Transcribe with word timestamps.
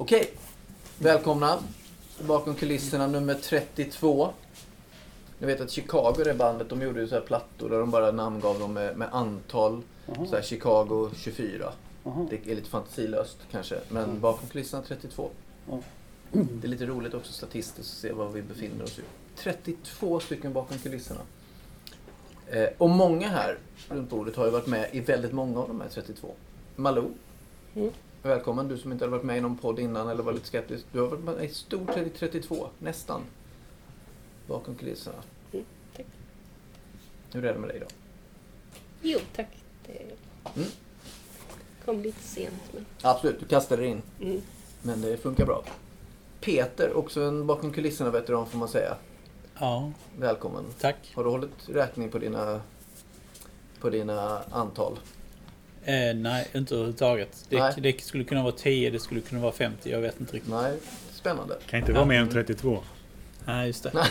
Okej, 0.00 0.30
välkomna. 0.98 1.58
Bakom 2.26 2.54
kulisserna 2.54 3.06
nummer 3.06 3.34
32. 3.34 4.30
Ni 5.38 5.46
vet 5.46 5.60
att 5.60 5.70
Chicago, 5.70 6.24
det 6.24 6.34
bandet, 6.34 6.68
de 6.68 6.82
gjorde 6.82 7.00
ju 7.00 7.08
så 7.08 7.14
här 7.14 7.22
plattor 7.22 7.70
där 7.70 7.78
de 7.78 7.90
bara 7.90 8.10
namngav 8.12 8.58
dem 8.58 8.72
med, 8.72 8.96
med 8.96 9.08
antal. 9.12 9.82
Så 10.06 10.34
här 10.36 10.42
Chicago 10.42 11.10
24. 11.16 11.72
Jaha. 12.04 12.26
Det 12.30 12.50
är 12.52 12.54
lite 12.54 12.68
fantasilöst 12.70 13.38
kanske, 13.50 13.80
men 13.88 14.20
bakom 14.20 14.48
kulisserna 14.48 14.82
32. 14.82 15.30
Ja. 15.70 15.78
Det 16.32 16.66
är 16.66 16.68
lite 16.68 16.86
roligt 16.86 17.14
också 17.14 17.32
statistiskt 17.32 17.78
att 17.78 17.84
se 17.86 18.12
var 18.12 18.28
vi 18.28 18.42
befinner 18.42 18.84
oss. 18.84 18.98
i. 18.98 19.02
32 19.36 20.20
stycken 20.20 20.52
bakom 20.52 20.78
kulisserna. 20.78 21.20
Eh, 22.46 22.68
och 22.78 22.90
många 22.90 23.28
här 23.28 23.58
runt 23.88 24.10
bordet 24.10 24.36
har 24.36 24.44
ju 24.44 24.50
varit 24.50 24.66
med 24.66 24.88
i 24.92 25.00
väldigt 25.00 25.32
många 25.32 25.60
av 25.60 25.68
de 25.68 25.80
här 25.80 25.88
32. 25.88 26.34
Malou, 26.76 27.10
Mm. 27.74 27.90
Välkommen. 28.22 28.68
Du 28.68 28.78
som 28.78 28.92
inte 28.92 29.04
har 29.04 29.10
varit 29.10 29.22
med 29.24 29.38
i 29.38 29.40
någon 29.40 29.56
podd 29.56 29.78
innan 29.78 30.08
eller 30.08 30.22
var 30.22 30.32
lite 30.32 30.46
skeptisk. 30.46 30.84
Du 30.92 31.00
har 31.00 31.06
varit 31.08 31.24
med 31.24 31.44
i 31.44 31.48
stort 31.48 31.94
sett 31.94 32.06
i 32.06 32.10
32, 32.10 32.68
nästan. 32.78 33.22
Bakom 34.46 34.74
kulisserna. 34.74 35.16
Mm, 35.52 35.64
tack. 35.96 36.06
Hur 37.32 37.44
är 37.44 37.52
det 37.52 37.58
med 37.58 37.68
dig 37.70 37.80
då? 37.80 37.86
Jo, 39.02 39.18
tack. 39.36 39.48
Det 39.86 39.92
Mm. 40.56 40.68
kom 41.84 42.02
lite 42.02 42.22
sent, 42.22 42.54
men... 42.74 42.86
Absolut, 43.02 43.40
du 43.40 43.46
kastade 43.46 43.82
dig 43.82 43.90
in. 43.90 44.02
Mm. 44.20 44.40
Men 44.82 45.00
det 45.00 45.16
funkar 45.16 45.46
bra. 45.46 45.64
Peter, 46.40 46.96
också 46.96 47.20
en 47.22 47.46
bakom 47.46 47.72
kulisserna 47.72 48.10
veteran 48.10 48.46
får 48.46 48.58
man 48.58 48.68
säga. 48.68 48.96
Ja, 49.58 49.92
Välkommen. 50.18 50.64
tack. 50.80 51.12
Har 51.14 51.24
du 51.24 51.30
hållit 51.30 51.68
räkning 51.68 52.10
på 52.10 52.18
dina, 52.18 52.60
på 53.80 53.90
dina 53.90 54.42
antal? 54.50 54.98
Eh, 55.88 56.14
nej, 56.14 56.48
inte 56.54 56.74
överhuvudtaget. 56.74 57.46
Det, 57.48 57.74
det 57.78 58.00
skulle 58.00 58.24
kunna 58.24 58.42
vara 58.42 58.52
10, 58.52 58.90
det 58.90 58.98
skulle 58.98 59.20
kunna 59.20 59.40
vara 59.40 59.52
50. 59.52 59.90
Jag 59.90 60.00
vet 60.00 60.20
inte 60.20 60.36
riktigt. 60.36 60.52
Nej, 60.52 60.76
spännande. 61.12 61.56
Kan 61.66 61.78
inte 61.80 61.92
vara 61.92 62.04
mer 62.04 62.20
än 62.20 62.28
32. 62.28 62.78
Nej, 63.44 63.66
just 63.66 63.82
det. 63.82 63.92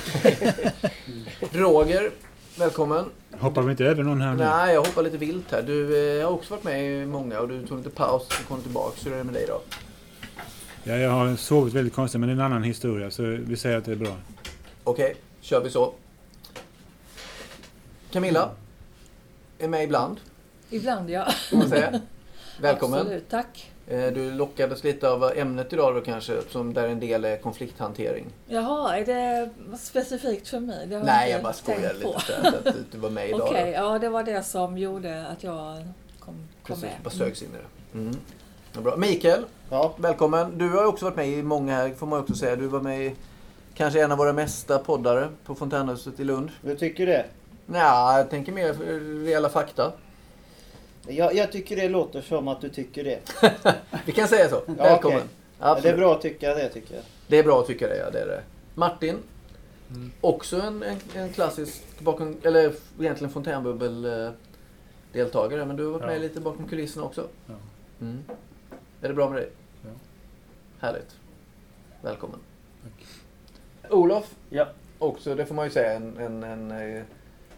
Roger, 1.52 2.12
välkommen. 2.60 3.06
Hoppar 3.32 3.62
vi 3.62 3.72
inte 3.72 3.86
över 3.86 4.04
någon 4.04 4.22
här 4.22 4.32
nu? 4.32 4.44
Nej, 4.44 4.74
jag 4.74 4.84
hoppar 4.84 5.04
lite 5.04 5.18
vilt 5.18 5.52
här. 5.52 5.62
Du 5.62 6.18
eh, 6.20 6.26
har 6.26 6.34
också 6.34 6.54
varit 6.54 6.64
med 6.64 7.04
i 7.04 7.06
många 7.06 7.40
och 7.40 7.48
du 7.48 7.68
tog 7.68 7.78
lite 7.78 7.90
paus 7.90 8.28
och 8.28 8.48
kom 8.48 8.62
tillbaka. 8.62 8.96
Hur 9.06 9.14
är 9.14 9.18
det 9.18 9.24
med 9.24 9.34
dig 9.34 9.46
då? 9.48 9.62
Ja, 10.84 10.96
jag 10.96 11.10
har 11.10 11.36
sovit 11.36 11.74
väldigt 11.74 11.94
konstigt, 11.94 12.20
men 12.20 12.30
det 12.30 12.34
är 12.34 12.36
en 12.36 12.42
annan 12.42 12.64
historia. 12.64 13.12
Så 13.12 13.24
vi 13.24 13.58
säger 13.58 13.78
att 13.78 13.86
det 13.86 13.92
är 13.92 13.96
bra. 13.96 14.16
Okej, 14.84 15.16
kör 15.42 15.64
vi 15.64 15.70
så. 15.70 15.94
Camilla, 18.12 18.52
är 19.60 19.68
med 19.68 19.84
ibland, 19.84 20.20
Ibland 20.70 21.10
ja. 21.10 21.26
får 21.50 21.58
man 21.58 21.70
säga. 21.70 22.02
Välkommen. 22.62 23.00
Absolut, 23.00 23.30
tack. 23.30 23.72
Eh, 23.88 24.08
Du 24.14 24.32
lockades 24.32 24.84
lite 24.84 25.10
av 25.10 25.32
ämnet 25.36 25.74
idag 25.74 25.96
då 25.96 26.02
kanske, 26.02 26.42
som 26.50 26.74
där 26.74 26.88
en 26.88 27.00
del 27.00 27.26
är 27.26 27.38
konflikthantering. 27.38 28.26
Jaha, 28.48 28.98
är 28.98 29.06
det 29.06 29.50
specifikt 29.78 30.48
för 30.48 30.60
mig? 30.60 30.88
Det 30.88 30.96
har 30.96 31.04
Nej, 31.04 31.32
jag 31.32 31.44
bara 31.44 31.54
skojar 31.54 31.94
lite 31.94 32.06
på. 32.06 32.14
att 32.70 32.92
du 32.92 32.98
var 32.98 33.10
med 33.10 33.30
idag. 33.30 33.42
Okej, 33.42 33.66
då. 33.66 33.72
ja 33.72 34.00
det 34.00 34.10
var 34.10 34.24
det 34.24 34.44
som 34.44 34.78
gjorde 34.78 35.28
att 35.28 35.44
jag 35.44 35.76
kom, 35.76 35.86
kom 36.20 36.36
Precis, 36.64 36.84
med. 36.84 36.92
bara 37.04 37.10
sögs 37.10 37.42
in 37.42 37.50
i 37.50 37.58
det. 37.58 37.98
Mm. 38.00 38.18
Ja, 38.74 38.82
bra. 38.82 38.96
Mikael, 38.98 39.46
Ja, 39.70 39.94
välkommen. 39.98 40.58
Du 40.58 40.70
har 40.70 40.86
också 40.86 41.06
varit 41.06 41.16
med 41.16 41.28
i 41.30 41.44
många 41.44 41.76
här, 41.76 41.90
får 41.90 42.08
man 42.08 42.20
också 42.20 42.34
säga. 42.34 42.56
Du 42.56 42.68
var 42.68 42.82
med 42.82 43.06
i 43.06 43.16
kanske 43.74 44.04
en 44.04 44.12
av 44.12 44.18
våra 44.18 44.34
mesta 44.34 44.80
poddare 44.80 45.30
på 45.46 45.56
Fontänhuset 45.56 46.20
i 46.20 46.24
Lund. 46.24 46.50
du 46.62 46.76
tycker 46.76 47.06
det? 47.06 47.26
Nej, 47.66 48.18
jag 48.18 48.30
tänker 48.30 48.52
mer 48.52 48.70
eh, 48.70 49.24
reella 49.26 49.50
fakta. 49.50 49.92
Jag, 51.08 51.36
jag 51.36 51.52
tycker 51.52 51.76
det 51.76 51.90
låter 51.90 52.22
som 52.22 52.48
att 52.48 52.62
du 52.62 52.70
tycker 52.70 53.04
det. 53.04 53.20
Vi 54.06 54.12
kan 54.12 54.28
säga 54.28 54.50
så. 54.50 54.62
Välkommen. 54.66 55.22
Ja, 55.60 55.62
Absolut. 55.72 55.84
det 55.84 55.90
är 55.90 55.98
bra 55.98 56.16
att 56.16 56.22
tycka 56.22 56.54
det 56.56 56.70
tycker 56.70 56.96
jag. 56.96 57.04
Det 57.28 57.38
är 57.38 57.44
bra 57.44 57.60
att 57.60 57.68
tycka 57.68 57.88
det, 57.88 57.98
ja. 57.98 58.10
Det 58.12 58.20
är 58.20 58.28
det. 58.28 58.42
Martin. 58.76 59.18
Också 60.22 60.62
en, 60.62 60.84
en, 60.84 60.98
en 61.16 61.30
klassisk, 61.34 61.82
bakom, 62.00 62.38
eller 62.44 62.74
egentligen 63.00 63.34
fontänbubbel-deltagare. 63.34 65.66
Men 65.66 65.76
du 65.78 65.86
har 65.86 65.92
varit 65.92 66.02
Ja. 66.02 66.08
med 66.08 66.22
lite 66.22 66.42
bakom 66.42 66.68
kulisserna 66.68 67.06
också. 67.06 67.28
Ja. 67.46 67.54
Mm. 68.02 68.24
Är 69.02 69.08
det 69.08 69.14
bra 69.14 69.30
med 69.30 69.42
dig? 69.42 69.50
Ja. 69.84 69.90
Härligt. 70.80 71.16
Välkommen. 72.02 72.40
Olof. 73.90 74.36
Ja. 74.50 74.68
Också, 75.00 75.36
det 75.36 75.46
får 75.46 75.56
man 75.56 75.66
ju 75.66 75.72
säga, 75.72 75.94
en, 75.94 76.18
en, 76.18 76.44
en 76.44 76.72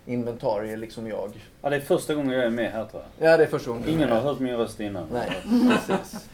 eh, 0.10 0.14
inventarie 0.14 0.78
liksom 0.78 1.08
jag. 1.08 1.32
Ja, 1.62 1.70
det 1.70 1.76
är 1.76 1.80
första 1.80 2.16
gången 2.16 2.32
jag 2.32 2.44
är 2.44 2.50
med 2.50 2.72
här 2.72 2.86
tror 2.86 3.04
jag. 3.18 3.32
Ja, 3.32 3.38
det 3.38 3.44
är 3.44 3.48
första 3.48 3.70
gången. 3.72 3.90
Ingen 3.90 4.10
har 4.10 4.20
hört 4.20 4.40
min 4.40 4.56
röst 4.58 4.80
innan. 4.80 5.08
Nej, 5.14 5.42
precis. 5.88 6.28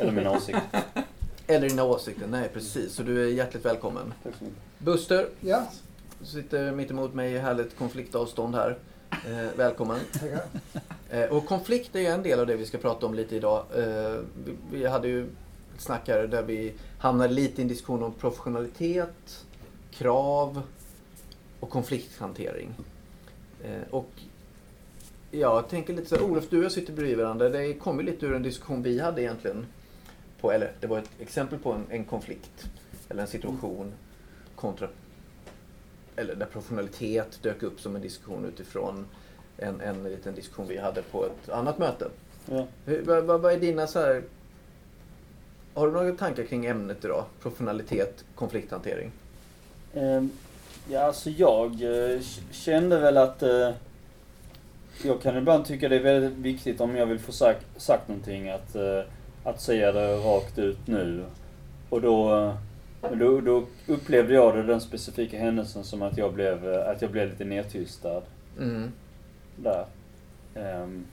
Eller 0.00 0.12
min 0.12 0.26
åsikt. 0.26 0.58
Eller 1.46 1.68
dina 1.68 1.84
åsikter. 1.84 2.26
Nej, 2.26 2.48
precis. 2.52 2.94
Så 2.94 3.02
du 3.02 3.24
är 3.24 3.32
hjärtligt 3.32 3.64
välkommen. 3.64 4.14
Tack 4.22 4.34
så 4.38 4.44
mycket. 4.44 4.58
Buster. 4.78 5.28
Ja, 5.40 5.62
Du 6.18 6.26
sitter 6.26 6.72
mitt 6.72 6.90
emot 6.90 7.14
mig 7.14 7.32
i 7.32 7.38
härligt 7.38 7.78
konfliktavstånd 7.78 8.54
här. 8.54 8.78
Eh, 9.10 9.48
välkommen. 9.56 10.00
tackar. 10.12 10.42
Eh, 11.10 11.24
och 11.32 11.46
konflikt 11.46 11.96
är 11.96 12.00
ju 12.00 12.06
en 12.06 12.22
del 12.22 12.40
av 12.40 12.46
det 12.46 12.56
vi 12.56 12.66
ska 12.66 12.78
prata 12.78 13.06
om 13.06 13.14
lite 13.14 13.36
idag. 13.36 13.64
Eh, 13.76 14.16
vi, 14.44 14.54
vi 14.72 14.86
hade 14.86 15.08
ju 15.08 15.22
ett 15.22 15.80
snack 15.80 16.08
här 16.08 16.26
där 16.26 16.42
vi 16.42 16.72
hamnade 16.98 17.34
lite 17.34 17.60
i 17.60 17.62
en 17.62 17.68
diskussion 17.68 18.02
om 18.02 18.12
professionalitet, 18.12 19.44
krav 19.90 20.62
och 21.60 21.70
konflikthantering. 21.70 22.74
Eh, 23.64 23.82
och 23.90 24.10
jag 25.30 25.68
tänker 25.68 25.94
lite 25.94 26.08
så 26.08 26.16
här, 26.16 26.22
Olof, 26.22 26.48
du 26.50 26.58
och 26.58 26.64
jag 26.64 26.72
sitter 26.72 26.92
bredvid 26.92 27.18
varandra. 27.18 27.48
Det 27.48 27.74
kom 27.74 27.98
ju 27.98 28.06
lite 28.06 28.26
ur 28.26 28.34
en 28.34 28.42
diskussion 28.42 28.82
vi 28.82 29.00
hade 29.00 29.22
egentligen. 29.22 29.66
På, 30.40 30.52
eller 30.52 30.72
det 30.80 30.86
var 30.86 30.98
ett 30.98 31.10
exempel 31.20 31.58
på 31.58 31.72
en, 31.72 31.86
en 31.90 32.04
konflikt. 32.04 32.64
Eller 33.08 33.22
en 33.22 33.28
situation 33.28 33.92
kontra 34.54 34.88
eller 36.16 36.34
där 36.34 36.46
professionalitet 36.46 37.38
dök 37.42 37.62
upp 37.62 37.80
som 37.80 37.96
en 37.96 38.02
diskussion 38.02 38.44
utifrån 38.44 39.06
en, 39.56 39.80
en 39.80 40.04
liten 40.04 40.34
diskussion 40.34 40.68
vi 40.68 40.78
hade 40.78 41.02
på 41.02 41.26
ett 41.26 41.48
annat 41.48 41.78
möte. 41.78 42.08
Ja. 42.46 42.66
Vad, 43.04 43.24
vad, 43.24 43.40
vad 43.40 43.52
är 43.52 43.60
dina 43.60 43.86
så 43.86 43.98
här... 43.98 44.22
Har 45.74 45.86
du 45.86 45.92
några 45.92 46.12
tankar 46.12 46.44
kring 46.44 46.66
ämnet 46.66 47.04
idag? 47.04 47.24
Professionalitet, 47.42 48.24
konflikthantering? 48.34 49.12
Ehm, 49.94 50.30
ja, 50.88 51.00
alltså 51.00 51.30
jag 51.30 51.82
eh, 51.82 52.20
kände 52.50 52.98
väl 52.98 53.16
att 53.16 53.42
eh, 53.42 53.70
jag 55.04 55.22
kan 55.22 55.36
ibland 55.36 55.64
tycka 55.64 55.88
det 55.88 55.96
är 55.96 56.02
väldigt 56.02 56.38
viktigt 56.38 56.80
om 56.80 56.96
jag 56.96 57.06
vill 57.06 57.18
få 57.18 57.32
sagt, 57.32 57.66
sagt 57.76 58.08
någonting 58.08 58.48
att, 58.48 58.74
eh, 58.74 59.00
att 59.44 59.60
säga 59.60 59.92
det 59.92 60.16
rakt 60.16 60.58
ut 60.58 60.86
nu. 60.86 61.24
Och 61.90 62.00
då, 62.00 62.52
då, 63.00 63.40
då 63.40 63.64
upplevde 63.86 64.34
jag 64.34 64.56
det, 64.56 64.62
den 64.62 64.80
specifika 64.80 65.38
händelsen 65.38 65.84
som 65.84 66.02
att 66.02 66.18
jag 66.18 66.34
blev, 66.34 66.74
att 66.74 67.02
jag 67.02 67.10
blev 67.10 67.30
lite 67.30 67.44
nedtystad. 67.44 68.22
Mm. 68.58 68.92
där. 69.56 69.84
Ehm, 70.54 71.06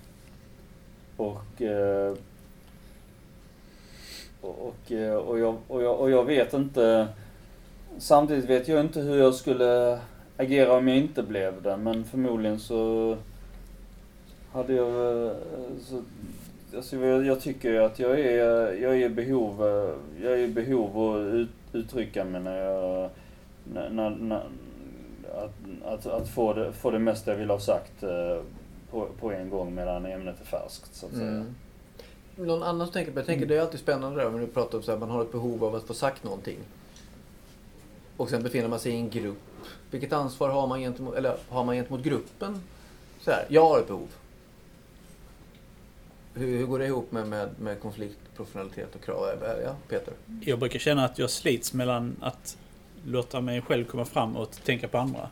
och, 1.18 1.62
eh, 1.62 2.14
och, 4.42 4.66
och, 4.68 4.76
och, 5.28 5.40
jag, 5.40 5.58
och, 5.68 5.84
jag, 5.84 6.00
och 6.00 6.12
jag 6.12 6.26
vet 6.26 6.54
inte... 6.54 7.08
Samtidigt 7.98 8.46
vet 8.46 8.68
jag 8.68 8.80
inte 8.82 9.00
hur 9.00 9.18
jag 9.18 9.34
skulle 9.36 10.00
agera 10.38 10.78
om 10.78 10.88
jag 10.88 10.98
inte 10.98 11.24
blev 11.24 11.62
det. 11.62 11.78
Men 11.78 12.04
förmodligen 12.04 12.60
så 12.60 13.18
hade 14.52 14.74
jag... 14.74 14.88
eh, 15.26 15.32
Så, 15.82 16.04
alltså 16.76 16.96
jag, 16.96 17.26
jag 17.26 17.42
tycker 17.42 17.82
att 17.82 18.00
jag 18.00 18.20
är, 18.20 18.74
jag 18.74 19.02
är 19.02 19.10
behov, 19.10 19.68
eh, 19.68 20.24
jag 20.24 20.34
är 20.34 20.38
i 20.38 20.48
behov 20.48 21.16
att 21.16 21.34
ut, 21.34 21.50
uttrycka 21.74 22.24
mig 22.24 22.42
när 22.42 22.58
jag... 22.58 23.10
När, 23.74 24.10
när, 24.10 24.44
att, 25.36 25.54
att, 25.86 26.06
att 26.06 26.30
få, 26.30 26.54
det, 26.54 26.74
få 26.74 26.92
det 26.92 27.00
mesta 27.00 27.32
jag 27.32 27.38
vill 27.38 27.50
ha 27.50 27.60
sagt 27.60 28.04
eh, 28.04 28.42
på, 28.92 29.08
på 29.20 29.32
en 29.32 29.50
gång 29.50 29.76
medan 29.76 30.06
ämnet 30.06 30.42
är 30.42 30.46
färskt 30.46 30.96
så 30.96 31.06
att 31.06 31.12
säga. 31.12 31.28
Mm. 31.28 31.56
Någon 32.36 32.64
annan 32.64 32.88
som 32.88 32.94
tänker 32.94 33.12
på, 33.12 33.20
jag 33.20 33.26
tänker 33.26 33.46
det 33.46 33.58
är 33.58 33.62
alltid 33.62 33.80
spännande 33.80 34.24
där, 34.24 34.30
när 34.30 34.40
du 34.40 34.48
pratar 34.48 34.78
om 34.78 34.84
att 34.94 35.00
man 35.00 35.10
har 35.10 35.22
ett 35.22 35.32
behov 35.32 35.64
av 35.64 35.76
att 35.76 35.84
få 35.84 35.94
sagt 35.94 36.24
någonting. 36.24 36.58
Och 38.20 38.30
sen 38.30 38.44
befinner 38.44 38.68
man 38.68 38.80
sig 38.80 38.92
i 38.92 38.96
en 38.96 39.10
grupp. 39.10 39.38
Vilket 39.92 40.14
ansvar 40.14 40.50
har 40.50 40.68
man 40.68 40.80
gentemot, 40.80 41.16
eller 41.16 41.38
har 41.50 41.64
man 41.64 41.76
gentemot 41.76 42.04
gruppen? 42.04 42.62
Så 43.22 43.32
här, 43.32 43.46
jag 43.50 43.66
har 43.66 43.80
ett 43.80 43.88
behov. 43.88 44.08
Hur, 46.34 46.58
hur 46.58 46.66
går 46.66 46.80
det 46.80 46.86
ihop 46.86 47.12
med, 47.12 47.28
med, 47.28 47.50
med 47.60 47.80
konflikt, 47.80 48.18
professionalitet 48.36 48.96
och 48.96 49.04
krav? 49.04 49.28
Ja, 49.64 49.76
Peter? 49.90 50.14
Jag 50.42 50.60
brukar 50.60 50.80
känna 50.80 51.06
att 51.06 51.20
jag 51.20 51.30
slits 51.30 51.74
mellan 51.74 52.16
att 52.22 52.58
låta 53.06 53.42
mig 53.42 53.62
själv 53.62 53.86
komma 53.86 54.06
fram 54.06 54.36
och 54.36 54.52
tänka 54.52 54.88
på 54.88 54.98
andra. 54.98 55.30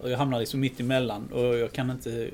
Och 0.00 0.10
jag 0.10 0.18
hamnar 0.18 0.40
liksom 0.40 0.60
mitt 0.60 0.80
emellan 0.80 1.28
och 1.32 1.58
jag 1.58 1.72
kan 1.72 1.90
inte 1.90 2.30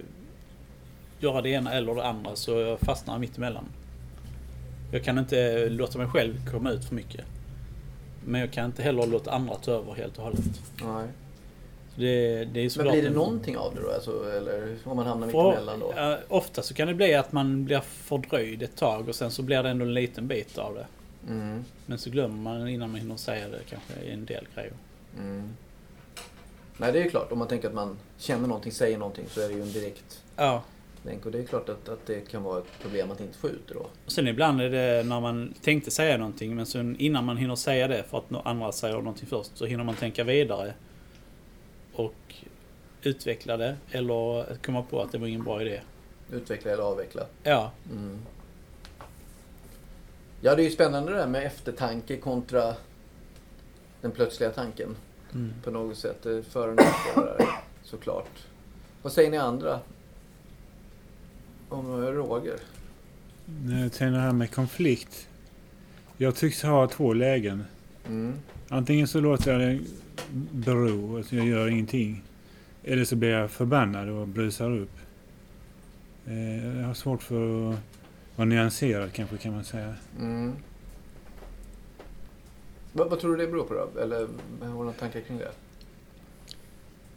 göra 1.18 1.42
det 1.42 1.48
ena 1.48 1.72
eller 1.72 1.94
det 1.94 2.06
andra 2.06 2.36
så 2.36 2.50
jag 2.50 2.80
fastnar 2.80 3.18
mitt 3.18 3.36
emellan. 3.36 3.64
Jag 4.92 5.04
kan 5.04 5.18
inte 5.18 5.68
låta 5.68 5.98
mig 5.98 6.06
själv 6.06 6.50
komma 6.50 6.70
ut 6.70 6.84
för 6.84 6.94
mycket. 6.94 7.24
Men 8.28 8.40
jag 8.40 8.50
kan 8.52 8.64
inte 8.64 8.82
heller 8.82 9.06
låta 9.06 9.30
andra 9.30 9.54
ta 9.54 9.70
över 9.72 9.94
helt 9.94 10.18
och 10.18 10.24
hållet. 10.24 10.40
Nej. 10.84 11.06
Det, 11.94 12.44
det 12.44 12.60
är 12.60 12.78
Men 12.82 12.92
blir 12.92 13.02
det 13.02 13.10
någonting 13.10 13.56
av 13.56 13.74
det 13.74 13.80
då? 13.80 13.90
Alltså, 13.90 14.30
eller 14.36 14.76
om 14.84 14.96
man 14.96 15.06
hamnar 15.06 15.28
För- 15.28 15.52
emellan 15.52 15.80
då? 15.80 15.92
ja, 15.96 16.18
ofta 16.28 16.62
så 16.62 16.74
kan 16.74 16.88
det 16.88 16.94
bli 16.94 17.14
att 17.14 17.32
man 17.32 17.64
blir 17.64 17.80
fördröjd 17.80 18.62
ett 18.62 18.76
tag 18.76 19.08
och 19.08 19.14
sen 19.14 19.30
så 19.30 19.42
blir 19.42 19.62
det 19.62 19.68
ändå 19.68 19.84
en 19.84 19.94
liten 19.94 20.26
bit 20.28 20.58
av 20.58 20.74
det. 20.74 20.86
Mm. 21.28 21.64
Men 21.86 21.98
så 21.98 22.10
glömmer 22.10 22.36
man 22.36 22.68
innan 22.68 22.90
man 22.90 23.00
hinner 23.00 23.16
säga 23.16 23.48
det 23.48 23.58
kanske 23.70 23.92
i 24.04 24.12
en 24.12 24.24
del 24.24 24.46
grejer. 24.54 24.72
Mm. 25.18 25.48
Nej, 26.76 26.92
det 26.92 26.98
är 26.98 27.04
ju 27.04 27.10
klart. 27.10 27.32
Om 27.32 27.38
man 27.38 27.48
tänker 27.48 27.68
att 27.68 27.74
man 27.74 27.96
känner 28.18 28.48
någonting, 28.48 28.72
säger 28.72 28.98
någonting, 28.98 29.24
så 29.28 29.40
är 29.40 29.48
det 29.48 29.54
ju 29.54 29.62
en 29.62 29.72
direkt 29.72 30.22
Ja. 30.36 30.62
Länk. 31.08 31.26
Och 31.26 31.32
det 31.32 31.38
är 31.38 31.44
klart 31.44 31.68
att, 31.68 31.88
att 31.88 32.06
det 32.06 32.20
kan 32.30 32.42
vara 32.42 32.58
ett 32.58 32.78
problem 32.82 33.10
att 33.10 33.20
inte 33.20 33.38
få 33.38 33.48
ut 33.48 33.68
det 33.68 33.74
då. 33.74 33.86
Och 34.06 34.12
sen 34.12 34.28
ibland 34.28 34.60
är 34.60 34.70
det 34.70 35.02
när 35.08 35.20
man 35.20 35.54
tänkte 35.62 35.90
säga 35.90 36.16
någonting 36.16 36.56
men 36.56 36.66
sen 36.66 36.96
innan 36.98 37.24
man 37.24 37.36
hinner 37.36 37.56
säga 37.56 37.88
det 37.88 38.02
för 38.02 38.18
att 38.18 38.46
andra 38.46 38.72
säger 38.72 38.94
någonting 38.94 39.26
först 39.26 39.56
så 39.56 39.66
hinner 39.66 39.84
man 39.84 39.94
tänka 39.94 40.24
vidare. 40.24 40.74
Och 41.92 42.34
utveckla 43.02 43.56
det 43.56 43.76
eller 43.90 44.56
komma 44.62 44.82
på 44.82 45.02
att 45.02 45.12
det 45.12 45.18
var 45.18 45.26
ingen 45.26 45.44
bra 45.44 45.62
idé. 45.62 45.80
Utveckla 46.32 46.70
eller 46.70 46.82
avveckla. 46.82 47.22
Ja, 47.42 47.70
Mm. 47.90 48.18
Ja, 50.40 50.54
det 50.54 50.62
är 50.62 50.64
ju 50.64 50.70
spännande 50.70 51.12
det 51.12 51.18
där 51.18 51.26
med 51.26 51.46
eftertanke 51.46 52.16
kontra 52.16 52.74
den 54.00 54.10
plötsliga 54.10 54.50
tanken. 54.50 54.96
mm. 55.34 55.52
På 55.64 55.70
något 55.70 55.96
sätt. 55.96 56.16
Det 56.22 56.30
är 56.30 56.42
För 56.42 56.68
och 56.68 56.80
såklart. 57.82 58.46
Vad 59.02 59.12
säger 59.12 59.30
ni 59.30 59.36
andra? 59.36 59.80
Om 61.68 61.86
Roger? 62.02 62.58
Jag 63.82 63.92
tänker 63.92 64.10
det 64.10 64.20
här 64.20 64.32
med 64.32 64.50
konflikt. 64.50 65.28
Jag 66.16 66.34
tycks 66.36 66.62
ha 66.62 66.88
två 66.88 67.12
lägen. 67.12 67.64
Mm. 68.06 68.32
Antingen 68.68 69.08
så 69.08 69.20
låter 69.20 69.52
jag 69.52 69.60
det 69.60 69.80
bero, 70.52 71.18
att 71.18 71.32
jag 71.32 71.46
gör 71.46 71.68
ingenting. 71.68 72.22
Eller 72.84 73.04
så 73.04 73.16
blir 73.16 73.30
jag 73.30 73.50
förbannad 73.50 74.08
och 74.08 74.28
brusar 74.28 74.70
upp. 74.70 74.96
Eh, 76.26 76.78
Jag 76.78 76.86
har 76.86 76.94
svårt 76.94 77.22
för 77.22 77.70
att 77.72 77.78
vara 78.36 78.48
nyanserad 78.48 79.12
kanske 79.12 79.36
kan 79.36 79.52
man 79.52 79.64
säga. 79.64 79.94
Mm. 80.20 80.52
Vad, 82.92 83.10
vad 83.10 83.20
tror 83.20 83.36
du 83.36 83.44
det 83.46 83.52
beror 83.52 83.64
på 83.64 83.74
då? 83.74 84.00
Eller 84.00 84.16
har 84.60 84.68
du 84.68 84.68
några 84.68 84.92
tankar 84.92 85.20
kring 85.20 85.38
det? 85.38 85.52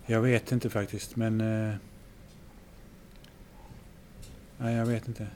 Jag 0.06 0.22
vet 0.22 0.52
inte 0.52 0.70
faktiskt 0.70 1.16
men... 1.16 1.42
Nej, 4.62 4.76
jag 4.76 4.86
vet 4.86 5.08
inte. 5.08 5.28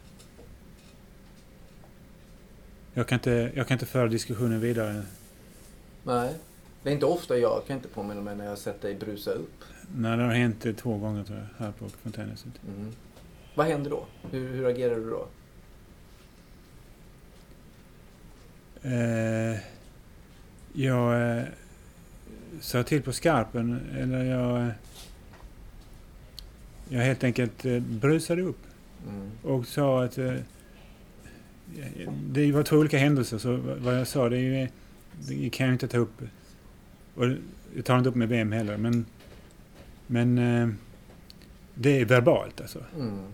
Jag 2.93 3.07
kan 3.07 3.15
inte, 3.15 3.51
jag 3.55 3.67
kan 3.67 3.75
inte 3.75 3.85
föra 3.85 4.07
diskussionen 4.07 4.59
vidare. 4.59 5.03
Nej. 6.03 6.33
Det 6.83 6.89
är 6.89 6.93
inte 6.93 7.05
ofta 7.05 7.37
jag 7.37 7.67
kan 7.67 7.75
inte 7.75 7.87
påminna 7.87 8.21
mig 8.21 8.35
när 8.35 8.45
jag 8.45 8.57
sett 8.57 8.81
dig 8.81 8.95
brusa 8.95 9.31
upp. 9.31 9.63
Nej, 9.95 10.17
det 10.17 10.23
har 10.23 10.31
hänt 10.31 10.77
två 10.77 10.97
gånger 10.97 11.23
tror 11.23 11.37
jag, 11.37 11.65
här 11.65 11.71
på 11.71 11.89
Fontänhuset. 11.89 12.51
Mm. 12.67 12.91
Vad 13.55 13.67
händer 13.67 13.89
då? 13.89 14.05
Hur, 14.31 14.49
hur 14.49 14.65
agerar 14.65 14.95
du 14.95 15.09
då? 15.09 15.27
Eh, 18.89 19.59
jag 20.73 21.37
eh, 21.37 21.43
sa 22.61 22.83
till 22.83 23.01
på 23.01 23.13
skarpen, 23.13 23.81
eller 23.97 24.23
jag... 24.23 24.71
Jag 26.89 27.01
helt 27.01 27.23
enkelt 27.23 27.65
eh, 27.65 27.79
brusade 27.79 28.41
upp 28.41 28.64
Mm. 29.07 29.31
och 29.43 29.67
sa 29.67 30.03
att... 30.03 30.17
Eh, 30.17 30.33
det 32.29 32.51
var 32.51 32.63
två 32.63 32.75
olika 32.75 32.97
händelser, 32.97 33.37
så 33.37 33.55
vad 33.55 33.99
jag 33.99 34.07
sa 34.07 34.29
det, 34.29 34.37
är 34.37 34.39
ju, 34.39 34.67
det 35.27 35.49
kan 35.49 35.65
jag 35.65 35.75
inte 35.75 35.87
ta 35.87 35.97
upp. 35.97 36.21
Och 37.15 37.25
jag 37.75 37.85
tar 37.85 37.97
inte 37.97 38.09
upp 38.09 38.15
med 38.15 38.29
vem 38.29 38.51
heller, 38.51 38.77
men... 38.77 39.05
Men... 40.07 40.37
Eh, 40.37 40.69
det 41.77 42.01
är 42.01 42.05
verbalt 42.05 42.61
alltså. 42.61 42.79
Mm. 42.95 43.25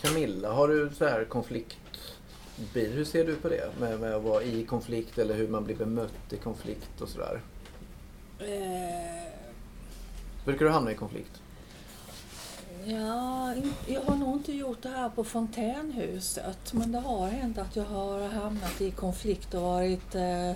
Camilla, 0.00 0.52
har 0.52 0.68
du 0.68 0.90
så 0.94 1.04
här 1.04 1.24
konflikt? 1.24 1.78
Hur 2.74 3.04
ser 3.04 3.26
du 3.26 3.36
på 3.36 3.48
det? 3.48 3.70
Med, 3.80 4.00
med 4.00 4.14
att 4.14 4.22
vara 4.22 4.42
i 4.42 4.64
konflikt 4.64 5.18
eller 5.18 5.34
hur 5.34 5.48
man 5.48 5.64
blir 5.64 5.76
bemött 5.76 6.32
i 6.32 6.36
konflikt 6.36 7.00
och 7.00 7.08
sådär. 7.08 7.40
Eh, 8.38 9.31
Brukar 10.44 10.64
du 10.64 10.70
hamna 10.70 10.92
i 10.92 10.94
konflikt? 10.94 11.40
Ja, 12.84 13.54
jag 13.86 14.00
har 14.00 14.16
nog 14.16 14.36
inte 14.36 14.52
gjort 14.52 14.82
det 14.82 14.88
här 14.88 15.08
på 15.08 15.24
fontänhuset 15.24 16.72
men 16.72 16.92
det 16.92 16.98
har 16.98 17.28
hänt 17.28 17.58
att 17.58 17.76
jag 17.76 17.84
har 17.84 18.28
hamnat 18.28 18.80
i 18.80 18.90
konflikt 18.90 19.54
och 19.54 19.62
varit 19.62 20.14
eh, 20.14 20.52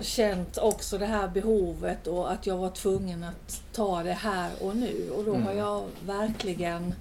känt 0.00 0.58
också 0.58 0.98
det 0.98 1.06
här 1.06 1.28
behovet 1.28 2.06
och 2.06 2.32
att 2.32 2.46
jag 2.46 2.56
var 2.56 2.70
tvungen 2.70 3.24
att 3.24 3.62
ta 3.72 4.02
det 4.02 4.12
här 4.12 4.50
och 4.62 4.76
nu 4.76 5.10
och 5.16 5.24
då 5.24 5.32
har 5.32 5.40
Mm. 5.40 5.56
jag 5.58 5.84
verkligen 6.06 6.94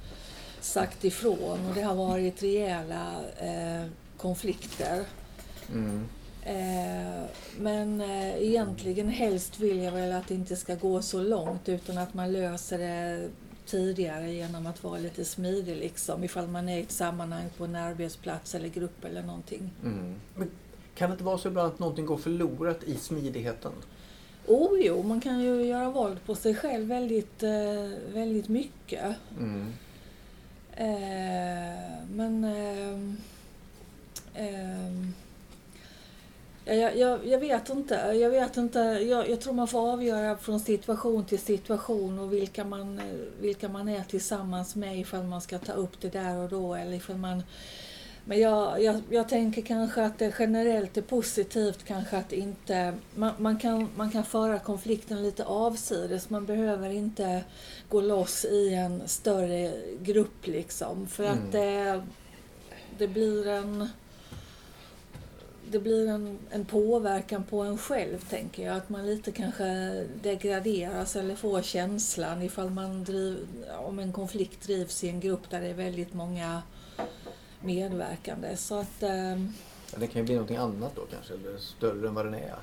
sagt 0.61 1.03
ifrån 1.05 1.65
och 1.69 1.75
det 1.75 1.81
har 1.81 1.95
varit 1.95 2.43
rejäla 2.43 3.05
eh, 3.37 3.89
konflikter. 4.17 5.03
Mm. 5.71 6.05
Eh, 6.47 7.23
men 7.59 8.01
eh, 8.01 8.43
egentligen 8.43 9.09
helst 9.09 9.59
vill 9.59 9.83
jag 9.83 9.91
väl 9.91 10.11
att 10.11 10.27
det 10.27 10.33
inte 10.33 10.55
ska 10.55 10.75
gå 10.75 11.01
så 11.01 11.21
långt 11.21 11.69
utan 11.69 11.97
att 11.97 12.13
man 12.13 12.31
löser 12.31 12.77
det 12.77 13.29
tidigare 13.65 14.31
genom 14.31 14.67
att 14.67 14.83
vara 14.83 14.99
lite 14.99 15.25
smidig 15.25 15.77
liksom 15.77 16.23
ifall 16.23 16.47
man 16.47 16.69
är 16.69 16.77
i 16.77 16.81
ett 16.81 16.91
sammanhang 16.91 17.45
på 17.57 17.65
en 17.65 17.75
arbetsplats 17.75 18.55
eller 18.55 18.69
grupp 18.69 19.05
eller 19.05 19.23
någonting. 19.23 19.71
Mm. 19.83 20.15
Men 20.35 20.49
kan 20.95 21.09
det 21.09 21.11
inte 21.13 21.23
vara 21.23 21.37
så 21.37 21.47
ibland 21.47 21.73
att 21.73 21.79
någonting 21.79 22.05
går 22.05 22.17
förlorat 22.17 22.83
i 22.83 22.95
smidigheten? 22.95 23.71
Oh 24.45 24.79
jo, 24.79 25.03
man 25.03 25.21
kan 25.21 25.39
ju 25.39 25.63
göra 25.63 25.89
våld 25.89 26.25
på 26.25 26.35
sig 26.35 26.55
själv 26.55 26.87
väldigt, 26.87 27.43
eh, 27.43 28.13
väldigt 28.13 28.47
mycket. 28.47 29.15
Mm. 29.39 29.73
Eh, 30.71 32.05
men... 32.09 32.43
ja, 34.33 35.26
jag, 36.75 36.97
jag, 36.97 37.27
jag 37.27 37.39
vet 37.39 37.69
inte. 37.69 37.95
Jag, 37.95 38.29
vet 38.29 38.57
inte. 38.57 38.79
Jag, 38.79 39.29
jag 39.29 39.41
tror 39.41 39.53
man 39.53 39.67
får 39.67 39.91
avgöra 39.91 40.37
från 40.37 40.59
situation 40.59 41.25
till 41.25 41.39
situation 41.39 42.19
och 42.19 42.33
vilka 42.33 42.63
man, 42.63 42.99
eh, 42.99 43.05
vilka 43.41 43.69
man 43.69 43.89
är 43.89 44.03
tillsammans 44.03 44.75
med 44.75 44.99
ifall 44.99 45.23
man 45.23 45.41
ska 45.41 45.59
ta 45.59 45.73
upp 45.73 46.01
det 46.01 46.09
där 46.09 46.37
och 46.37 46.49
då 46.49 46.75
eller 46.75 46.93
ifall 46.93 47.17
man 47.17 47.43
men 48.27 48.39
jag, 48.39 48.83
jag, 48.83 49.01
jag 49.09 49.29
tänker 49.29 49.61
kanske 49.61 50.03
att 50.03 50.19
det 50.19 50.33
generellt 50.39 50.97
är 50.97 51.01
positivt 51.01 51.83
kanske 51.83 52.17
att 52.17 52.33
inte... 52.33 52.93
Man, 53.15 53.31
man, 53.37 53.59
kan, 53.59 53.89
man 53.95 54.11
kan 54.11 54.23
föra 54.25 54.59
konflikten 54.59 55.23
lite 55.23 55.45
avsides. 55.45 56.29
Man 56.29 56.45
behöver 56.45 56.89
inte 56.89 57.43
gå 57.89 58.01
loss 58.01 58.45
i 58.45 58.73
en 58.73 59.07
större 59.07 59.73
grupp 60.01 60.47
liksom. 60.47 61.07
För 61.07 61.23
Mm. 61.23 61.37
att 61.37 61.51
det, 61.51 62.03
det 62.97 63.07
blir 63.07 63.47
en... 63.47 63.89
Det 65.71 65.79
blir 65.79 66.07
en, 66.07 66.37
en 66.49 66.65
påverkan 66.65 67.43
på 67.43 67.61
en 67.61 67.77
själv, 67.77 68.19
tänker 68.29 68.65
jag. 68.65 68.77
Att 68.77 68.89
man 68.89 69.05
lite 69.05 69.31
kanske 69.31 69.65
degraderas 70.21 71.15
eller 71.15 71.35
får 71.35 71.61
känslan 71.61 72.41
ifall 72.41 72.69
man 72.69 73.03
driv, 73.03 73.47
om 73.77 73.99
en 73.99 74.13
konflikt 74.13 74.63
drivs 74.63 75.03
i 75.03 75.09
en 75.09 75.19
grupp 75.19 75.49
där 75.49 75.61
det 75.61 75.67
är 75.67 75.73
väldigt 75.73 76.13
många 76.13 76.61
medverkande. 77.61 78.57
Så 78.57 78.79
att, 78.79 79.03
eh, 79.03 79.35
Det 79.95 80.07
kan 80.07 80.21
ju 80.21 80.23
bli 80.23 80.33
någonting 80.33 80.57
annat 80.57 80.95
då 80.95 81.05
kanske, 81.11 81.33
eller 81.33 81.57
större 81.57 82.07
än 82.07 82.13
vad 82.13 82.25
den 82.25 82.33
är. 82.33 82.55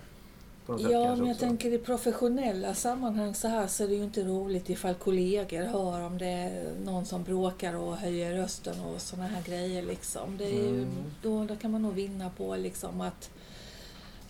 På 0.67 0.73
något 0.73 0.81
sätt 0.83 0.91
ja, 0.91 1.17
men 1.17 1.19
jag 1.19 1.29
också. 1.35 1.41
tänker 1.47 1.73
i 1.73 1.79
professionella 1.79 2.75
sammanhang 2.75 3.35
så 3.35 3.49
här 3.49 3.67
så 3.67 3.85
är 3.85 3.89
det 3.89 3.95
ju 3.95 4.05
inte 4.05 4.25
roligt 4.25 4.71
ifall 4.71 4.95
kollegor 4.95 5.63
hör 5.63 6.01
om 6.01 6.19
det 6.19 6.27
är 6.27 6.73
någon 6.85 7.05
som 7.07 7.23
bråkar 7.25 7.75
och 7.75 7.97
höjer 7.97 8.35
rösten 8.37 8.81
och 8.81 9.01
såna 9.01 9.27
här 9.27 9.43
grejer 9.43 9.83
liksom. 9.83 10.37
Det 10.39 10.45
är 10.45 10.63
ju, 10.63 10.69
Mm. 10.83 10.89
då, 11.23 11.45
då 11.45 11.57
kan 11.57 11.71
man 11.71 11.83
nog 11.83 11.95
vinna 11.95 12.31
på 12.31 12.57
liksom 12.57 13.01
att 13.01 13.31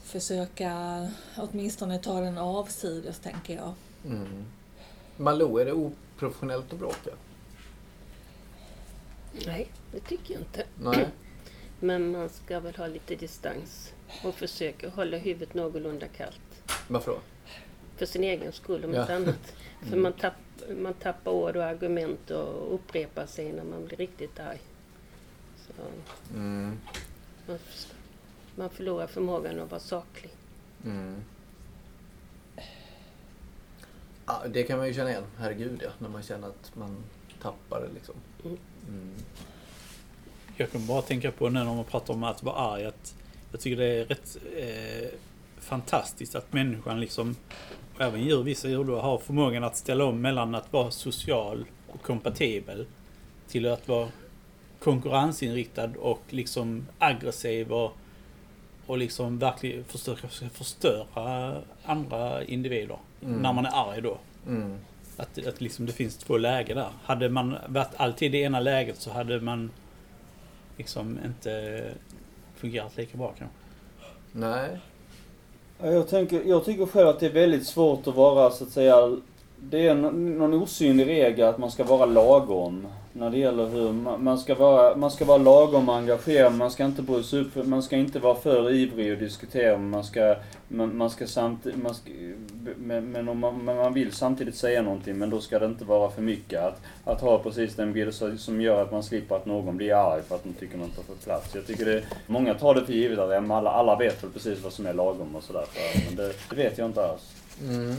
försöka 0.04 0.72
åtminstone 1.36 1.98
ta 1.98 2.20
den 2.20 2.38
avsides, 2.38 3.18
tänker 3.18 3.54
jag. 3.56 3.72
Mm. 4.06 4.44
Malou, 5.16 5.58
är 5.60 5.64
det 5.64 5.72
oprofessionellt 5.72 6.72
att 6.72 6.78
bråka? 6.78 7.10
Nej, 9.46 9.68
det 9.92 10.00
tycker 10.00 10.34
jag 10.34 10.40
inte. 10.42 10.64
Nej. 10.82 11.08
Men 11.84 12.12
man 12.12 12.28
ska 12.28 12.60
väl 12.60 12.76
ha 12.76 12.86
lite 12.86 13.14
distans 13.14 13.92
och 14.24 14.34
försöka 14.34 14.88
hålla 14.88 15.16
huvudet 15.16 15.54
någorlunda 15.54 16.08
kallt. 16.08 16.62
Varför 16.88 17.12
då? 17.12 17.18
För 17.96 18.06
sin 18.06 18.24
egen 18.24 18.52
skull 18.52 18.84
om 18.84 18.94
Ja. 18.94 19.00
inte 19.00 19.14
annat. 19.16 19.54
För 19.80 19.86
Mm. 19.88 20.02
man, 20.02 20.12
tapp, 20.12 20.34
man 20.82 20.94
tappar 20.94 21.30
ord 21.32 21.56
och 21.56 21.64
argument 21.64 22.30
och 22.30 22.74
upprepar 22.74 23.26
sig 23.26 23.52
när 23.52 23.64
man 23.64 23.86
blir 23.86 23.96
riktigt 23.96 24.40
arg. 24.40 24.60
Så 25.66 25.72
Mm. 26.34 26.78
man, 27.46 27.58
man 28.56 28.70
förlorar 28.70 29.06
förmågan 29.06 29.60
att 29.60 29.70
vara 29.70 29.80
saklig. 29.80 30.30
Mm. 30.84 31.16
Ja, 34.26 34.42
det 34.48 34.62
kan 34.62 34.78
man 34.78 34.86
ju 34.86 34.94
känna 34.94 35.10
igen. 35.10 35.24
Herregud 35.38 35.80
ja. 35.82 35.90
När 35.98 36.08
man 36.08 36.22
känner 36.22 36.48
att 36.48 36.76
man 36.76 36.96
tappar 37.42 37.80
det 37.80 37.88
liksom. 37.94 38.14
Mm. 38.44 38.58
Jag 40.56 40.72
kan 40.72 40.86
bara 40.86 41.02
tänka 41.02 41.30
på 41.30 41.48
nu 41.48 41.64
när 41.64 41.74
man 41.74 41.84
pratar 41.84 42.14
om 42.14 42.24
att 42.24 42.42
vara 42.42 42.56
arg 42.56 42.84
att 42.84 43.14
jag 43.52 43.60
tycker 43.60 43.76
det 43.76 43.86
är 43.86 44.04
rätt 44.04 44.36
eh, 44.56 45.08
fantastiskt 45.58 46.34
att 46.34 46.52
människan 46.52 47.00
liksom, 47.00 47.36
och 47.94 48.00
även 48.00 48.20
djur, 48.20 48.42
vissa 48.42 48.68
djur 48.68 48.84
då, 48.84 49.00
har 49.00 49.18
förmågan 49.18 49.64
att 49.64 49.76
ställa 49.76 50.04
om 50.04 50.20
mellan 50.20 50.54
att 50.54 50.72
vara 50.72 50.90
social 50.90 51.64
och 51.88 52.02
kompatibel 52.02 52.86
till 53.48 53.66
att 53.66 53.88
vara 53.88 54.08
konkurrensinriktad 54.78 55.90
och 55.98 56.22
liksom 56.28 56.86
aggressiv 56.98 57.72
och, 57.72 57.96
och 58.86 58.98
liksom 58.98 59.38
verkligen 59.38 59.84
försöka 59.84 60.28
förstöra 60.28 61.54
andra 61.84 62.44
individer. 62.44 62.98
Mm. 63.22 63.42
När 63.42 63.52
man 63.52 63.66
är 63.66 63.90
arg 63.90 64.02
då. 64.02 64.18
Mm. 64.46 64.78
Att, 65.16 65.46
att 65.46 65.60
liksom 65.60 65.86
det 65.86 65.92
finns 65.92 66.16
två 66.16 66.38
läger 66.38 66.74
där. 66.74 66.90
Hade 67.02 67.28
man 67.28 67.56
varit 67.66 67.94
alltid 67.96 68.34
i 68.34 68.38
det 68.38 68.44
ena 68.44 68.60
läget 68.60 69.00
så 69.00 69.10
hade 69.10 69.40
man 69.40 69.70
liksom 70.76 71.18
inte 71.24 71.82
fungerat 72.56 72.96
lika 72.96 73.18
bra 73.18 73.34
kanske. 73.38 73.56
Nej. 74.32 74.78
Ja, 75.82 75.86
Jag, 75.86 76.08
tänker, 76.08 76.42
jag 76.44 76.64
tycker 76.64 76.86
själv 76.86 77.08
att 77.08 77.20
det 77.20 77.26
är 77.26 77.32
väldigt 77.32 77.66
svårt 77.66 78.06
att 78.06 78.14
vara 78.14 78.50
så 78.50 78.64
att 78.64 78.70
säga 78.70 79.16
Det 79.60 79.88
är 79.88 79.94
någon 79.94 80.54
osynlig 80.54 81.06
regel 81.06 81.48
att 81.48 81.58
man 81.58 81.70
ska 81.70 81.84
vara 81.84 82.06
lagom. 82.06 82.86
När 83.16 83.30
det 83.30 83.38
gäller 83.38 83.66
hur 83.66 83.92
man, 83.92 84.24
man 84.24 84.38
ska 84.38 84.54
vara, 84.54 84.96
man 84.96 85.10
ska 85.10 85.24
vara 85.24 85.38
lagom 85.38 85.88
engagerad, 85.88 86.54
man 86.54 86.70
ska 86.70 86.84
inte 86.84 87.02
brusa 87.02 87.36
upp, 87.36 87.66
man 87.66 87.82
ska 87.82 87.96
inte 87.96 88.18
vara 88.18 88.34
för 88.34 88.70
ivrig 88.72 89.12
och 89.12 89.18
diskutera, 89.18 89.78
men 89.78 89.90
man 89.90 90.04
ska, 90.04 90.36
man, 90.68 90.96
man 90.96 91.10
ska 91.10 91.26
samtidigt, 91.26 91.82
man 91.82 91.94
ska, 91.94 92.10
men, 92.76 93.12
men, 93.12 93.28
om 93.28 93.38
man, 93.38 93.64
men 93.64 93.76
man 93.76 93.92
vill 93.92 94.12
samtidigt 94.12 94.56
säga 94.56 94.82
någonting, 94.82 95.18
men 95.18 95.30
då 95.30 95.40
ska 95.40 95.58
det 95.58 95.66
inte 95.66 95.84
vara 95.84 96.10
för 96.10 96.22
mycket. 96.22 96.60
Att, 96.62 96.80
att 97.04 97.20
ha 97.20 97.38
precis 97.38 97.74
den 97.74 97.92
bild 97.92 98.14
som- 98.14 98.60
gör 98.60 98.82
att 98.82 98.92
man 98.92 99.02
slipper 99.02 99.36
att 99.36 99.46
någon 99.46 99.76
blir 99.76 99.94
arg 99.94 100.22
för 100.28 100.34
att 100.34 100.44
de 100.44 100.52
tycker 100.52 100.78
något 100.78 100.96
har 100.96 101.02
fått 101.02 101.24
plats. 101.24 101.54
Jag 101.54 101.66
tycker 101.66 101.84
det, 101.84 102.02
många 102.26 102.54
tar 102.54 102.74
det 102.74 102.86
för 102.86 102.92
givet 102.92 103.18
att 103.18 103.32
ja, 103.32 103.40
men 103.40 103.50
alla, 103.50 103.70
alla 103.70 103.96
vet 103.96 104.24
väl 104.24 104.30
precis 104.30 104.62
vad 104.62 104.72
som 104.72 104.86
är 104.86 104.92
lagom 104.94 105.36
och 105.36 105.42
sådär. 105.42 105.64
Men 106.06 106.16
det, 106.16 106.32
det 106.50 106.56
vet 106.56 106.78
jag 106.78 106.88
inte 106.88 107.04
alls. 107.06 107.32
Mm. 107.62 107.94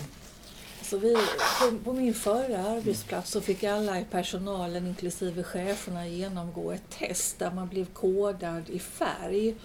Så 0.89 0.97
vi, 0.97 1.15
på, 1.59 1.77
på 1.83 1.93
min 1.93 2.13
förra 2.13 2.57
arbetsplats 2.57 3.31
så 3.31 3.41
fick 3.41 3.63
alla 3.63 3.99
i 3.99 4.05
personalen, 4.11 4.87
inklusive 4.87 5.43
cheferna, 5.43 6.07
genomgå 6.07 6.71
ett 6.71 6.89
test 6.89 7.39
där 7.39 7.51
man 7.51 7.67
blev 7.67 7.85
kodad 7.85 8.69
i 8.69 8.79
färg. 8.79 9.55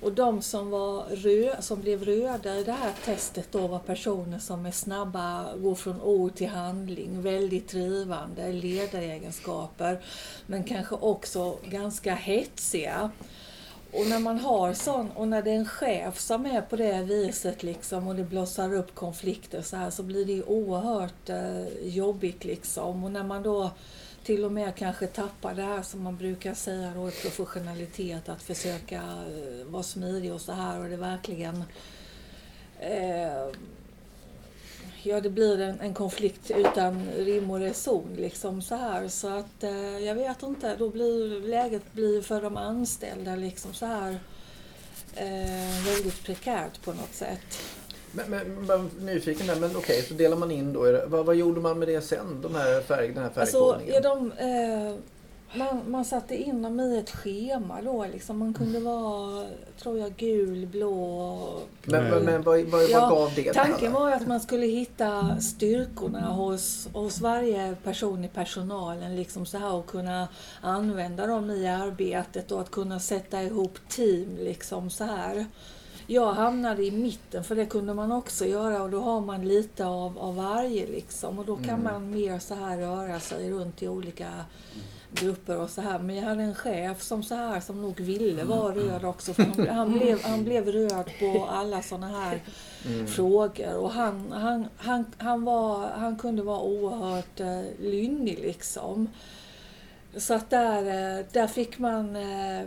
Och 0.00 0.12
de 0.12 0.42
som, 0.42 0.70
var 0.70 1.04
rö, 1.04 1.62
som 1.62 1.80
blev 1.80 2.04
röda 2.04 2.56
i 2.56 2.64
det 2.64 2.72
här 2.72 2.92
testet 3.04 3.52
då 3.52 3.66
var 3.66 3.78
personer 3.78 4.38
som 4.38 4.66
är 4.66 4.70
snabba, 4.70 5.56
går 5.56 5.74
från 5.74 6.00
ord 6.00 6.34
till 6.34 6.48
handling, 6.48 7.22
väldigt 7.22 7.68
drivande, 7.68 8.52
ledaregenskaper, 8.52 10.04
men 10.46 10.64
kanske 10.64 10.94
också 10.94 11.58
ganska 11.64 12.14
hetsiga. 12.14 13.10
Och 13.98 14.06
när 14.06 14.18
man 14.18 14.38
har 14.38 14.72
sån, 14.72 15.10
och 15.10 15.28
när 15.28 15.42
det 15.42 15.50
är 15.50 15.56
en 15.56 15.68
chef 15.68 16.20
som 16.20 16.46
är 16.46 16.62
på 16.62 16.76
det 16.76 17.02
viset 17.02 17.62
liksom 17.62 18.08
och 18.08 18.14
det 18.14 18.24
blossar 18.24 18.74
upp 18.74 18.94
konflikter 18.94 19.62
så 19.62 19.76
här 19.76 19.90
så 19.90 20.02
blir 20.02 20.24
det 20.24 20.32
ju 20.32 20.42
oerhört 20.42 21.28
eh, 21.28 21.88
jobbigt 21.88 22.44
liksom. 22.44 23.04
Och 23.04 23.10
när 23.10 23.22
man 23.22 23.42
då 23.42 23.70
till 24.24 24.44
och 24.44 24.52
med 24.52 24.74
kanske 24.74 25.06
tappar 25.06 25.54
det 25.54 25.62
här 25.62 25.82
som 25.82 26.02
man 26.02 26.16
brukar 26.16 26.54
säga 26.54 26.92
då 26.94 27.08
i 27.08 27.10
professionalitet, 27.10 28.28
att 28.28 28.42
försöka 28.42 28.96
eh, 28.96 29.66
vara 29.66 29.82
smidig 29.82 30.32
och 30.32 30.40
så 30.40 30.52
här 30.52 30.80
och 30.80 30.88
det 30.88 30.96
verkligen 30.96 31.64
eh, 32.80 33.46
Ja, 35.06 35.20
det 35.20 35.30
blir 35.30 35.60
en, 35.60 35.80
en 35.80 35.94
konflikt 35.94 36.50
utan 36.50 37.08
rim 37.18 37.50
och 37.50 37.60
reson 37.60 38.16
liksom 38.16 38.62
så 38.62 38.74
här. 38.74 39.08
Så 39.08 39.28
att 39.28 39.62
eh, 39.62 39.98
jag 39.98 40.14
vet 40.14 40.42
inte, 40.42 40.76
då 40.76 40.88
blir 40.90 41.48
läget 41.48 41.92
blir 41.92 42.22
för 42.22 42.42
de 42.42 42.56
anställda 42.56 43.36
liksom 43.36 43.74
så 43.74 43.86
här 43.86 44.18
eh, 45.14 45.86
väldigt 45.86 46.24
prekärt 46.24 46.82
på 46.84 46.92
något 46.92 47.14
sätt. 47.14 47.58
Men, 48.12 48.30
men, 48.30 48.66
bara 48.66 48.88
nyfiken 49.00 49.46
där, 49.46 49.56
men 49.56 49.76
okej, 49.76 50.02
så 50.02 50.14
delar 50.14 50.36
man 50.36 50.50
in 50.50 50.72
då. 50.72 51.00
Vad, 51.06 51.26
vad 51.26 51.36
gjorde 51.36 51.60
man 51.60 51.78
med 51.78 51.88
det 51.88 52.00
sen? 52.00 52.40
De 52.42 52.54
här 52.54 52.80
färg, 52.80 53.08
den 53.08 53.22
här 53.22 53.30
Alltså, 53.34 53.72
färgkodningen? 53.72 54.02
ja, 54.02 54.14
de, 54.14 54.32
eh, 54.32 54.94
man, 55.58 55.90
man 55.90 56.04
satte 56.04 56.36
in 56.36 56.62
dem 56.62 56.80
i 56.80 56.98
ett 56.98 57.10
schema 57.10 57.82
då 57.82 58.06
liksom. 58.12 58.38
Man 58.38 58.54
kunde 58.54 58.80
vara, 58.80 59.46
tror 59.78 59.98
jag, 59.98 60.16
gul, 60.16 60.66
blå. 60.66 61.38
men, 61.84 62.04
men, 62.04 62.24
men 62.24 62.42
vad, 62.42 62.60
vad, 62.64 62.82
Ja, 62.90 63.00
vad 63.00 63.10
gav 63.10 63.32
det? 63.36 63.52
Tanken 63.52 63.92
var 63.92 64.12
att 64.12 64.26
man 64.26 64.40
skulle 64.40 64.66
hitta 64.66 65.40
styrkorna 65.40 66.20
hos, 66.32 66.88
hos 66.92 67.20
varje 67.20 67.74
person 67.84 68.24
i 68.24 68.28
personalen 68.28 69.16
liksom 69.16 69.46
så 69.46 69.58
här 69.58 69.72
och 69.74 69.86
kunna 69.86 70.28
använda 70.60 71.26
dem 71.26 71.50
i 71.50 71.68
arbetet 71.68 72.52
och 72.52 72.60
att 72.60 72.70
kunna 72.70 73.00
sätta 73.00 73.42
ihop 73.42 73.78
team 73.88 74.36
liksom 74.40 74.90
så 74.90 75.04
här. 75.04 75.46
Jag 76.08 76.32
hamnade 76.32 76.84
i 76.84 76.90
mitten 76.90 77.44
för 77.44 77.54
det 77.56 77.66
kunde 77.66 77.94
man 77.94 78.12
också 78.12 78.44
göra 78.44 78.82
och 78.82 78.90
då 78.90 79.00
har 79.00 79.20
man 79.20 79.48
lite 79.48 79.86
av, 79.86 80.18
av 80.18 80.36
varje 80.36 80.86
liksom 80.86 81.38
och 81.38 81.44
då 81.44 81.56
kan 81.56 81.64
Mm. 81.68 81.84
man 81.84 82.10
mer 82.10 82.38
så 82.38 82.54
här 82.54 82.78
röra 82.78 83.20
sig 83.20 83.50
runt 83.50 83.82
i 83.82 83.88
olika 83.88 84.28
grupper 85.20 85.56
och 85.58 85.70
så 85.70 85.80
här. 85.80 85.98
Men 85.98 86.16
jag 86.16 86.22
hade 86.22 86.42
en 86.42 86.54
chef 86.54 87.02
som 87.02 87.22
så 87.22 87.34
här 87.34 87.60
som 87.60 87.82
nog 87.82 88.00
ville 88.00 88.44
vara 88.44 88.74
röd 88.74 89.04
också. 89.04 89.32
Han, 89.38 89.68
han, 89.68 89.92
blev, 89.98 90.22
han 90.22 90.44
blev 90.44 90.66
röd 90.68 91.10
på 91.20 91.46
alla 91.50 91.82
såna 91.82 92.08
här 92.08 92.40
Mm. 92.86 93.06
frågor. 93.06 93.76
Och 93.76 93.90
han, 93.90 94.32
han, 94.32 94.66
han, 94.76 95.04
han, 95.18 95.44
var, 95.44 95.88
han 95.88 96.16
kunde 96.16 96.42
vara 96.42 96.60
oerhört 96.60 97.40
eh, 97.40 97.62
lynnig 97.80 98.38
liksom. 98.38 99.08
Så 100.16 100.34
att 100.34 100.50
där, 100.50 100.78
eh, 101.18 101.24
där 101.32 101.46
fick 101.46 101.78
man 101.78 102.16
eh, 102.16 102.66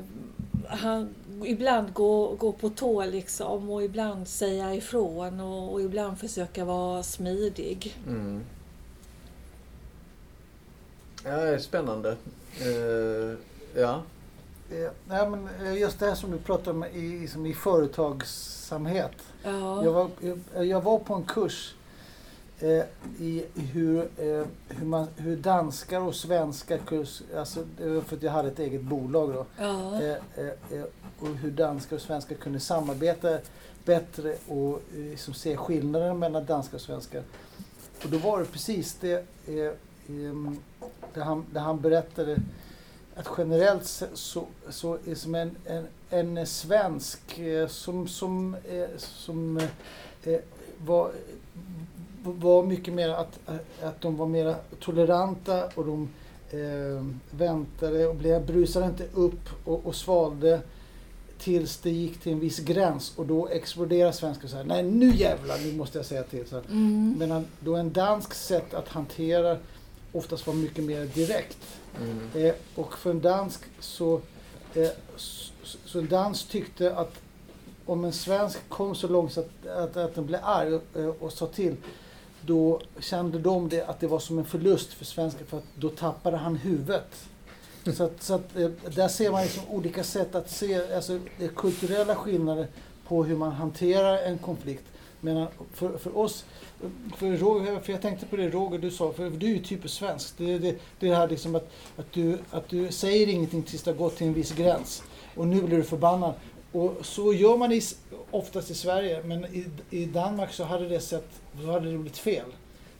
han, 0.68 1.10
ibland 1.46 1.94
gå, 1.94 2.36
gå 2.36 2.52
på 2.52 2.70
tå 2.70 3.06
liksom 3.06 3.70
och 3.70 3.84
ibland 3.84 4.28
säga 4.28 4.76
ifrån 4.76 5.40
och, 5.40 5.74
och 5.74 5.82
ibland 5.82 6.20
försöka 6.20 6.66
vara 6.66 7.04
smidig. 7.04 7.98
Mm. 8.08 8.42
Ja, 11.26 11.38
det 11.38 11.50
är 11.50 11.60
spännande. 11.60 12.18
Eh, 12.58 13.38
ja. 13.82 14.02
Eh, 14.72 14.92
nej, 15.08 15.30
men 15.30 15.50
eh, 15.66 15.78
just 15.78 16.00
det 16.00 16.06
här 16.06 16.16
som 16.16 16.32
du 16.32 16.38
pratar 16.38 16.72
om 16.72 16.86
i, 16.86 17.28
som 17.28 17.46
i 17.46 17.54
företagsamhet. 17.54 19.12
Ja. 19.44 19.84
Jag 19.84 19.92
var, 19.92 20.10
jag, 20.54 20.66
jag 20.66 20.82
var 20.82 21.00
på 21.00 21.14
en 21.14 21.24
kurs 21.24 21.76
eh, 22.60 22.84
i 23.20 23.46
hur, 23.56 23.98
eh, 24.18 24.46
hur, 24.68 24.86
man, 24.86 25.08
hur 25.16 25.38
danskar 25.38 26.00
och 26.00 26.16
svenskar, 26.16 26.78
kurs, 26.78 27.22
alltså, 27.38 27.64
för 27.78 28.16
att 28.16 28.24
jag 28.24 28.32
hade 28.32 28.48
ett 28.48 28.60
eget 28.60 28.82
bolag 28.82 29.34
då, 29.34 29.46
ja. 29.58 30.02
eh, 30.02 30.84
och 31.20 31.28
hur 31.28 31.52
danskar 31.52 31.96
och 31.96 32.02
svenskar 32.02 32.36
kunde 32.36 32.60
samarbeta 32.60 33.38
bättre 33.86 34.36
och 34.48 34.82
liksom 34.94 35.34
se 35.34 35.58
skillnaden 35.58 36.20
mellan 36.20 36.46
danskar 36.46 36.76
och 36.78 36.82
svenskar. 36.82 37.24
Och 38.04 38.10
då 38.10 38.18
var 38.18 38.40
det 38.40 38.46
precis 38.46 38.98
det, 39.00 39.28
det, 41.14 41.24
han, 41.24 41.46
det 41.54 41.60
han 41.60 41.82
berättade 41.82 42.38
att 43.16 43.30
generellt 43.38 43.86
så, 44.14 44.46
så 44.70 44.98
är 45.06 45.16
som 45.16 45.36
en, 45.36 45.56
en, 45.66 45.88
en 46.10 46.48
svensk 46.48 47.40
eh, 47.40 47.68
som, 47.68 48.08
som, 48.08 48.56
eh, 48.56 48.98
som 48.98 49.58
eh, 50.24 50.40
var, 50.86 51.12
var 52.24 52.64
mycket 52.64 52.94
mer 52.94 53.10
att, 53.10 53.40
att 53.82 54.02
de 54.02 54.18
var 54.18 54.28
mer 54.28 54.56
toleranta 54.80 55.70
och 55.76 55.86
de 55.86 56.10
eh, 56.50 57.06
väntade 57.32 58.08
och 58.08 58.16
blev, 58.16 58.46
brusade 58.46 58.86
inte 58.86 59.06
upp 59.14 59.50
och, 59.66 59.86
och 59.86 59.96
svalde 59.96 60.62
tills 61.40 61.78
det 61.78 61.90
gick 61.90 62.20
till 62.20 62.32
en 62.32 62.40
viss 62.40 62.60
gräns 62.60 63.14
och 63.16 63.26
då 63.26 63.48
exploderar 63.48 64.12
svenskar 64.12 64.48
så 64.48 64.56
här. 64.56 64.64
Nej 64.64 64.84
nu 64.84 65.16
jävlar, 65.16 65.58
nu 65.66 65.78
måste 65.78 65.98
jag 65.98 66.06
säga 66.06 66.24
till. 66.24 66.48
Så 66.48 66.56
här. 66.56 66.64
Mm. 66.70 67.16
Medan 67.20 67.46
då 67.60 67.76
en 67.76 67.94
dansk 67.94 68.34
sätt 68.34 68.74
att 68.74 68.88
hantera 68.88 69.58
oftast 70.12 70.48
var 70.48 70.54
mycket 70.54 70.84
mer 70.84 71.06
direkt. 71.06 71.58
Mm. 72.02 72.46
Eh, 72.46 72.54
och 72.76 72.98
för 72.98 73.10
en 73.10 73.22
dansk 73.22 73.62
så, 73.80 74.22
eh, 74.74 74.90
så, 75.16 75.78
så 75.86 76.00
en 76.00 76.08
dansk 76.08 76.50
tyckte 76.50 76.96
att 76.96 77.22
om 77.86 78.06
en 78.06 78.14
svensk 78.14 78.70
kom 78.70 78.96
så 78.96 79.08
långt 79.08 79.34
så 79.34 79.40
att, 79.40 79.68
att, 79.68 79.98
att 79.98 80.16
den 80.16 80.26
blev 80.26 80.40
arg 80.44 80.74
och, 80.74 81.00
eh, 81.00 81.08
och 81.08 81.34
sa 81.34 81.48
till 81.48 81.76
då 82.42 82.82
kände 83.00 83.40
de 83.40 83.70
det 83.70 83.84
att 83.84 84.00
det 84.00 84.08
var 84.08 84.20
som 84.20 84.40
en 84.40 84.46
förlust 84.46 84.94
för 84.94 85.06
svenskar 85.06 85.46
för 85.46 85.58
att 85.58 85.64
då 85.76 85.90
tappade 85.90 86.38
han 86.38 86.56
huvudet. 86.56 87.26
Så, 87.96 88.04
att, 88.04 88.24
så 88.24 88.34
att, 88.34 88.56
eh, 88.56 88.70
där 88.96 89.08
ser 89.08 89.32
man 89.32 89.44
liksom 89.44 89.64
olika 89.70 90.04
sätt 90.04 90.36
att 90.36 90.50
se, 90.50 90.96
alltså 90.96 91.20
kulturella 91.56 92.16
skillnader 92.16 92.68
på 93.08 93.24
hur 93.24 93.36
man 93.38 93.52
hanterar 93.52 94.18
en 94.18 94.38
konflikt. 94.38 94.84
Men 95.20 95.48
för, 95.74 95.98
för 95.98 96.18
oss, 96.18 96.46
för, 97.18 97.38
Roger, 97.38 97.80
för 97.80 97.92
jag 97.92 98.02
tänkte 98.02 98.26
på 98.26 98.36
det 98.36 98.50
Roger 98.50 98.80
du 98.80 98.92
sa, 98.92 99.14
för 99.14 99.30
du 99.30 99.46
är 99.46 99.50
ju 99.50 99.64
typiskt 99.64 99.98
svensk. 99.98 100.38
Det, 100.38 100.58
det, 100.58 100.76
det 101.00 101.16
här 101.16 101.28
liksom 101.28 101.56
att, 101.56 101.70
att, 101.98 102.14
du, 102.14 102.38
att 102.52 102.70
du 102.70 102.92
säger 102.92 103.28
ingenting 103.28 103.64
tills 103.64 103.84
det 103.84 103.92
har 103.92 103.98
gått 103.98 104.18
till 104.18 104.28
en 104.28 104.34
viss 104.34 104.52
gräns. 104.52 105.04
Och 105.36 105.48
nu 105.48 105.62
blir 105.62 105.78
du 105.78 105.84
förbannad. 105.84 106.34
Och 106.72 106.98
så 107.02 107.34
gör 107.34 107.58
man 107.58 107.72
i, 107.72 107.82
oftast 108.32 108.72
i 108.72 108.74
Sverige, 108.74 109.24
men 109.24 109.46
i, 109.46 109.66
i 109.90 110.06
Danmark 110.06 110.54
så 110.54 110.64
hade 110.64 110.88
det 110.88 111.00
sett, 111.00 111.30
så 111.62 111.72
hade 111.72 111.92
det 111.92 111.98
blivit 111.98 112.18
fel. 112.18 112.46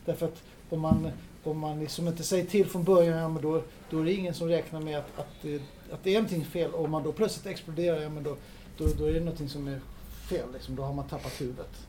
Därför 0.06 0.26
att 0.26 0.44
om 0.70 0.80
man, 0.80 1.12
om 1.44 1.60
man 1.60 1.80
liksom 1.80 2.08
inte 2.08 2.24
säger 2.24 2.46
till 2.46 2.66
från 2.66 2.84
början, 2.84 3.18
ja, 3.18 3.30
men 3.30 3.44
då, 3.44 3.62
då 3.90 4.00
är 4.00 4.06
det 4.06 4.14
ingen 4.14 4.34
som 4.34 4.48
räknar 4.48 4.82
med 4.82 4.98
att, 4.98 5.20
att, 5.20 5.42
det, 5.42 5.62
att 5.92 6.04
det 6.04 6.10
är 6.10 6.14
någonting 6.14 6.46
fel. 6.46 6.72
Och 6.72 6.84
om 6.84 6.92
man 6.92 7.04
då 7.04 7.12
plötsligt 7.12 7.46
exploderar, 7.46 8.02
ja, 8.02 8.10
men 8.10 8.24
då, 8.24 8.36
då, 8.78 8.88
då 8.98 9.06
är 9.06 9.14
det 9.14 9.20
någonting 9.20 9.50
som 9.50 9.68
är 9.68 9.82
fel. 10.30 10.48
Liksom. 10.54 10.76
Då 10.76 10.84
har 10.84 10.94
man 10.94 11.08
tappat 11.08 11.42
huvudet. 11.42 11.89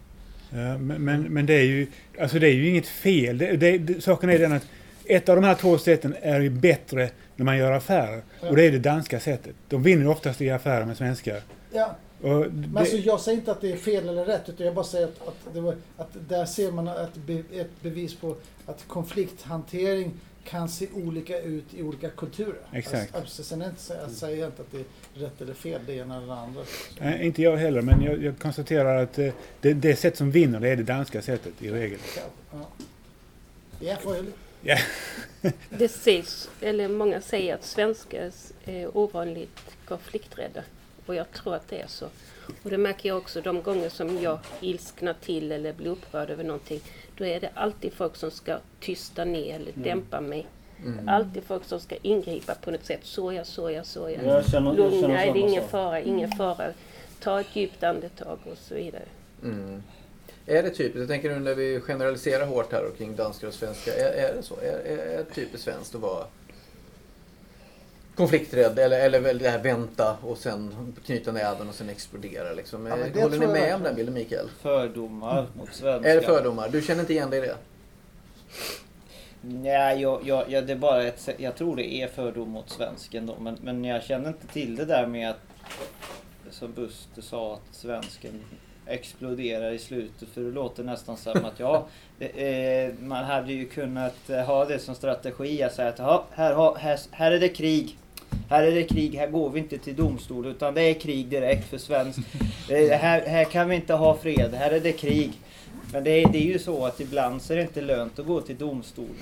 Men, 0.51 1.05
men, 1.05 1.23
men 1.23 1.47
det 1.47 1.55
är 1.55 1.65
ju 1.65 1.87
alltså 2.21 2.39
det 2.39 2.47
är 2.49 2.53
ju 2.53 2.69
inget 2.69 2.87
fel. 2.87 3.39
Det, 3.39 3.57
det, 3.57 3.79
det, 3.79 4.01
saken 4.01 4.31
är 4.31 4.39
den 4.39 4.53
att 4.53 4.67
ett 5.05 5.29
av 5.29 5.37
de 5.37 5.45
här 5.45 5.55
två 5.55 5.79
sätten 5.79 6.15
är 6.23 6.41
ju 6.41 6.51
bättre 6.51 7.11
när 7.37 7.45
man 7.45 7.59
gör 7.59 7.73
affärer. 7.73 8.23
Och 8.41 8.57
det 8.57 8.67
är 8.67 8.73
det 8.73 8.79
danska 8.79 9.21
sättet. 9.21 9.55
De 9.69 9.83
vinner 9.83 10.09
oftast 10.09 10.41
i 10.41 10.51
affärer 10.51 10.85
med 10.85 10.97
svenskar. 10.97 11.41
Ja, 11.73 11.97
Och 12.21 12.29
men 12.29 12.73
det, 12.73 12.81
alltså, 12.81 12.97
jag 12.97 13.21
säger 13.21 13.39
inte 13.39 13.53
att 13.53 13.61
det 13.61 13.73
är 13.73 13.77
fel 13.77 14.09
eller 14.09 14.25
rätt, 14.25 14.49
utan 14.49 14.67
jag 14.67 14.75
bara 14.75 14.85
säger 14.85 15.07
att, 15.07 15.29
att, 15.49 15.57
var, 15.57 15.75
att 15.97 16.17
där 16.29 16.45
ser 16.45 16.73
man 16.73 16.89
ett, 16.89 17.17
be, 17.27 17.43
ett 17.53 17.83
bevis 17.83 18.15
på 18.15 18.37
att 18.67 18.85
konflikthantering 18.89 20.13
kan 20.45 20.69
se 20.69 20.89
olika 20.95 21.41
ut 21.41 21.75
i 21.75 21.83
olika 21.83 22.11
kulturer. 22.11 22.61
Exakt. 22.73 23.15
Alltså, 23.15 23.43
sen 23.43 23.63
inte, 23.63 23.95
jag 24.03 24.11
säger 24.11 24.47
inte 24.47 24.63
att 24.63 24.73
det 24.73 24.79
är 24.79 25.25
rätt 25.25 25.41
eller 25.41 25.55
fel, 25.55 25.81
det 25.87 25.95
ena 25.95 26.17
eller 26.17 26.27
det 26.27 26.35
andra. 26.35 26.63
Nej, 27.01 27.27
inte 27.27 27.43
jag 27.43 27.57
heller, 27.57 27.83
men 27.83 28.03
jag, 28.03 28.23
jag 28.23 28.39
konstaterar 28.39 29.03
att 29.03 29.19
eh, 29.19 29.33
det, 29.61 29.73
det 29.73 29.97
sätt 29.97 30.17
som 30.17 30.31
vinner 30.31 30.61
det 30.61 30.69
är 30.69 30.77
det 30.77 30.83
danska 30.83 31.23
sättet 31.23 31.63
i 31.63 31.71
regel. 31.71 31.99
Ja. 32.17 32.69
Ja, 33.81 33.97
Ja. 34.63 34.79
Det 35.71 35.89
sägs, 35.89 36.51
eller 36.61 36.89
många 36.89 37.21
säger 37.21 37.55
att 37.55 37.65
svenskar 37.65 38.31
är 38.65 38.97
ovanligt 38.97 39.61
konflikträdda. 39.85 40.63
Och 41.07 41.15
jag 41.15 41.33
tror 41.33 41.55
att 41.55 41.69
det 41.69 41.81
är 41.81 41.87
så. 41.87 42.07
Och 42.63 42.71
det 42.71 42.79
märker 42.79 43.09
jag 43.09 43.19
också 43.19 43.41
de 43.41 43.63
gånger 43.63 43.89
som 43.89 44.23
jag 44.23 44.39
ilsknar 44.61 45.15
till 45.25 45.53
eller 45.53 45.73
blir 45.73 45.91
upprörd 45.91 46.31
över 46.31 46.45
någonting. 46.45 46.81
Då 47.21 47.27
är 47.27 47.41
det 47.41 47.51
alltid 47.55 47.93
folk 47.93 48.17
som 48.17 48.31
ska 48.31 48.59
tysta 48.81 49.25
ner 49.25 49.55
eller 49.55 49.73
dämpa 49.75 50.21
mig. 50.21 50.47
Mm. 50.85 51.09
Alltid 51.09 51.45
folk 51.45 51.65
som 51.65 51.81
ska 51.81 51.97
ingripa 52.03 52.55
på 52.55 52.71
något 52.71 52.85
sätt. 52.85 53.01
Såja, 53.03 53.45
såja, 53.45 53.85
såja. 53.85 54.23
Jag 54.23 54.47
känner, 54.47 54.79
jag 54.79 54.93
känner 54.93 55.09
det 55.09 55.15
är 55.15 55.27
samma 55.27 55.39
ingen 55.39 55.69
fara, 55.69 56.01
ingen 56.01 56.31
fara. 56.31 56.73
Ta 57.21 57.41
ett 57.41 57.57
djupt 57.57 57.83
andetag 57.83 58.39
och 58.45 58.59
så 58.59 58.75
vidare. 58.75 59.03
Mm. 59.43 59.83
Är 60.47 60.63
det 60.63 60.71
typiskt, 60.71 60.99
jag 60.99 61.09
tänker 61.09 61.31
nu 61.31 61.39
när 61.39 61.55
vi 61.55 61.81
generaliserar 61.81 62.47
hårt 62.47 62.73
här 62.73 62.85
och 62.85 62.99
kring 62.99 63.17
danskar 63.17 63.49
och 63.49 63.55
svenskar. 63.55 63.93
Är, 63.93 64.13
är 64.13 64.35
det 64.35 64.43
så? 64.43 64.55
Är, 64.55 64.79
är, 64.85 64.99
är 64.99 65.17
det 65.17 65.25
typiskt 65.25 65.65
svenskt 65.65 65.95
att 65.95 66.01
vara 66.01 66.25
konflikträdd 68.15 68.79
eller, 68.79 69.01
eller 69.01 69.21
väl 69.21 69.39
det 69.39 69.51
här 69.51 69.63
vänta 69.63 70.17
och 70.23 70.39
sen 70.39 70.95
knyta 71.07 71.33
näven 71.33 71.69
och 71.69 71.75
sen 71.75 71.89
explodera 71.89 72.53
liksom. 72.53 72.87
Ja, 72.87 72.97
men 72.97 73.13
det 73.13 73.23
Håller 73.23 73.39
ni 73.39 73.45
jag 73.45 73.53
med 73.53 73.75
om 73.75 73.83
den 73.83 73.95
bilden 73.95 74.15
Mikael? 74.15 74.49
Fördomar 74.61 75.47
mot 75.55 75.75
svenskar. 75.75 76.11
Är 76.11 76.15
det 76.17 76.23
fördomar? 76.23 76.69
Du 76.69 76.83
känner 76.83 77.01
inte 77.01 77.13
igen 77.13 77.31
dig 77.31 77.39
i 77.39 77.43
det? 77.47 77.57
Nej, 79.43 80.01
jag, 80.01 80.21
jag, 80.25 80.51
jag, 80.51 80.67
det 80.67 80.73
är 80.73 80.77
bara 80.77 81.03
ett, 81.03 81.21
sätt- 81.21 81.41
jag 81.41 81.57
tror 81.57 81.77
det 81.77 81.95
är 81.95 82.09
fördom 82.09 82.51
mot 82.51 82.71
svensken 82.71 83.27
då. 83.27 83.37
Men, 83.41 83.59
men 83.63 83.85
jag 83.85 84.03
känner 84.03 84.29
inte 84.29 84.47
till 84.47 84.77
det 84.77 84.85
där 84.85 85.07
med 85.07 85.31
att, 85.31 85.41
som 86.51 86.73
Buster 86.73 87.23
sa, 87.23 87.55
att 87.55 87.75
svensken 87.77 88.41
exploderar 88.91 89.73
i 89.73 89.79
slutet. 89.79 90.29
För 90.29 90.41
det 90.41 90.51
låter 90.51 90.85
nästan 90.85 91.17
som 91.17 91.45
att 91.45 91.61
ja, 91.61 91.87
det, 92.19 92.27
eh, 92.27 92.93
man 93.01 93.25
hade 93.25 93.53
ju 93.53 93.67
kunnat 93.67 94.31
eh, 94.31 94.41
ha 94.41 94.65
det 94.65 94.79
som 94.79 94.95
strategi. 94.95 95.63
Att 95.63 95.75
säga 95.75 95.89
att 95.89 95.99
ja, 95.99 96.25
här, 96.33 96.75
här, 96.79 97.01
här 97.11 97.33
är 97.33 97.41
det 97.41 97.49
krig. 97.49 97.97
Här 98.49 98.63
är 98.63 98.73
det 98.73 98.85
krig, 98.85 99.15
här 99.15 99.27
går 99.27 99.51
vi 99.51 99.61
inte 99.61 99.79
till 99.79 99.97
domstol 99.97 100.47
utan 100.47 100.75
det 100.75 100.83
är 100.83 100.95
krig 100.95 101.29
direkt 101.29 101.71
för 101.71 101.79
svensk. 101.79 102.19
Eh, 102.71 102.99
här, 102.99 103.27
här 103.27 103.45
kan 103.45 103.69
vi 103.69 103.77
inte 103.77 103.95
ha 103.95 104.17
fred, 104.17 104.55
här 104.55 104.71
är 104.71 104.81
det 104.81 104.93
krig. 104.93 105.33
Men 105.93 106.05
det 106.05 106.11
är, 106.11 106.29
det 106.29 106.39
är 106.39 106.47
ju 106.47 106.59
så 106.59 106.87
att 106.87 107.01
ibland 107.01 107.43
så 107.43 107.53
är 107.53 107.57
det 107.57 107.63
inte 107.63 107.81
lönt 107.81 108.19
att 108.19 108.27
gå 108.27 108.41
till 108.41 108.57
domstolen. 108.57 109.15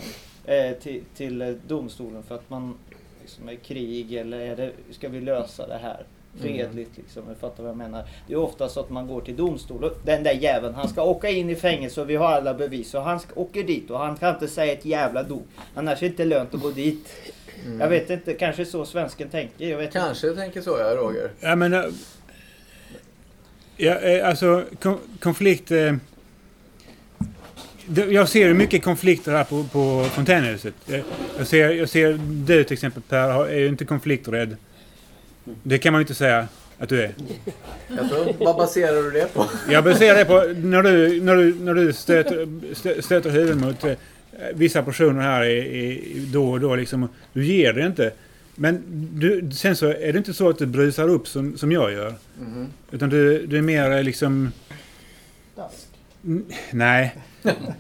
Eh, 0.45 0.73
till, 0.73 1.03
till 1.17 1.43
eh, 1.43 1.49
domstolen 1.49 2.23
för 2.23 2.35
att 2.35 2.51
man 2.51 2.79
liksom 3.23 3.49
är 3.49 3.55
krig 3.55 4.13
eller 4.13 4.41
är 4.41 4.57
det, 4.57 4.73
ska 4.91 5.09
vi 5.09 5.21
lösa 5.21 5.67
det 5.67 5.79
här 5.83 6.03
fredligt 6.41 6.91
liksom. 6.97 7.23
Du 7.29 7.35
fattar 7.35 7.63
vad 7.63 7.71
jag 7.71 7.77
menar. 7.77 8.05
Det 8.27 8.33
är 8.33 8.39
ofta 8.39 8.69
så 8.69 8.81
att 8.81 8.91
man 8.91 9.07
går 9.07 9.21
till 9.21 9.37
domstol 9.37 9.85
och 9.85 9.93
den 10.05 10.23
där 10.23 10.33
jäveln 10.33 10.75
han 10.75 10.89
ska 10.89 11.03
åka 11.03 11.29
in 11.31 11.51
i 11.51 11.57
fängelse 11.57 12.01
och 12.01 12.11
vi 12.11 12.17
har 12.17 12.27
alla 12.33 12.55
bevis. 12.55 12.95
Och 12.95 13.03
han 13.03 13.21
ska, 13.21 13.41
åker 13.41 13.63
dit 13.65 13.91
och 13.91 13.99
han 13.99 14.17
kan 14.17 14.35
inte 14.35 14.49
säga 14.49 14.73
ett 14.73 14.85
jävla 14.85 15.23
dop. 15.23 15.47
Annars 15.75 15.99
är 15.99 16.01
det 16.01 16.07
inte 16.07 16.25
lönt 16.25 16.55
att 16.55 16.61
gå 16.61 16.71
dit. 16.71 17.09
Mm. 17.67 17.81
Jag 17.81 17.89
vet 17.89 18.11
inte, 18.11 18.35
kanske 18.35 18.65
så 18.65 18.85
svensken 18.85 19.29
tänker. 19.29 19.67
Jag 19.69 19.77
vet 19.79 19.87
inte. 19.87 19.99
Kanske 19.99 20.35
tänker 20.35 20.61
så 20.61 20.71
ja, 20.79 20.95
Roger. 20.97 21.31
Ja, 21.41 21.57
men... 21.57 21.73
eh, 21.75 21.85
Ja, 23.81 23.95
eh, 23.95 24.29
alltså 24.29 24.65
kon- 24.83 24.99
konflikt... 25.21 25.71
eh, 25.71 25.95
Jag 28.11 28.29
ser 28.29 28.47
ju 28.49 28.55
mycket 28.55 28.85
konflikter 28.85 29.33
här 29.33 29.45
på, 29.45 29.65
på 29.65 30.05
fontänhuset. 30.11 30.75
Jag- 30.87 31.03
Jag 31.39 31.47
ser, 31.47 31.71
jag 31.71 31.89
ser 31.89 32.21
du 32.47 32.65
till 32.65 32.73
exempel 32.75 33.03
Per, 33.09 33.47
är 33.47 33.59
ju 33.59 33.69
inte 33.69 33.85
konflikträdd. 33.85 34.57
Det 35.63 35.79
kan 35.79 35.93
man 35.93 36.01
ju 36.01 36.03
inte 36.03 36.15
säga 36.15 36.49
att 36.79 36.89
du 36.89 37.03
är. 37.03 37.13
Tror, 38.09 38.45
vad 38.45 38.57
baserar 38.57 39.03
du 39.03 39.11
det 39.11 39.35
på? 39.35 39.47
Jag 39.71 39.85
baserar 39.85 40.19
det 40.19 40.25
på 40.25 40.45
när 40.69 40.83
du, 40.83 41.21
när 41.23 41.37
du, 41.37 41.55
när 41.55 41.75
du 41.75 41.93
stöter, 41.93 42.47
stö- 42.75 43.01
stöter 43.01 43.31
huvudet 43.31 43.57
mot 43.57 43.85
eh, 43.85 43.93
vissa 44.55 44.83
personer 44.83 45.23
här 45.23 45.45
i, 45.45 45.59
i, 45.59 46.27
då 46.33 46.51
och 46.51 46.61
då. 46.61 46.75
Liksom, 46.77 47.09
du 47.33 47.45
ger 47.47 47.73
det 47.73 47.87
inte. 47.87 48.13
Men 48.55 48.83
du, 49.13 49.51
sen 49.55 49.77
så 49.77 49.87
är 49.87 50.13
det 50.13 50.19
inte 50.19 50.35
så 50.35 50.49
att 50.49 50.59
du 50.59 50.67
brusar 50.67 51.09
upp 51.09 51.29
som, 51.29 51.57
som 51.59 51.73
jag 51.73 51.93
gör. 51.93 52.15
Mhm. 52.41 52.67
Utan 52.91 53.09
du, 53.11 53.47
du 53.47 53.59
är 53.59 53.63
mer 53.63 53.91
eh, 53.91 54.03
liksom... 54.03 54.53
Dansk. 55.57 55.77
N- 56.25 56.45
Nej, 56.71 57.15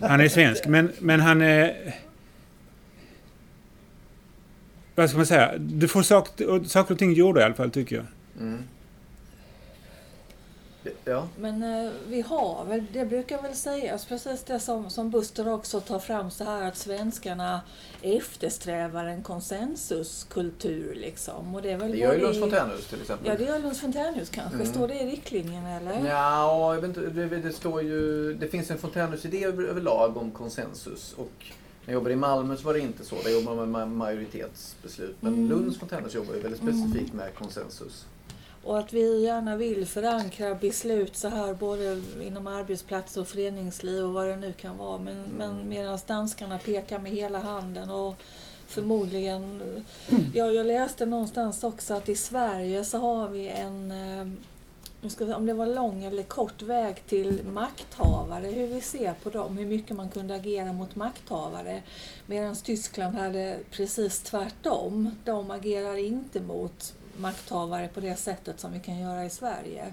han 0.01 0.21
är 0.21 0.29
svensk. 0.29 0.67
Men, 0.67 0.93
men 0.99 1.21
han 1.21 1.43
är... 1.43 1.75
Vad 4.99 5.09
ska 5.09 5.17
man 5.17 5.27
säga? 5.27 5.59
Du 5.59 5.89
får 5.89 6.03
saker, 6.03 6.65
saker 6.65 6.95
och 6.95 6.99
ting 6.99 7.13
gjorda 7.13 7.41
i 7.41 7.45
alla 7.45 7.55
fall, 7.55 7.71
tycker 7.71 7.97
jag. 7.97 8.05
Mm. 8.41 8.63
Ja. 11.05 11.29
Men 11.37 11.63
eh, 11.63 11.93
vi 12.09 12.21
har 12.21 12.65
väl, 12.65 12.85
det 12.93 13.05
brukar 13.05 13.43
väl 13.43 13.55
sägas 13.55 14.05
precis 14.05 14.45
det 14.45 14.61
som, 14.61 14.91
som 14.91 15.11
Buster 15.11 15.49
också 15.49 15.81
tar 15.81 15.99
fram 15.99 16.31
så 16.31 16.45
här 16.45 16.69
att 16.69 16.77
svenskarna 16.77 17.61
eftersträvar 18.03 19.05
en 19.05 19.23
konsensuskultur 19.23 20.95
liksom. 20.95 21.55
Och 21.55 21.63
det 21.63 21.71
är 21.71 21.77
väl 21.77 21.93
Det 21.93 21.99
gör 21.99 22.15
ju 22.15 22.21
Lunds 22.21 22.41
fontänhus 22.41 22.87
till 22.87 23.01
exempel. 23.01 23.27
Ja, 23.29 23.35
det 23.39 23.45
gör 23.45 23.59
Lunds 23.59 23.81
fontänhus 23.81 24.31
kanske. 24.31 24.55
Mm. 24.55 24.67
Står 24.67 24.89
det 24.89 24.95
i 24.95 25.11
riktlinjerna 25.11 25.71
eller? 25.71 26.09
Ja, 26.09 26.75
jag 26.75 26.81
vet 26.81 26.89
inte, 26.97 27.01
det, 27.01 27.27
det 27.27 27.53
står 27.53 27.83
ju... 27.83 28.35
Det 28.35 28.49
finns 28.49 28.71
en 28.71 28.79
fontänhusidé 28.79 29.45
över, 29.45 29.65
överlag 29.65 30.17
om 30.17 30.31
konsensus. 30.31 31.15
Och 31.17 31.47
när 31.89 31.95
jag 31.95 31.99
jobbade 32.01 32.13
i 32.15 32.17
Malmö 32.17 32.57
så 32.57 32.63
var 32.67 32.75
det 32.75 32.81
inte 32.81 33.05
så. 33.05 33.17
Där 33.25 33.31
jobbar 33.31 33.55
man 33.55 33.71
med 33.71 33.89
majoritetsbeslut. 33.89 35.17
Men 35.21 35.35
Mm. 35.35 35.49
Lunds 35.49 35.79
fontänhus 35.79 36.15
jobbar 36.15 36.35
ju 36.35 36.41
väldigt 36.41 36.61
specifikt 36.61 37.13
med 37.15 37.35
konsensus. 37.35 38.07
Och 38.65 38.79
att 38.79 38.93
vi 38.93 39.23
gärna 39.25 39.57
vill 39.57 39.87
förankra 39.87 40.55
beslut 40.55 41.17
så 41.17 41.29
här 41.29 41.55
både 41.55 42.01
inom 42.23 42.47
arbetsplatser 42.47 43.21
och 43.21 43.29
föreningsliv 43.29 44.05
och 44.05 44.13
vad 44.13 44.27
det 44.29 44.37
nu 44.37 44.53
kan 44.53 44.77
vara. 44.77 44.99
Men, 44.99 45.17
Mm. 45.17 45.31
men 45.39 45.69
medan 45.69 45.99
danskarna 46.07 46.59
pekar 46.59 46.99
med 46.99 47.13
hela 47.13 47.39
handen 47.39 47.91
och 47.91 48.15
förmodligen... 48.67 49.63
Ja, 50.35 50.47
jag 50.47 50.67
läste 50.67 51.07
någonstans 51.07 51.65
också 51.65 51.95
att 51.95 52.09
i 52.09 52.17
Sverige 52.17 52.85
så 52.85 52.99
har 52.99 53.29
vi 53.29 53.49
en... 53.49 53.93
nu 55.01 55.11
ska 55.11 55.25
vi, 55.25 55.33
om 55.35 55.47
det 55.47 55.55
var 55.55 55.67
lång 55.67 56.05
eller 56.05 56.23
kort 56.23 56.63
väg 56.63 57.03
till 57.07 57.45
makthavare, 57.45 58.47
hur 58.47 58.67
vi 58.67 58.81
ser 58.81 59.15
på 59.23 59.31
dem, 59.31 59.59
hur 59.59 59.67
mycket 59.67 59.97
man 59.97 60.09
kunde 60.09 60.35
agera 60.35 60.73
mot 60.73 60.97
makthavare. 60.97 61.83
Medan 62.27 62.57
Tyskland 62.57 63.15
hade 63.17 63.59
precis 63.71 64.21
tvärtom. 64.21 65.11
De 65.25 65.51
agerar 65.51 65.97
inte 65.97 66.41
mot 66.41 66.95
makthavare 67.17 67.89
på 67.89 68.01
det 68.01 68.17
sättet 68.17 68.61
som 68.61 68.73
vi 68.73 68.81
kan 68.81 68.99
göra 68.99 69.25
i 69.25 69.31
Sverige. 69.31 69.87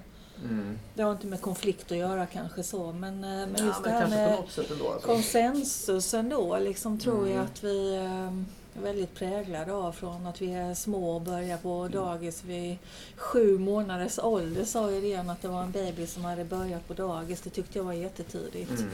Mm. 0.44 0.78
Det 0.94 1.02
har 1.02 1.12
inte 1.12 1.26
med 1.26 1.40
konflikt 1.40 1.92
att 1.92 1.98
göra 1.98 2.26
kanske 2.26 2.62
så, 2.62 2.92
men, 2.92 3.24
eh, 3.24 3.30
men 3.30 3.54
Ja, 3.58 3.64
just 3.64 3.80
men 3.82 3.92
det 3.92 3.98
här 3.98 4.08
med 4.08 4.28
ändå. 4.28 4.42
Alltså. 4.42 4.62
konsensus 5.06 6.14
ändå, 6.14 6.58
liksom 6.58 6.98
tror 6.98 7.28
jag 7.28 7.34
Mm. 7.36 7.44
att 7.46 7.64
vi 7.64 7.96
eh, 7.96 8.02
är 8.02 8.44
väldigt 8.82 9.14
präglade 9.14 9.72
av 9.72 9.92
från 9.92 10.26
att 10.26 10.42
vi 10.42 10.52
är 10.54 10.74
små 10.74 11.10
och 11.14 11.22
börjar 11.22 11.56
på 11.58 11.72
Mm. 11.80 11.92
dagis 11.92 12.44
vid 12.44 12.78
sju 13.16 13.58
månaders 13.58 14.18
ålder 14.18 14.64
sa 14.64 14.90
ju 14.92 15.00
redan 15.00 15.30
att 15.30 15.42
det 15.42 15.48
var 15.48 15.62
en 15.62 15.70
baby 15.72 16.06
som 16.06 16.24
hade 16.24 16.44
börjat 16.44 16.88
på 16.88 16.94
dagis. 16.94 17.40
Det 17.40 17.50
tyckte 17.50 17.78
jag 17.78 17.84
var 17.84 17.92
jättetidigt. 17.92 18.70
Mm. 18.70 18.90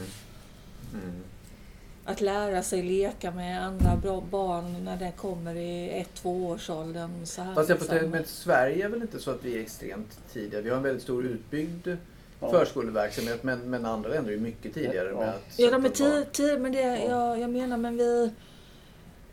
Mm. 0.93 1.15
Att 2.05 2.21
lära 2.21 2.63
sig 2.63 2.83
leka 2.83 3.31
med 3.31 3.63
andra 3.65 3.95
barn 4.31 4.83
när 4.85 4.97
det 4.97 5.11
kommer 5.17 5.55
i 5.55 5.89
ett 5.89 6.13
tvåårsåldern. 6.13 7.25
Så 7.25 7.41
här, 7.41 7.53
Fast 7.55 7.69
jag 7.69 7.79
får 7.79 7.93
liksom. 7.93 8.09
men 8.11 8.25
Sverige 8.25 8.85
är 8.85 8.89
väl 8.89 9.01
inte 9.01 9.19
så 9.19 9.31
att 9.31 9.43
vi 9.45 9.57
är 9.57 9.61
extremt 9.61 10.19
tidiga. 10.33 10.61
Vi 10.61 10.69
har 10.69 10.77
en 10.77 10.83
väldigt 10.83 11.03
stor 11.03 11.25
utbyggd 11.25 11.87
Ja. 12.39 12.49
förskoleverksamhet 12.51 13.43
men, 13.43 13.69
men 13.69 13.85
andra 13.85 14.09
länder 14.09 14.31
är 14.33 14.37
mycket 14.37 14.73
tidigare 14.73 15.09
Ja. 15.09 15.19
med 15.19 15.29
att 15.29 15.43
Ja, 15.57 15.71
de 15.71 15.85
är 15.85 15.89
tid, 15.89 16.31
tid 16.31 16.61
men 16.61 16.71
det, 16.71 16.81
jag, 17.03 17.39
jag 17.39 17.49
menar, 17.49 17.77
men 17.77 17.97
vi... 17.97 18.31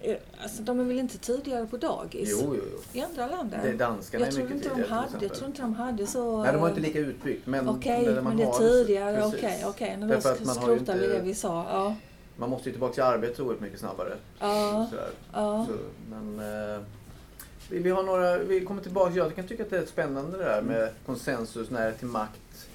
eh, 0.00 0.16
Alltså, 0.42 0.62
de 0.62 0.80
är 0.80 0.84
väl 0.84 0.98
inte 0.98 1.18
tidigare 1.18 1.66
på 1.66 1.76
dagis? 1.76 2.28
Jo, 2.32 2.54
jo, 2.56 2.62
jo. 2.72 2.78
I 3.00 3.02
andra 3.02 3.26
länder? 3.26 3.60
Det, 3.62 3.72
danskarna 3.72 4.24
jag, 4.24 4.28
är 4.28 4.32
tror 4.32 4.44
mycket 4.44 4.56
inte 4.56 4.68
de 4.68 4.74
tidigare 4.74 4.94
hade, 4.94 5.24
jag 5.26 5.34
tror 5.34 5.46
inte 5.48 5.62
de 5.62 5.74
hade 5.74 6.06
så... 6.06 6.42
Nej, 6.42 6.52
de 6.52 6.60
var 6.60 6.68
inte 6.68 6.80
lika 6.80 6.98
utbyggt. 6.98 7.46
Men, 7.46 7.64
när 7.64 8.20
man 8.22 8.24
men 8.24 8.36
det 8.36 8.42
är 8.42 8.52
tidigare. 8.58 9.24
Okej, 9.26 9.64
okej. 9.66 9.96
Nu 9.96 10.06
man 10.06 10.10
har 10.22 10.36
ju 10.38 10.44
skrotar 10.44 10.64
vi 10.68 10.78
inte- 10.78 10.96
det 10.96 11.20
vi 11.22 11.34
sa. 11.34 11.66
Ja, 11.70 11.96
Man 12.36 12.50
måste 12.50 12.68
ju 12.68 12.72
tillbaka 12.72 12.94
till 12.94 13.02
arbete 13.02 13.42
oerhört 13.42 13.60
mycket 13.60 13.80
snabbare. 13.80 14.16
ja, 14.38 14.86
Sådär. 14.90 15.10
ja. 15.32 15.66
Så, 15.68 15.72
men, 16.10 16.38
eh, 16.74 16.80
vi, 17.70 17.78
vi 17.78 17.90
har 17.90 18.02
några, 18.02 18.38
vi 18.38 18.60
kommer 18.64 18.82
tillbaka. 18.82 19.14
Jag 19.14 19.34
kan 19.34 19.46
tycka 19.46 19.62
att 19.62 19.70
det 19.70 19.78
är 19.78 19.86
spännande 19.86 20.38
det 20.38 20.44
där 20.44 20.62
med 20.62 20.90
konsensus, 21.06 21.70
nära 21.70 21.92
till 21.92 22.06
makt. 22.06 22.66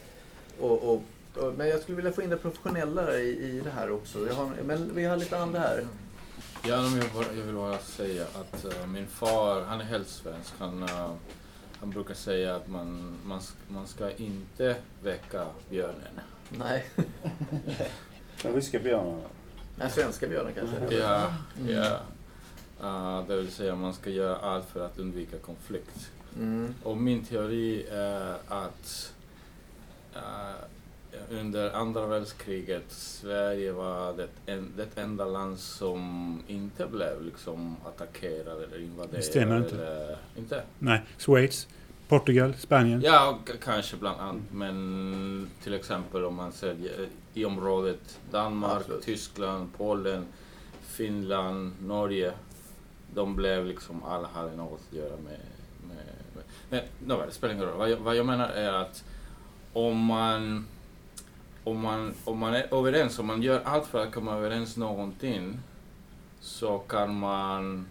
Och, 0.60 0.72
och, 0.84 1.02
och, 1.36 1.54
men 1.58 1.68
jag 1.68 1.82
skulle 1.82 1.96
vilja 1.96 2.12
få 2.12 2.22
in 2.22 2.30
det 2.30 2.38
professionella 2.38 3.18
i, 3.18 3.28
i 3.30 3.62
det 3.64 3.70
här 3.70 3.92
också. 3.92 4.20
Har, 4.34 4.50
men 4.66 4.92
vi 4.96 5.06
har 5.06 5.18
lite 5.18 5.38
andra 5.38 5.60
här. 5.60 5.84
Ja, 6.68 6.82
men 6.82 6.98
jag, 7.00 7.10
bara, 7.14 7.26
jag 7.38 7.44
vill 7.46 7.56
bara 7.56 7.78
säga 7.78 8.24
att 8.24 8.66
eh, 8.66 8.88
min 8.88 9.08
far, 9.08 9.62
han 9.62 9.82
är 9.82 9.86
helt 9.86 10.08
svensk. 10.08 10.54
Han, 10.60 10.84
eh, 10.84 11.12
han 11.80 11.90
brukar 11.90 12.14
säga 12.14 12.56
att 12.56 12.68
man, 12.68 13.18
man, 13.26 13.42
man 13.68 13.88
ska 13.88 14.12
inte 14.12 14.76
väcka 15.04 15.46
björnen. 15.70 16.20
Nej, 16.50 16.86
Den 18.42 18.54
ryska 18.54 18.80
björnen. 18.80 19.22
den 19.76 19.90
svenska 19.90 20.28
björnen 20.28 20.54
kanske. 20.54 20.96
Ja, 20.98 21.34
Mm. 21.60 21.76
ja. 21.76 22.00
Eh, 22.84 23.28
det 23.28 23.36
vill 23.36 23.52
säga 23.52 23.76
man 23.76 23.94
ska 23.94 24.10
göra 24.10 24.36
allt 24.38 24.70
för 24.70 24.86
att 24.86 25.00
undvika 25.00 25.38
konflikt. 25.38 26.12
Mm. 26.38 26.74
Och 26.84 26.98
min 26.98 27.26
teori 27.26 27.88
är 27.92 28.38
att 28.48 29.14
under 31.30 31.72
andra 31.72 32.06
världskriget 32.06 32.92
Sverige 32.92 33.72
var 33.72 34.14
det, 34.14 34.28
en, 34.46 34.74
det 34.78 35.02
enda 35.02 35.26
land 35.26 35.60
som 35.60 36.40
inte 36.48 36.88
blev 36.88 37.24
liksom 37.26 37.76
attackerad 37.86 38.64
eller 38.64 38.82
invaderad. 38.82 39.16
Det 39.16 39.22
stämmer 39.22 39.58
inte. 39.58 39.76
Eller, 39.76 40.18
inte? 40.38 40.64
Nej, 40.80 41.02
Schweiz, 41.18 41.68
Portugal, 42.08 42.54
Spanien. 42.54 43.02
Ja, 43.02 43.40
kanske 43.64 43.98
bland 43.98 44.20
annat. 44.20 44.42
Men 44.52 45.50
till 45.64 45.74
exempel 45.74 46.26
om 46.26 46.36
man 46.36 46.52
ser 46.52 46.76
i 47.34 47.46
området 47.46 48.20
Danmark, 48.32 48.82
Absolut. 48.82 49.04
Tyskland, 49.04 49.70
Polen, 49.78 50.26
Finland, 50.82 51.74
Norge. 51.82 52.32
De 53.14 53.36
blev 53.36 53.66
liksom, 53.66 54.04
alla 54.04 54.28
hade 54.28 54.56
något 54.56 54.82
att 54.90 54.98
göra 54.98 55.16
med... 55.18 55.40
med, 55.88 56.06
med. 56.34 56.44
Men 56.70 56.82
nåväl, 57.08 57.28
det 57.28 57.34
spelar 57.34 57.54
ingen 57.54 57.66
roll. 57.66 57.78
Vad 57.78 57.90
jag, 57.90 57.98
vad 57.98 58.16
jag 58.16 58.26
menar 58.26 58.50
är 58.50 58.74
att 58.74 59.04
om 59.74 59.98
man, 59.98 60.68
om, 61.66 61.80
man, 61.82 62.14
om 62.26 62.38
man 62.40 62.54
är 62.54 62.74
överens, 62.74 63.20
om 63.20 63.26
man 63.26 63.42
gör 63.42 63.62
allt 63.64 63.88
för 63.88 64.04
att 64.04 64.14
komma 64.14 64.34
överens 64.38 64.78
någonting 64.78 65.60
så 66.40 66.78
kan 66.80 67.20
man 67.20 67.88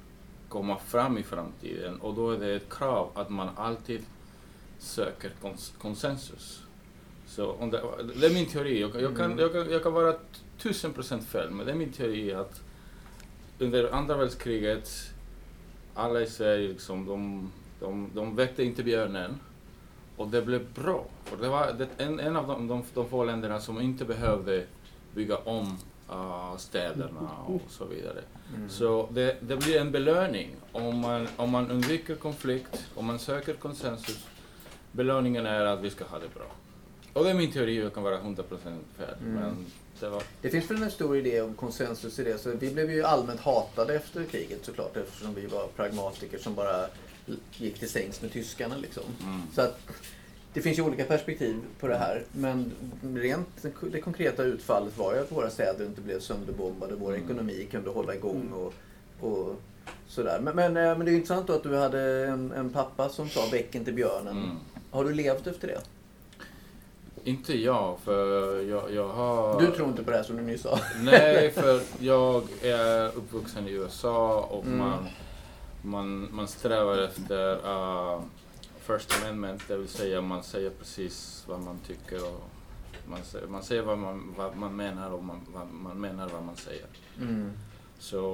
komma 0.49 0.79
fram 0.79 1.19
i 1.19 1.23
framtiden 1.23 2.01
och 2.01 2.15
då 2.15 2.31
är 2.31 2.39
det 2.39 2.55
ett 2.55 2.71
krav 2.71 3.11
att 3.15 3.31
man 3.31 3.49
alltid 3.57 4.03
söker 4.79 5.33
kons- 5.43 5.79
konsensus. 5.79 6.61
Så 7.27 7.57
det, 7.71 7.83
det 8.21 8.27
är 8.27 8.35
min 8.35 8.47
teori. 8.47 8.81
Jag, 8.81 9.01
jag, 9.03 9.17
kan, 9.17 9.25
Mm. 9.25 9.39
jag, 9.39 9.53
kan, 9.53 9.71
jag 9.71 9.83
kan 9.83 9.93
vara 9.93 10.15
tusen 10.59 10.93
procent 10.93 11.25
fel, 11.25 11.51
men 11.51 11.67
det 11.67 11.73
är 11.73 11.77
min 11.77 11.93
teori 11.93 12.35
att 12.35 12.61
under 13.59 13.93
andra 13.93 14.17
världskriget, 14.17 14.91
alla 15.95 16.21
i 16.21 16.27
Sverige 16.27 16.69
liksom, 16.69 17.07
de, 17.07 17.51
de, 17.81 18.11
de 18.15 18.37
väckte 18.37 18.65
inte 18.65 18.83
björnen. 18.83 19.41
Och 20.17 20.29
det 20.29 20.43
blev 20.43 20.73
bra. 20.73 21.05
För 21.25 21.37
det 21.37 21.49
var 21.49 21.73
det, 21.73 21.89
en, 21.97 22.21
en 22.21 22.37
av 22.37 22.47
de, 22.47 22.69
de, 22.69 22.83
de 22.95 23.09
få 23.09 23.25
länderna 23.25 23.61
som 23.61 23.81
inte 23.81 24.05
behövde 24.05 24.65
bygga 25.15 25.37
om 25.37 25.79
uh, 26.11 26.57
städerna 26.57 27.31
och 27.47 27.63
så 27.69 27.85
vidare. 27.85 28.21
Mm. 28.57 28.69
Så 28.69 29.09
det, 29.11 29.37
det 29.41 29.57
blir 29.57 29.81
en 29.81 29.91
belöning 29.91 30.51
om 30.73 30.99
man, 30.99 31.29
om 31.37 31.51
man 31.51 31.71
undviker 31.71 32.15
konflikt, 32.15 32.87
om 32.95 33.07
man 33.07 33.19
söker 33.19 33.55
konsensus. 33.55 34.27
Belöningen 34.93 35.47
är 35.47 35.65
att 35.65 35.81
vi 35.81 35.91
ska 35.91 36.05
ha 36.05 36.19
det 36.19 36.35
bra. 36.35 36.47
Och 37.13 37.25
det 37.25 37.31
är 37.31 37.35
min 37.35 37.53
teori, 37.53 37.81
jag 37.81 37.95
kan 37.95 38.03
vara 38.03 38.19
100% 38.19 38.43
fel. 38.97 39.15
Mm. 39.21 39.35
Men 39.35 39.67
det 40.01 40.09
var... 40.09 40.23
Det 40.43 40.51
finns 40.51 40.71
väl 40.71 40.83
en 40.83 40.91
stor 40.91 41.17
idé 41.17 41.41
om 41.41 41.55
konsensus 41.55 42.19
i 42.19 42.25
det. 42.25 42.39
Så 42.39 42.51
vi 42.51 42.71
blev 42.71 42.91
ju 42.91 43.03
allmänt 43.03 43.41
hatade 43.41 43.95
efter 43.95 44.25
kriget 44.25 44.65
såklart 44.65 44.97
eftersom 44.97 45.35
vi 45.35 45.47
var 45.47 45.67
pragmatiker 45.77 46.39
som 46.39 46.55
bara 46.55 46.87
gick 47.57 47.79
till 47.79 47.91
sängs 47.91 48.23
med 48.23 48.33
tyskarna 48.33 48.77
liksom. 48.77 49.03
Mm. 49.23 49.43
Så 49.55 49.61
att 49.61 49.79
det 50.53 50.61
finns 50.61 50.79
ju 50.79 50.83
olika 50.83 51.05
perspektiv 51.05 51.57
på 51.81 51.87
det 51.89 51.97
här. 51.97 52.23
Men 52.33 52.73
rent 53.15 53.49
det 53.93 54.01
konkreta 54.01 54.43
utfallet 54.43 54.99
var 54.99 55.15
ju 55.15 55.21
att 55.21 55.33
våra 55.33 55.51
städer 55.51 55.87
inte 55.87 56.01
blev 56.01 56.21
sönderbombade. 56.21 56.95
Vår 56.95 57.13
Mm. 57.15 57.25
ekonomi 57.25 57.69
kunde 57.71 57.91
hålla 57.91 58.15
igång 58.15 58.53
och, 58.53 58.75
och 59.29 59.57
sådär. 60.09 60.41
Men, 60.41 60.57
men, 60.57 60.77
eh, 60.77 60.97
men 60.97 60.99
det 61.05 61.11
är 61.11 61.13
ju 61.13 61.17
intressant 61.17 61.47
då 61.47 61.53
att 61.53 61.63
du 61.63 61.77
hade 61.77 62.27
en, 62.27 62.53
en 62.53 62.71
pappa 62.71 63.09
som 63.09 63.29
sa 63.29 63.47
väck 63.53 63.75
inte 63.75 63.93
björnen. 63.93 64.37
Mm. 64.37 64.57
Har 64.91 65.05
du 65.05 65.13
levt 65.15 65.47
efter 65.47 65.69
det? 65.69 65.81
Inte 67.25 67.59
jag, 67.59 67.99
för 68.05 68.61
jag, 68.63 68.95
jag 68.95 69.09
har... 69.09 69.61
Du 69.61 69.67
tror 69.71 69.89
inte 69.89 70.05
på 70.05 70.11
det 70.11 70.17
här 70.17 70.25
som 70.25 70.37
du 70.37 70.43
nyss 70.43 70.63
sa? 70.63 70.79
Nej, 71.03 71.51
för 71.55 71.81
jag 71.99 72.43
är 72.63 73.07
uppvuxen 73.17 73.69
i 73.69 73.71
USA 73.71 74.41
och 74.41 74.65
Mm. 74.65 74.79
man, 74.79 75.07
man, 75.85 76.29
man 76.33 76.49
strävar 76.49 76.99
efter 76.99 77.55
uh, 77.57 78.23
First 78.79 79.13
Amendment, 79.23 79.63
det 79.69 79.77
vill 79.77 79.89
säga 79.89 80.21
man 80.21 80.43
säger 80.43 80.71
precis 80.71 81.45
vad 81.49 81.61
man 81.61 81.79
tycker 81.87 82.29
och 82.35 82.51
man 83.09 83.25
säger, 83.25 83.47
man 83.47 83.63
säger 83.63 83.83
vad, 83.83 83.99
man, 83.99 84.35
vad 84.37 84.57
man 84.57 84.77
menar 84.77 85.11
och 85.11 85.25
man, 85.25 85.41
vad 85.55 85.67
man 85.73 86.01
menar 86.01 86.29
vad 86.29 86.43
man 86.43 86.57
säger. 86.57 86.87
Mm. 87.21 87.51
Så, 87.99 88.25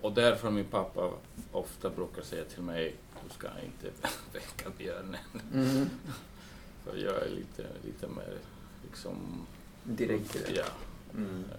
och 0.00 0.12
därför 0.12 0.50
min 0.50 0.64
pappa 0.64 1.10
ofta 1.52 1.90
brukar 1.90 2.22
säga 2.22 2.44
till 2.44 2.62
mig, 2.62 2.96
du 3.28 3.34
ska 3.34 3.48
inte 3.48 3.96
väcka 4.32 4.70
björnen. 4.78 5.16
Mm. 5.54 5.86
För 6.84 6.96
jag 6.96 7.14
är 7.22 7.28
lite, 7.30 7.66
lite 7.84 8.06
mer 8.06 8.34
liksom... 8.88 9.16
Direkt 9.84 10.36
i 10.36 10.38
det. 10.38 10.56
Ja, 10.56 10.64
Mm. 11.14 11.44
så 11.44 11.54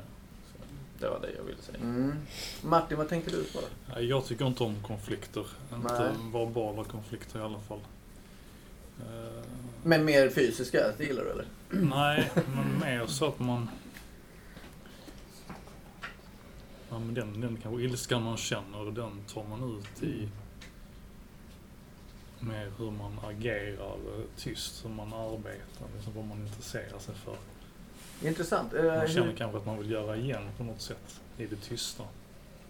det 1.00 1.10
var 1.10 1.20
det 1.20 1.32
jag 1.38 1.44
ville 1.44 1.62
säga. 1.62 1.78
Mm. 1.78 2.16
Martin, 2.64 2.98
vad 2.98 3.10
tänker 3.10 3.32
du 3.32 3.44
på? 3.44 3.60
Nej, 3.94 4.06
Jag 4.06 4.26
tycker 4.26 4.48
inte 4.48 4.64
om 4.64 4.76
konflikter. 4.84 5.46
Inte 5.76 6.00
Nej. 6.04 6.32
verbala 6.34 6.84
konflikter 6.84 7.40
i 7.40 7.42
alla 7.42 7.60
fall. 7.60 7.80
Eh, 9.00 9.44
Men 9.84 10.06
mer 10.06 10.30
fysiska, 10.30 10.92
det 10.98 11.04
gillar 11.04 11.24
du 11.24 11.32
eller? 11.32 11.46
nej, 11.70 12.32
men 12.56 12.80
mer 12.80 13.06
så 13.08 13.26
att 13.28 13.40
man... 13.40 13.70
Ja, 16.90 17.00
men 17.00 17.14
den, 17.14 17.42
den 17.42 17.58
kanske 17.58 17.82
ilskan 17.84 18.24
man 18.24 18.38
känner, 18.38 18.92
den 18.92 19.24
tar 19.34 19.44
man 19.44 19.78
ut 19.80 20.04
i 20.04 20.30
mer 22.40 22.72
hur 22.78 22.92
man 22.92 23.20
agerar 23.24 23.94
eh, 23.94 24.24
tyst, 24.38 24.86
hur 24.86 24.90
man 24.90 25.14
arbetar, 25.14 25.86
liksom 25.96 26.14
vad 26.16 26.26
man 26.26 26.40
intresserar 26.42 27.00
sig 27.00 27.16
för. 27.16 27.36
Intressant. 28.24 28.74
Eh, 28.74 28.84
Man 28.86 29.08
känner 29.08 29.28
hur- 29.28 29.36
kanske 29.36 29.58
att 29.58 29.66
man 29.66 29.78
vill 29.78 29.92
göra 29.92 30.18
igen 30.18 30.44
på 30.58 30.64
något 30.64 30.82
sätt 30.82 31.22
i 31.38 31.46
det 31.46 31.56
tysta. 31.56 32.04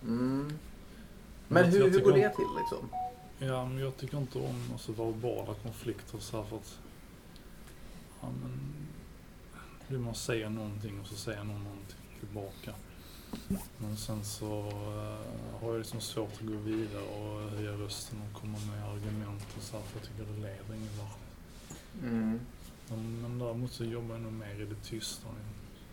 mm. 0.04 0.54
Men 1.48 1.66
hur, 1.66 1.90
hur 1.92 2.00
går 2.02 2.12
om- 2.12 2.20
det 2.20 2.30
till 2.36 2.46
liksom? 2.60 2.90
Ja, 3.40 3.66
men 3.66 3.80
jag 3.80 3.98
tycker 3.98 4.18
inte 4.18 4.38
om 4.40 4.70
alltså, 4.74 4.92
verbala 4.92 5.54
konflikter 5.64 6.18
så 6.20 6.38
här 6.38 6.44
för 6.44 6.56
att... 6.58 6.80
Ja, 8.22 8.28
men... 8.42 8.60
Vill 9.88 10.00
man 10.00 10.16
säga 10.16 10.50
någonting 10.50 11.00
och 11.02 11.08
så 11.08 11.16
säger 11.16 11.44
någon 11.44 11.64
någonting 11.64 11.98
tillbaka. 12.20 12.74
Men 13.78 13.98
sen 13.98 14.24
så 14.26 14.60
eh, 14.68 15.62
har 15.62 15.70
jag 15.72 15.78
liksom 15.78 16.02
svårt 16.02 16.34
att 16.34 16.48
gå 16.48 16.54
vidare 16.58 17.04
och 17.04 17.50
höja 17.50 17.72
rösten 17.72 18.22
och 18.34 18.42
komma 18.42 18.58
med 18.72 18.84
argument 18.90 19.44
och 19.58 19.64
så 19.64 19.78
här, 19.78 19.84
för 19.84 20.00
jag 20.00 20.08
tycker 20.08 20.24
det 20.34 20.40
leder 20.40 20.76
ingen 20.76 20.98
vart. 21.00 21.20
Mm. 22.04 22.40
Men, 22.89 23.21
men 23.21 23.39
däremot 23.39 23.71
så 23.71 23.84
jobbar 23.84 24.15
jag 24.15 24.21
nog 24.21 24.34
mer 24.34 24.62
i 24.62 24.65
det 24.65 24.89
tysta. 24.89 25.28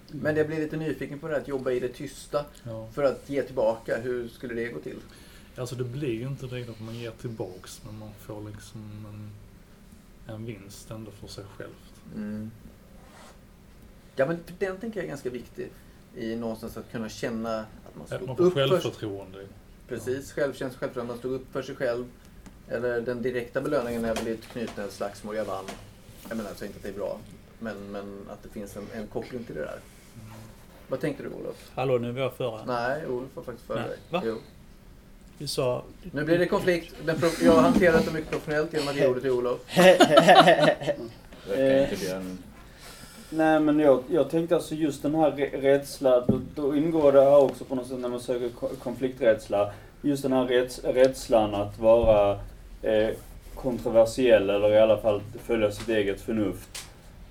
Men 0.08 0.36
jag 0.36 0.46
blir 0.46 0.58
lite 0.58 0.76
nyfiken 0.76 1.18
på 1.18 1.28
det 1.28 1.34
här 1.34 1.40
att 1.40 1.48
jobba 1.48 1.70
i 1.70 1.80
det 1.80 1.88
tysta 1.88 2.44
Ja. 2.62 2.88
för 2.92 3.02
att 3.02 3.30
ge 3.30 3.42
tillbaka. 3.42 3.96
Hur 4.00 4.28
skulle 4.28 4.54
det 4.54 4.68
gå 4.68 4.80
till? 4.80 4.96
Alltså 5.56 5.76
det 5.76 5.84
blir 5.84 6.12
ju 6.12 6.26
inte 6.26 6.46
direkt 6.46 6.70
att 6.70 6.80
man 6.80 6.94
ger 6.94 7.10
tillbaks 7.10 7.80
men 7.86 7.98
man 7.98 8.10
får 8.20 8.50
liksom 8.50 9.06
en, 9.08 9.30
en 10.34 10.44
vinst 10.46 10.90
ändå 10.90 11.10
för 11.10 11.28
sig 11.28 11.44
själv. 11.56 11.74
Mm. 12.14 12.50
Ja, 14.16 14.26
men 14.26 14.38
den 14.58 14.78
tänker 14.78 15.00
jag 15.00 15.04
är 15.04 15.08
ganska 15.08 15.30
viktig. 15.30 15.70
I 16.16 16.36
någonstans 16.36 16.76
att 16.76 16.90
kunna 16.92 17.08
känna 17.08 17.58
att 17.60 17.96
man 17.96 18.06
får 18.06 18.30
upp 18.30 18.52
för 18.52 18.68
självförtroende. 18.68 19.46
Precis, 19.88 20.32
självkänsla, 20.32 20.78
självförtroende. 20.78 21.12
Man 21.12 21.18
stod 21.18 21.32
upp 21.32 21.52
för 21.52 21.62
sig 21.62 21.76
själv. 21.76 22.04
Eller 22.68 23.00
den 23.00 23.22
direkta 23.22 23.60
belöningen 23.60 24.04
är 24.04 24.14
väl 24.14 24.26
ett 24.26 24.46
knytnävsslagsmål, 24.46 25.36
jag 25.36 25.44
vann. 25.44 25.64
Jag 26.28 26.36
menar, 26.36 26.50
jag 26.50 26.58
säger 26.58 26.70
inte 26.70 26.76
att 26.78 26.82
det 26.82 26.88
är 26.88 27.06
bra. 27.06 27.18
Men, 27.58 27.76
men 27.92 28.26
att 28.30 28.42
det 28.42 28.48
finns 28.48 28.76
en, 28.76 28.86
en 28.94 29.06
koppling 29.06 29.44
till 29.44 29.54
det 29.54 29.60
där. 29.60 29.78
Vad 30.88 31.00
tänkte 31.00 31.22
du 31.22 31.28
Olof? 31.28 31.70
Hallå, 31.74 31.98
nu 31.98 32.12
var 32.12 32.20
jag 32.22 32.32
före. 32.34 32.60
Nej, 32.66 33.06
Olof 33.06 33.28
var 33.34 33.42
faktiskt 33.42 33.66
före 33.66 33.78
dig. 33.88 33.98
va? 34.10 34.22
Jo. 34.24 34.36
Du 35.38 35.46
sa... 35.46 35.82
Nu 36.12 36.24
blir 36.24 36.38
det 36.38 36.46
konflikt. 36.46 36.94
Jag 37.42 37.52
hanterar 37.56 37.92
detta 37.92 38.10
mycket 38.12 38.30
professionellt 38.30 38.72
genom 38.72 38.88
att 38.88 38.96
ge 38.96 39.06
ordet 39.06 39.22
till 39.22 39.30
Olof. 39.32 39.58
Nej 43.30 43.60
men 43.60 43.78
jag, 43.78 44.02
jag 44.10 44.30
tänkte 44.30 44.54
alltså 44.56 44.74
just 44.74 45.02
den 45.02 45.14
här 45.14 45.30
re- 45.30 45.60
rädsla, 45.60 46.20
då, 46.20 46.40
då 46.54 46.76
ingår 46.76 47.12
det 47.12 47.20
här 47.20 47.36
också 47.36 47.64
på 47.64 47.74
något 47.74 47.86
sätt 47.86 47.98
när 47.98 48.08
man 48.08 48.20
söker 48.20 48.48
ko- 48.48 48.70
konflikträdsla. 48.82 49.72
Just 50.02 50.22
den 50.22 50.32
här 50.32 50.44
räds, 50.44 50.78
rädslan 50.84 51.54
att 51.54 51.78
vara 51.78 52.38
eh, 52.82 53.08
kontroversiell 53.56 54.50
eller 54.50 54.72
i 54.72 54.78
alla 54.78 54.96
fall 54.96 55.20
följa 55.44 55.70
sitt 55.70 55.88
eget 55.88 56.20
förnuft. 56.20 56.68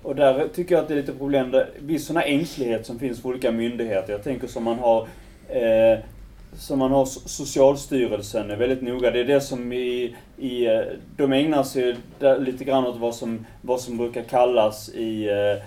Och 0.02 0.16
där 0.16 0.48
tycker 0.54 0.74
jag 0.74 0.82
att 0.82 0.88
det 0.88 0.94
är 0.94 1.00
lite 1.00 1.12
problem, 1.12 1.50
där, 1.50 1.70
viss 1.78 2.06
sån 2.06 2.16
här 2.16 2.26
ängslighet 2.26 2.86
som 2.86 2.98
finns 2.98 3.22
för 3.22 3.28
olika 3.28 3.52
myndigheter. 3.52 4.12
Jag 4.12 4.22
tänker 4.24 4.46
som 4.46 4.64
man 4.64 4.78
har 4.78 5.08
eh, 5.48 5.98
som 6.58 6.78
man 6.78 6.90
har 6.90 7.04
Socialstyrelsen 7.06 8.50
är 8.50 8.56
väldigt 8.56 8.82
noga. 8.82 9.10
Det 9.10 9.20
är 9.20 9.24
det 9.24 9.40
som 9.40 9.72
i, 9.72 10.16
i 10.36 10.66
eh, 10.66 10.80
de 11.16 11.32
ägnar 11.32 11.62
sig 11.62 11.96
lite 12.38 12.64
grann 12.64 12.86
åt 12.86 12.96
vad 12.96 13.14
som, 13.14 13.46
vad 13.62 13.80
som 13.80 13.96
brukar 13.96 14.22
kallas 14.22 14.88
i 14.88 15.28
eh, 15.28 15.62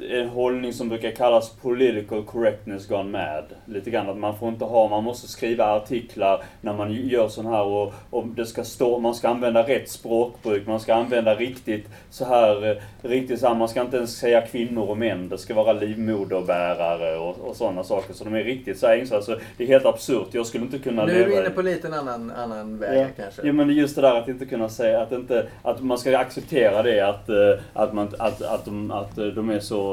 en 0.00 0.28
hållning 0.28 0.72
som 0.72 0.88
brukar 0.88 1.10
kallas 1.10 1.50
political 1.50 2.22
correctness 2.24 2.86
gone 2.86 3.10
mad. 3.10 3.44
Lite 3.64 3.90
grann 3.90 4.08
att 4.08 4.16
man 4.18 4.38
får 4.38 4.48
inte 4.48 4.64
ha, 4.64 4.88
man 4.88 5.04
måste 5.04 5.28
skriva 5.28 5.64
artiklar 5.64 6.42
när 6.60 6.72
man 6.74 6.92
gör 6.92 7.28
sån 7.28 7.46
här 7.46 7.62
och, 7.62 7.94
och 8.10 8.26
det 8.26 8.46
ska 8.46 8.64
stå, 8.64 8.98
man 8.98 9.14
ska 9.14 9.28
använda 9.28 9.62
rätt 9.62 9.90
språkbruk, 9.90 10.66
man 10.66 10.80
ska 10.80 10.94
använda 10.94 11.34
riktigt 11.34 11.86
så 12.10 12.24
här, 12.24 12.70
eh, 12.70 12.76
riktigt 13.08 13.40
så 13.40 13.48
här, 13.48 13.54
man 13.54 13.68
ska 13.68 13.80
inte 13.80 13.96
ens 13.96 14.16
säga 14.16 14.40
kvinnor 14.40 14.88
och 14.88 14.98
män, 14.98 15.28
det 15.28 15.38
ska 15.38 15.54
vara 15.54 15.72
livmoderbärare 15.72 17.18
och, 17.18 17.38
och 17.38 17.56
sådana 17.56 17.84
saker. 17.84 18.14
Så 18.14 18.24
de 18.24 18.34
är 18.34 18.44
riktigt 18.44 18.78
så 18.78 18.86
här. 18.86 19.20
Så 19.20 19.36
det 19.56 19.64
är 19.64 19.68
helt 19.68 19.86
absurt. 19.86 20.26
Jag 20.30 20.46
skulle 20.46 20.64
inte 20.64 20.78
kunna 20.78 21.04
Nu 21.04 21.22
är 21.22 21.26
du 21.26 21.38
inne 21.38 21.50
på 21.50 21.62
lite 21.62 21.86
en 21.86 21.94
annan, 21.94 22.30
annan 22.30 22.78
väg 22.78 22.98
Ja. 22.98 23.06
kanske. 23.22 23.42
Jo 23.44 23.52
men 23.52 23.70
just 23.70 23.96
det 23.96 24.02
där 24.02 24.14
att 24.14 24.28
inte 24.28 24.46
kunna 24.46 24.68
säga 24.68 25.00
att 25.00 25.12
inte, 25.12 25.46
att 25.62 25.80
man 25.82 25.98
ska 25.98 26.18
acceptera 26.18 26.82
det 26.82 27.00
att, 27.00 27.28
eh, 27.28 27.36
att, 27.72 27.92
man, 27.92 28.08
att, 28.18 28.42
att, 28.42 28.64
de, 28.64 28.90
att 28.90 29.16
de 29.16 29.50
är 29.50 29.60
så, 29.60 29.87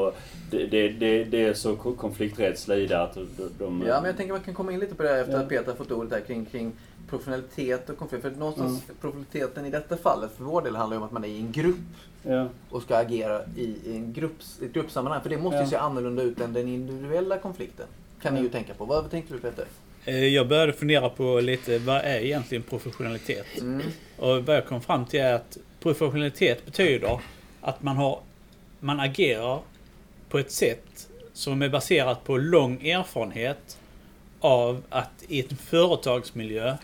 det, 0.50 0.66
det, 0.66 0.88
det, 0.88 1.24
det 1.24 1.42
är 1.44 1.54
så 1.54 1.76
ko- 1.76 1.94
konflikträdsla 1.96 2.76
i 2.76 2.86
det 2.86 3.02
att 3.02 3.14
de, 3.14 3.26
de 3.58 3.84
Ja, 3.86 3.94
men 4.00 4.04
jag 4.04 4.16
tänker 4.16 4.32
man 4.32 4.42
kan 4.42 4.54
komma 4.54 4.72
in 4.72 4.80
lite 4.80 4.94
på 4.94 5.02
det 5.02 5.20
efter 5.20 5.32
Ja. 5.32 5.38
att 5.38 5.48
Peter 5.48 5.66
har 5.70 5.74
fått 5.76 5.90
ordet 5.92 6.12
här 6.12 6.20
kring, 6.20 6.44
kring 6.44 6.72
professionalitet 7.10 7.90
och 7.90 7.98
konflikt. 7.98 8.22
För 8.22 8.30
någonstans, 8.30 8.82
Mm. 8.84 8.96
professionaliteten 9.00 9.66
i 9.66 9.70
detta 9.70 9.96
fallet 9.96 10.30
för 10.36 10.44
vår 10.44 10.62
del 10.62 10.76
handlar 10.76 10.96
ju 10.96 10.98
om 10.98 11.06
att 11.06 11.12
man 11.12 11.24
är 11.24 11.28
i 11.28 11.38
en 11.38 11.52
grupp 11.52 11.76
ja. 12.22 12.48
och 12.70 12.82
ska 12.82 12.96
agera 12.96 13.40
i, 13.56 13.62
i 13.64 13.96
en 13.96 14.12
grupps, 14.12 14.58
ett 14.62 14.72
gruppsammanhang. 14.72 15.22
För 15.22 15.30
det 15.30 15.38
måste 15.38 15.56
ju 15.56 15.62
Ja. 15.62 15.68
se 15.70 15.76
annorlunda 15.76 16.22
ut 16.22 16.40
än 16.40 16.52
den 16.52 16.68
individuella 16.68 17.38
konflikten. 17.38 17.86
Kan 18.22 18.34
ni 18.34 18.40
ju 18.40 18.48
tänka 18.48 18.74
på. 18.74 18.84
Vad 18.84 19.10
tänkte 19.10 19.34
du 19.34 19.40
Peter? 19.40 19.64
Eh, 20.04 20.24
Jag 20.26 20.48
började 20.48 20.72
fundera 20.72 21.08
på 21.08 21.40
lite, 21.40 21.78
vad 21.78 21.96
är 21.96 22.18
egentligen 22.24 22.62
professionalitet? 22.62 23.46
Mm. 23.60 23.86
Och 24.18 24.44
vad 24.46 24.56
jag 24.56 24.66
kom 24.66 24.80
fram 24.80 25.04
till 25.06 25.20
är 25.20 25.34
att 25.34 25.56
professionalitet 25.80 26.64
betyder 26.66 27.20
att 27.60 27.82
man 27.82 27.96
har 27.96 28.20
man 28.80 29.00
agerar 29.00 29.60
på 30.28 30.38
ett 30.38 30.52
sätt 30.52 31.08
som 31.32 31.62
är 31.62 31.68
baserat 31.68 32.24
på 32.24 32.36
lång 32.36 32.86
erfarenhet 32.86 33.78
av 34.40 34.82
att 34.88 35.24
i 35.28 35.40
en 35.40 35.56
företagsmiljö 35.56 36.76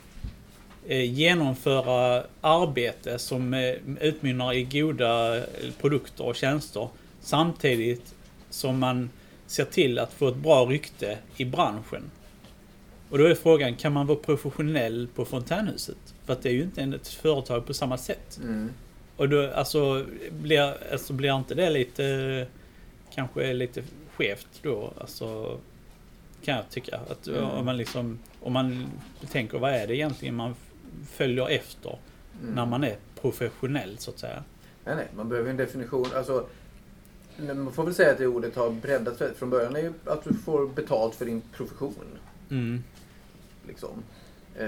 eh, 0.86 1.12
genomföra 1.14 2.24
arbete 2.40 3.18
som 3.18 3.54
eh, 3.54 3.74
utmynnar 4.00 4.52
i 4.52 4.64
goda 4.64 5.36
eh, 5.36 5.44
produkter 5.80 6.24
och 6.24 6.36
tjänster 6.36 6.88
samtidigt 7.20 8.14
som 8.50 8.78
man 8.78 9.10
ser 9.46 9.64
till 9.64 9.98
att 9.98 10.12
få 10.12 10.28
ett 10.28 10.36
bra 10.36 10.64
rykte 10.64 11.18
i 11.36 11.44
branschen. 11.44 12.10
Och 13.10 13.18
då 13.18 13.24
är 13.24 13.34
frågan, 13.34 13.76
kan 13.76 13.92
man 13.92 14.06
vara 14.06 14.18
professionell 14.18 15.08
på 15.14 15.24
fontänhuset? 15.24 16.14
För 16.26 16.32
att 16.32 16.42
det 16.42 16.48
är 16.48 16.52
ju 16.52 16.62
inte 16.62 16.82
ett 16.82 17.08
företag 17.08 17.66
på 17.66 17.74
samma 17.74 17.98
sätt. 17.98 18.38
Mm. 18.42 18.70
Och 19.16 19.28
då, 19.28 19.50
alltså, 19.50 20.06
blir, 20.30 20.74
alltså, 20.92 21.12
blir 21.12 21.36
inte 21.36 21.54
det 21.54 21.70
lite, 21.70 22.46
kanske 23.14 23.52
lite 23.52 23.82
skevt 24.16 24.48
då? 24.62 24.92
Alltså, 25.00 25.58
kan 26.44 26.56
jag 26.56 26.70
tycka. 26.70 27.00
Att 27.10 27.26
Mm. 27.28 27.44
om 27.44 27.64
man 27.64 27.76
liksom, 27.76 28.18
om 28.40 28.52
man 28.52 28.86
tänker 29.30 29.58
vad 29.58 29.70
är 29.70 29.86
det 29.86 29.96
egentligen 29.96 30.34
man 30.34 30.54
följer 31.10 31.48
efter 31.48 31.98
Mm. 32.42 32.54
när 32.54 32.66
man 32.66 32.84
är 32.84 32.96
professionell 33.20 33.98
så 33.98 34.10
att 34.10 34.18
säga? 34.18 34.42
Nej, 34.84 34.96
nej, 34.96 35.08
man 35.16 35.28
behöver 35.28 35.50
en 35.50 35.56
definition. 35.56 36.06
Alltså, 36.14 36.46
man 37.36 37.72
får 37.72 37.84
väl 37.84 37.94
säga 37.94 38.12
att 38.12 38.18
det 38.18 38.26
ordet 38.26 38.56
har 38.56 38.70
breddats. 38.70 39.22
Från 39.36 39.50
början 39.50 39.76
är 39.76 39.80
ju 39.80 39.92
att 40.04 40.24
du 40.24 40.34
får 40.34 40.66
betalt 40.68 41.14
för 41.14 41.24
din 41.24 41.42
profession. 41.52 41.94
Mm. 42.50 42.82
Liksom. 43.66 44.02
Eh, 44.56 44.64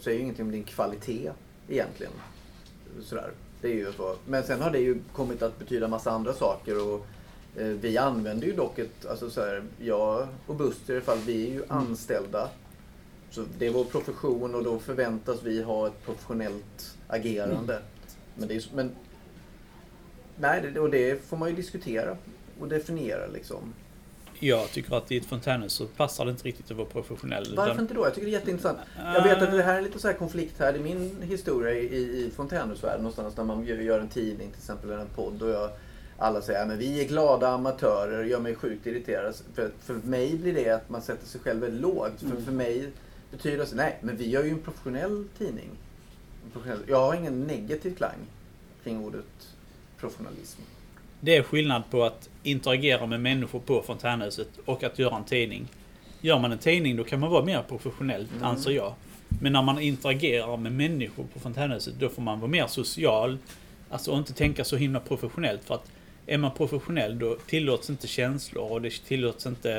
säger 0.00 0.12
ju 0.18 0.18
ingenting 0.22 0.44
om 0.44 0.52
din 0.52 0.64
kvalitet 0.64 1.30
egentligen. 1.68 2.12
Sådär. 3.02 3.30
Det 3.60 3.68
är 3.68 3.74
ju 3.74 3.92
så. 3.92 4.16
Men 4.26 4.42
sen 4.42 4.60
har 4.60 4.70
det 4.70 4.78
ju 4.78 4.98
kommit 5.12 5.42
att 5.42 5.58
betyda 5.58 5.88
massa 5.88 6.10
andra 6.10 6.32
saker. 6.32 6.88
Och, 6.88 7.06
vi 7.56 7.98
använder 7.98 8.46
ju 8.46 8.52
dock 8.52 8.78
ett, 8.78 9.06
alltså 9.06 9.30
så 9.30 9.40
här, 9.40 9.62
jag 9.78 10.28
och 10.46 10.54
Buster 10.56 10.92
i 10.92 10.96
alla 10.96 11.04
fall, 11.04 11.18
vi 11.26 11.46
är 11.46 11.50
ju 11.52 11.62
anställda. 11.68 12.48
Så 13.30 13.44
det 13.58 13.66
är 13.66 13.70
vår 13.70 13.84
profession 13.84 14.54
och 14.54 14.64
då 14.64 14.78
förväntas 14.78 15.42
vi 15.42 15.62
ha 15.62 15.86
ett 15.86 16.04
professionellt 16.04 16.96
agerande. 17.08 17.78
Men, 18.34 18.48
det 18.48 18.54
är, 18.54 18.62
men 18.74 18.90
Nej, 20.38 20.70
det, 20.74 20.80
och 20.80 20.90
det 20.90 21.24
får 21.26 21.36
man 21.36 21.48
ju 21.50 21.56
diskutera 21.56 22.16
och 22.60 22.68
definiera 22.68 23.26
liksom. 23.26 23.72
Jag 24.40 24.70
tycker 24.70 24.96
att 24.96 25.12
i 25.12 25.16
ett 25.16 25.26
fontänhus 25.26 25.72
så 25.72 25.86
passar 25.86 26.24
det 26.24 26.30
inte 26.30 26.44
riktigt 26.44 26.70
att 26.70 26.76
vara 26.76 26.86
professionell. 26.88 27.54
Varför 27.56 27.80
inte 27.82 27.94
då? 27.94 28.04
Jag 28.06 28.14
tycker 28.14 28.26
det 28.26 28.30
är 28.30 28.38
jätteintressant. 28.38 28.78
Jag 29.14 29.22
vet 29.22 29.42
att 29.42 29.50
det 29.50 29.62
här 29.62 29.78
är 29.78 29.82
lite 29.82 29.98
så 29.98 30.08
här 30.08 30.14
konflikt 30.14 30.54
här 30.58 30.76
i 30.76 30.80
min 30.80 31.22
historia 31.22 31.72
i, 31.72 31.96
i 31.96 32.30
fontänhusvärlden 32.36 32.98
någonstans 33.02 33.36
när 33.36 33.44
man 33.44 33.64
gör- 33.66 33.76
gör 33.76 34.00
en 34.00 34.08
tidning 34.08 34.50
till 34.50 34.58
exempel 34.58 34.90
eller 34.90 35.00
en 35.02 35.08
podd 35.14 35.42
och 35.42 35.50
jag, 35.50 35.70
alla 36.18 36.42
säger 36.42 36.72
att 36.72 36.78
vi 36.78 37.00
är 37.04 37.08
glada 37.08 37.48
amatörer 37.48 38.24
gör 38.24 38.40
mig 38.40 38.54
sjukt 38.54 38.86
irriterad. 38.86 39.34
För, 39.54 39.70
för 39.80 39.94
mig 39.94 40.36
blir 40.38 40.54
det 40.54 40.70
att 40.70 40.90
man 40.90 41.02
sätter 41.02 41.26
sig 41.26 41.40
själv 41.40 41.60
väldigt 41.60 41.80
lågt. 41.80 42.12
För, 42.20 42.26
Mm. 42.26 42.44
för 42.44 42.52
mig 42.52 42.90
betyder 43.30 43.58
det 43.58 43.74
nej 43.74 43.98
men 44.00 44.16
vi 44.16 44.28
gör 44.30 44.44
ju 44.44 44.50
en 44.50 44.58
professionell 44.58 45.24
tidning. 45.38 45.68
En 46.44 46.50
professionell, 46.52 46.82
jag 46.88 47.00
har 47.00 47.14
ingen 47.14 47.40
negativ 47.42 47.94
klang 47.96 48.18
kring 48.84 49.04
ordet 49.04 49.24
professionalism. 50.00 50.60
Det 51.20 51.36
är 51.36 51.42
skillnad 51.42 51.82
på 51.90 52.04
att 52.04 52.28
interagera 52.42 53.06
med 53.06 53.20
människor 53.20 53.60
på 53.60 53.82
fontänhuset 53.82 54.48
och 54.64 54.82
att 54.84 54.98
göra 54.98 55.16
en 55.16 55.24
tidning. 55.24 55.68
Gör 56.20 56.38
man 56.38 56.52
en 56.52 56.58
tidning 56.58 56.96
då 56.96 57.04
kan 57.04 57.20
man 57.20 57.30
vara 57.30 57.44
mer 57.44 57.62
professionell, 57.68 58.28
Mm. 58.32 58.44
anser 58.44 58.70
jag. 58.70 58.94
Men 59.40 59.52
när 59.52 59.62
man 59.62 59.78
interagerar 59.80 60.56
med 60.56 60.72
människor 60.72 61.24
på 61.34 61.40
fontänhuset 61.40 61.94
då 62.00 62.08
får 62.08 62.22
man 62.22 62.40
vara 62.40 62.50
mer 62.50 62.66
social. 62.66 63.38
Alltså 63.90 64.10
och 64.12 64.18
inte 64.18 64.32
tänka 64.32 64.64
så 64.64 64.76
himla 64.76 65.00
professionellt. 65.00 65.64
För 65.64 65.74
att 65.74 65.90
är 66.26 66.38
man 66.38 66.50
professionell 66.54 67.18
då 67.18 67.36
tillåts 67.46 67.90
inte 67.90 68.06
känslor 68.06 68.72
och 68.72 68.82
det 68.82 68.90
tillåts 68.90 69.46
inte 69.46 69.72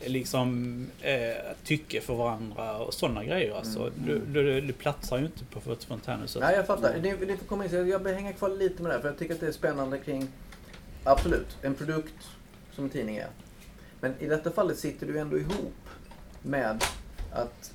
eh, 0.00 0.10
liksom 0.10 0.86
eh, 1.02 1.36
tycke 1.64 2.00
för 2.00 2.14
varandra 2.14 2.78
och 2.78 2.94
sådana 2.94 3.24
grejer. 3.24 3.54
Alltså, 3.54 3.80
Mm. 3.80 4.32
det, 4.32 4.42
det, 4.42 4.60
det 4.60 4.72
platsar 4.72 5.18
ju 5.18 5.24
inte 5.24 5.44
på 5.44 5.72
ett 5.72 5.84
fontänhus. 5.84 6.36
Nej, 6.40 6.54
jag 6.56 6.66
fattar. 6.66 6.96
Ni, 7.02 7.16
ni 7.26 7.36
får 7.36 7.46
komma 7.46 7.64
in. 7.64 7.88
Jag 7.88 7.98
vill 7.98 8.14
hänga 8.14 8.32
kvar 8.32 8.48
lite 8.48 8.82
med 8.82 8.90
det 8.90 8.94
här, 8.94 9.00
för 9.00 9.08
jag 9.08 9.18
tycker 9.18 9.34
att 9.34 9.40
det 9.40 9.46
är 9.46 9.52
spännande 9.52 9.98
kring, 9.98 10.28
absolut, 11.04 11.56
en 11.62 11.74
produkt 11.74 12.28
som 12.72 12.84
en 12.84 12.90
tidning 12.90 13.16
är. 13.16 13.28
Men 14.00 14.14
i 14.20 14.26
detta 14.26 14.50
fallet 14.50 14.78
sitter 14.78 15.06
du 15.06 15.18
ändå 15.18 15.38
ihop 15.38 15.74
med 16.42 16.84
att 17.32 17.72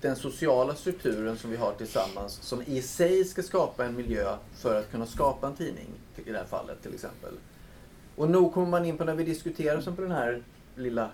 den 0.00 0.16
sociala 0.16 0.74
strukturen 0.74 1.38
som 1.38 1.50
vi 1.50 1.56
har 1.56 1.72
tillsammans, 1.72 2.42
som 2.42 2.62
i 2.62 2.82
sig 2.82 3.24
ska 3.24 3.42
skapa 3.42 3.84
en 3.84 3.96
miljö 3.96 4.36
för 4.54 4.80
att 4.80 4.90
kunna 4.90 5.06
skapa 5.06 5.46
en 5.46 5.56
tidning, 5.56 5.88
i 6.16 6.30
det 6.32 6.38
här 6.38 6.44
fallet 6.44 6.82
till 6.82 6.94
exempel. 6.94 7.34
Och 8.16 8.30
nog 8.30 8.54
kommer 8.54 8.68
man 8.68 8.84
in 8.84 8.98
på 8.98 9.04
när 9.04 9.14
vi 9.14 9.24
diskuterar 9.24 9.80
som 9.80 9.96
på 9.96 10.02
den 10.02 10.10
här 10.10 10.42
lilla 10.74 11.10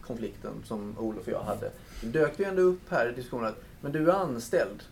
konflikten 0.00 0.52
som 0.66 0.98
Olof 0.98 1.26
och 1.26 1.32
jag 1.32 1.42
hade. 1.42 1.70
Då 2.02 2.08
dök 2.08 2.40
vi 2.40 2.44
ändå 2.44 2.62
upp 2.62 2.90
här 2.90 3.08
i 3.08 3.12
diskussionen 3.12 3.48
att 3.48 3.64
men 3.80 3.92
du 3.92 4.10
är 4.10 4.14
anställd. 4.14 4.82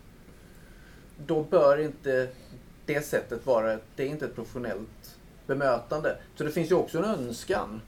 Då 1.25 1.43
bör 1.43 1.77
inte 1.77 2.29
det 2.85 3.01
sättet 3.01 3.45
vara, 3.45 3.79
det 3.95 4.03
är 4.03 4.07
inte 4.07 4.25
ett 4.25 4.35
professionellt 4.35 5.17
bemötande. 5.47 6.17
Så 6.35 6.43
det 6.43 6.51
finns 6.51 6.71
ju 6.71 6.75
också 6.75 6.97
en 6.97 7.05
önskan. 7.05 7.81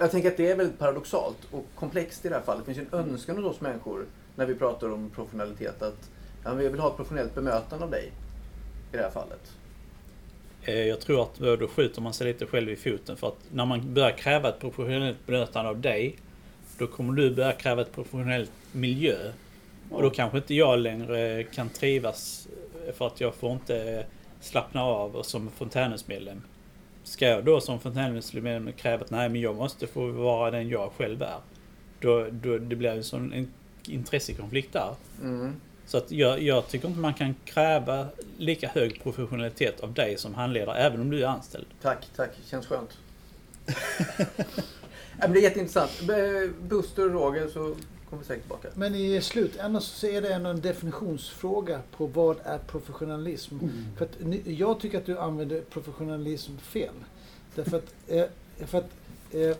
Jag 0.00 0.10
tänker 0.10 0.28
att 0.30 0.36
det 0.36 0.50
är 0.50 0.56
väldigt 0.56 0.78
paradoxalt 0.78 1.36
och 1.50 1.66
komplext 1.74 2.24
i 2.24 2.28
det 2.28 2.34
här 2.34 2.42
fallet. 2.42 2.66
Det 2.66 2.74
finns 2.74 2.86
ju 2.86 2.98
en 2.98 3.10
önskan 3.10 3.36
hos 3.36 3.46
oss 3.56 3.60
människor 3.60 4.06
när 4.36 4.46
vi 4.46 4.54
pratar 4.54 4.92
om 4.92 5.10
professionalitet 5.10 5.82
att 5.82 6.10
ja, 6.44 6.54
vi 6.54 6.68
vill 6.68 6.80
ha 6.80 6.90
ett 6.90 6.96
professionellt 6.96 7.34
bemötande 7.34 7.84
av 7.84 7.90
dig. 7.90 8.12
I 8.92 8.96
det 8.96 9.02
här 9.02 9.10
fallet. 9.10 9.52
Eh, 10.62 10.74
Jag 10.86 11.00
tror 11.00 11.22
att 11.22 11.34
då 11.60 11.68
skjuter 11.68 12.00
man 12.00 12.14
sig 12.14 12.26
lite 12.26 12.46
själv 12.46 12.70
i 12.70 12.76
foten 12.76 13.16
för 13.16 13.28
att 13.28 13.38
när 13.52 13.66
man 13.66 13.94
börjar 13.94 14.10
kräva 14.10 14.48
ett 14.48 14.60
professionellt 14.60 15.26
bemötande 15.26 15.70
av 15.70 15.80
dig 15.80 16.16
då 16.78 16.86
kommer 16.86 17.12
du 17.12 17.34
börja 17.34 17.52
kräva 17.52 17.82
ett 17.82 17.92
professionellt 17.92 18.50
miljö. 18.72 19.32
Och 19.90 20.02
då 20.02 20.10
kanske 20.10 20.38
inte 20.38 20.54
jag 20.54 20.78
längre 20.78 21.44
kan 21.44 21.68
trivas 21.68 22.48
för 22.94 23.06
att 23.06 23.20
jag 23.20 23.34
får 23.34 23.52
inte 23.52 24.04
slappna 24.40 24.82
av 24.82 25.16
och 25.16 25.26
som 25.26 25.50
fontänhusmedlem. 25.50 26.42
Ska 27.08 27.28
jag 27.28 27.44
då 27.44 27.60
som 27.60 27.80
fontänhusmedlem 27.80 28.72
kräva 28.72 29.04
att 29.04 29.10
nej 29.10 29.28
men 29.28 29.40
jag 29.40 29.56
måste 29.56 29.86
få 29.86 30.06
vara 30.06 30.50
den 30.50 30.68
jag 30.68 30.92
själv 30.96 31.22
är. 31.22 31.38
Då, 32.00 32.26
då 32.30 32.58
det 32.58 32.76
blir 32.76 32.90
en 32.90 33.04
sån 33.04 33.32
en 33.32 33.52
intressekonflikt 33.88 34.72
där. 34.72 34.94
Mm. 35.22 35.56
Så 35.86 35.98
att 35.98 36.10
jag, 36.10 36.42
jag 36.42 36.68
tycker 36.68 36.88
inte 36.88 37.00
man 37.00 37.14
kan 37.14 37.34
kräva 37.44 38.06
lika 38.38 38.68
hög 38.68 39.02
professionalitet 39.02 39.80
av 39.80 39.92
dig 39.92 40.18
som 40.18 40.34
handledare 40.34 40.78
även 40.78 41.00
om 41.00 41.10
du 41.10 41.22
är 41.22 41.26
anställd. 41.26 41.66
Tack, 41.82 42.08
tack. 42.16 42.30
Känns 42.44 42.66
skönt. 42.66 42.98
Det 45.18 45.38
är 45.38 45.42
jätteintressant. 45.42 46.00
Buster 46.68 47.04
och 47.04 47.12
Roger 47.12 47.48
så 47.48 47.74
kommer 48.10 48.24
säkert 48.24 48.42
tillbaka. 48.42 48.68
Men 48.74 48.94
i 48.94 49.20
slutändan 49.20 49.82
så 49.82 50.06
är 50.06 50.22
det 50.22 50.32
ändå 50.32 50.50
en 50.50 50.60
definitionsfråga 50.60 51.80
på 51.96 52.06
vad 52.06 52.36
är 52.44 52.58
professionalism. 52.58 53.58
För 53.96 54.04
att 54.04 54.20
ni, 54.20 54.42
jag 54.44 54.80
tycker 54.80 54.98
att 54.98 55.06
du 55.06 55.18
använder 55.18 55.60
professionalism 55.60 56.56
fel. 56.56 56.94
Därför 57.54 57.76
att, 57.76 57.94
eh, 58.06 58.24
för 58.66 58.78
att 58.78 58.90
eh, 59.30 59.56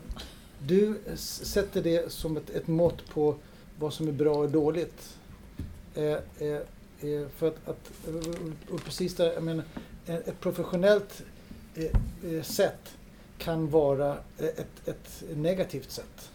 du 0.67 0.99
sätter 1.17 1.83
det 1.83 2.13
som 2.13 2.37
ett, 2.37 2.51
ett 2.51 2.67
mått 2.67 3.11
på 3.11 3.37
vad 3.79 3.93
som 3.93 4.09
är 4.09 4.13
bra 4.13 4.35
och 4.35 4.51
dåligt. 4.51 5.17
Eh, 5.95 6.05
eh, 6.39 6.61
eh, 7.01 7.29
för 7.37 7.49
att, 7.49 7.69
att 7.69 7.91
och 8.71 8.85
precis 8.85 9.15
där, 9.17 9.33
jag 9.33 9.43
menar, 9.43 9.65
eh, 10.07 10.15
ett 10.15 10.41
professionellt 10.41 11.23
sätt 12.43 12.97
kan 13.39 13.71
vara 13.71 14.17
ett, 14.39 14.89
ett 14.89 15.23
negativt 15.35 15.91
sätt. 15.91 16.31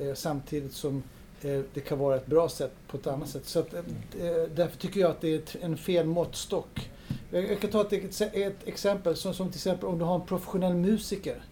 Eh, 0.00 0.14
samtidigt 0.14 0.72
som 0.72 1.02
eh, 1.42 1.60
det 1.74 1.80
kan 1.80 1.98
vara 1.98 2.16
ett 2.16 2.26
bra 2.26 2.48
sätt 2.48 2.72
på 2.88 2.96
ett 2.96 3.06
annat 3.06 3.28
sätt. 3.28 3.46
Så 3.46 3.58
att, 3.58 3.74
eh, 3.74 3.80
eh, 4.20 4.42
därför 4.54 4.78
tycker 4.78 5.00
jag 5.00 5.10
att 5.10 5.20
det 5.20 5.54
är 5.54 5.64
en 5.64 5.76
fel 5.76 6.06
måttstock. 6.06 6.90
Jag, 7.30 7.50
jag 7.50 7.60
kan 7.60 7.70
ta 7.70 7.82
ett, 7.82 8.20
ett 8.20 8.56
exempel, 8.68 9.16
som, 9.16 9.34
som 9.34 9.48
till 9.48 9.58
exempel 9.58 9.88
om 9.88 9.98
du 9.98 10.04
har 10.04 10.14
en 10.14 10.26
professionell 10.26 10.74
musiker. 10.74 11.42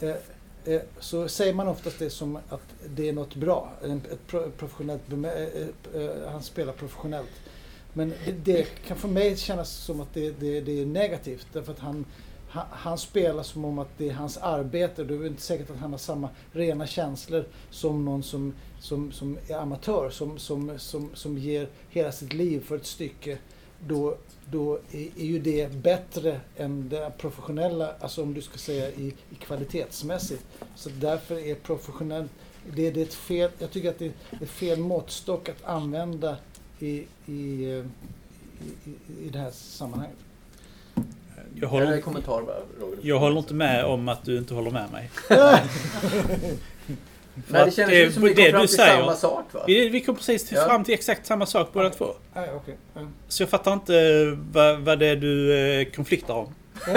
Eh, 0.00 0.14
eh, 0.64 0.82
så 0.98 1.28
säger 1.28 1.54
man 1.54 1.68
oftast 1.68 1.98
det 1.98 2.10
som 2.10 2.36
att 2.48 2.74
det 2.96 3.08
är 3.08 3.12
något 3.12 3.34
bra. 3.34 3.72
En, 3.82 4.02
ett 4.12 4.26
professionellt, 4.56 5.02
eh, 5.12 5.24
eh, 5.24 6.02
eh, 6.02 6.30
han 6.30 6.42
spelar 6.42 6.72
professionellt. 6.72 7.30
Men 7.92 8.14
det, 8.24 8.32
det 8.32 8.66
kan 8.86 8.96
för 8.96 9.08
mig 9.08 9.36
kännas 9.36 9.70
som 9.70 10.00
att 10.00 10.14
det, 10.14 10.40
det, 10.40 10.60
det 10.60 10.82
är 10.82 10.86
negativt. 10.86 11.46
Därför 11.52 11.72
att 11.72 11.78
han, 11.78 12.04
han, 12.52 12.66
han 12.70 12.98
spelar 12.98 13.42
som 13.42 13.64
om 13.64 13.78
att 13.78 13.88
det 13.98 14.08
är 14.08 14.12
hans 14.12 14.36
arbete. 14.36 15.04
Det 15.04 15.14
är 15.14 15.26
inte 15.26 15.42
säkert 15.42 15.70
att 15.70 15.76
han 15.76 15.90
har 15.90 15.98
samma 15.98 16.28
rena 16.52 16.86
känslor 16.86 17.44
som 17.70 18.04
någon 18.04 18.22
som, 18.22 18.54
som, 18.80 19.12
som 19.12 19.38
är 19.48 19.56
amatör. 19.56 20.10
Som, 20.10 20.38
som, 20.38 20.78
som, 20.78 21.10
som 21.14 21.38
ger 21.38 21.68
hela 21.88 22.12
sitt 22.12 22.32
liv 22.32 22.64
för 22.64 22.76
ett 22.76 22.86
stycke. 22.86 23.38
Då, 23.86 24.16
då 24.50 24.74
är, 24.74 25.08
är 25.18 25.24
ju 25.24 25.38
det 25.38 25.72
bättre 25.72 26.40
än 26.56 26.88
det 26.88 27.12
professionella, 27.18 27.94
alltså 28.00 28.22
om 28.22 28.34
du 28.34 28.42
ska 28.42 28.58
säga 28.58 28.90
i, 28.90 29.14
i 29.30 29.34
kvalitetsmässigt. 29.34 30.44
Så 30.76 30.88
därför 30.88 31.38
är 31.38 31.54
professionell, 31.54 32.28
det, 32.74 32.90
det 32.90 33.00
är 33.00 33.04
ett 33.04 33.14
fel, 33.14 33.50
jag 33.58 33.70
tycker 33.70 33.90
att 33.90 33.98
det 33.98 34.06
är 34.06 34.12
ett 34.40 34.48
fel 34.48 34.78
måttstock 34.78 35.48
att 35.48 35.64
använda 35.64 36.36
i, 36.78 37.06
i, 37.26 37.70
eh, 37.70 37.86
i, 38.64 38.90
i, 38.90 39.26
i 39.26 39.28
det 39.32 39.38
här 39.38 39.50
sammanhanget. 39.50 40.18
Jag 41.54 41.56
Är 41.56 41.60
det 41.60 41.66
håller, 41.66 41.92
en 41.96 42.02
kommentar 42.02 42.42
bara, 42.42 42.56
Roger? 42.80 42.98
jag 43.02 43.18
håller 43.18 43.38
inte 43.38 43.54
med 43.54 43.84
om 43.84 44.08
att 44.08 44.24
du 44.24 44.38
inte 44.38 44.54
håller 44.54 44.70
med 44.70 44.90
mig. 44.92 45.10
Nej, 47.48 47.64
det 47.64 47.70
känns 47.70 47.90
det- 47.90 47.96
ju 47.98 48.12
som 48.12 48.22
vi 48.22 48.34
det 48.34 48.42
kom 48.42 48.50
fram 48.50 48.60
du 48.60 48.66
till 48.66 48.76
säger- 48.76 48.96
samma 49.00 49.14
sak 49.16 49.44
va? 49.52 49.60
Vi, 49.66 49.88
vi 49.88 50.00
kom 50.00 50.16
precis 50.16 50.44
till, 50.48 50.56
Ja. 50.56 50.64
fram 50.66 50.84
till 50.84 50.94
exakt 50.94 51.26
samma 51.26 51.46
sak 51.46 51.68
båda 51.72 51.90
två. 51.90 52.06
Nej, 52.34 52.50
okej. 52.54 52.76
Ja. 52.94 53.00
Så 53.28 53.42
jag 53.42 53.50
fattar 53.50 53.72
inte 53.72 53.92
vad, 54.52 54.78
vad 54.80 54.98
det 54.98 55.06
är 55.06 55.16
du 55.16 55.56
eh, 55.80 55.84
konfliktar 55.84 56.34
om. 56.34 56.54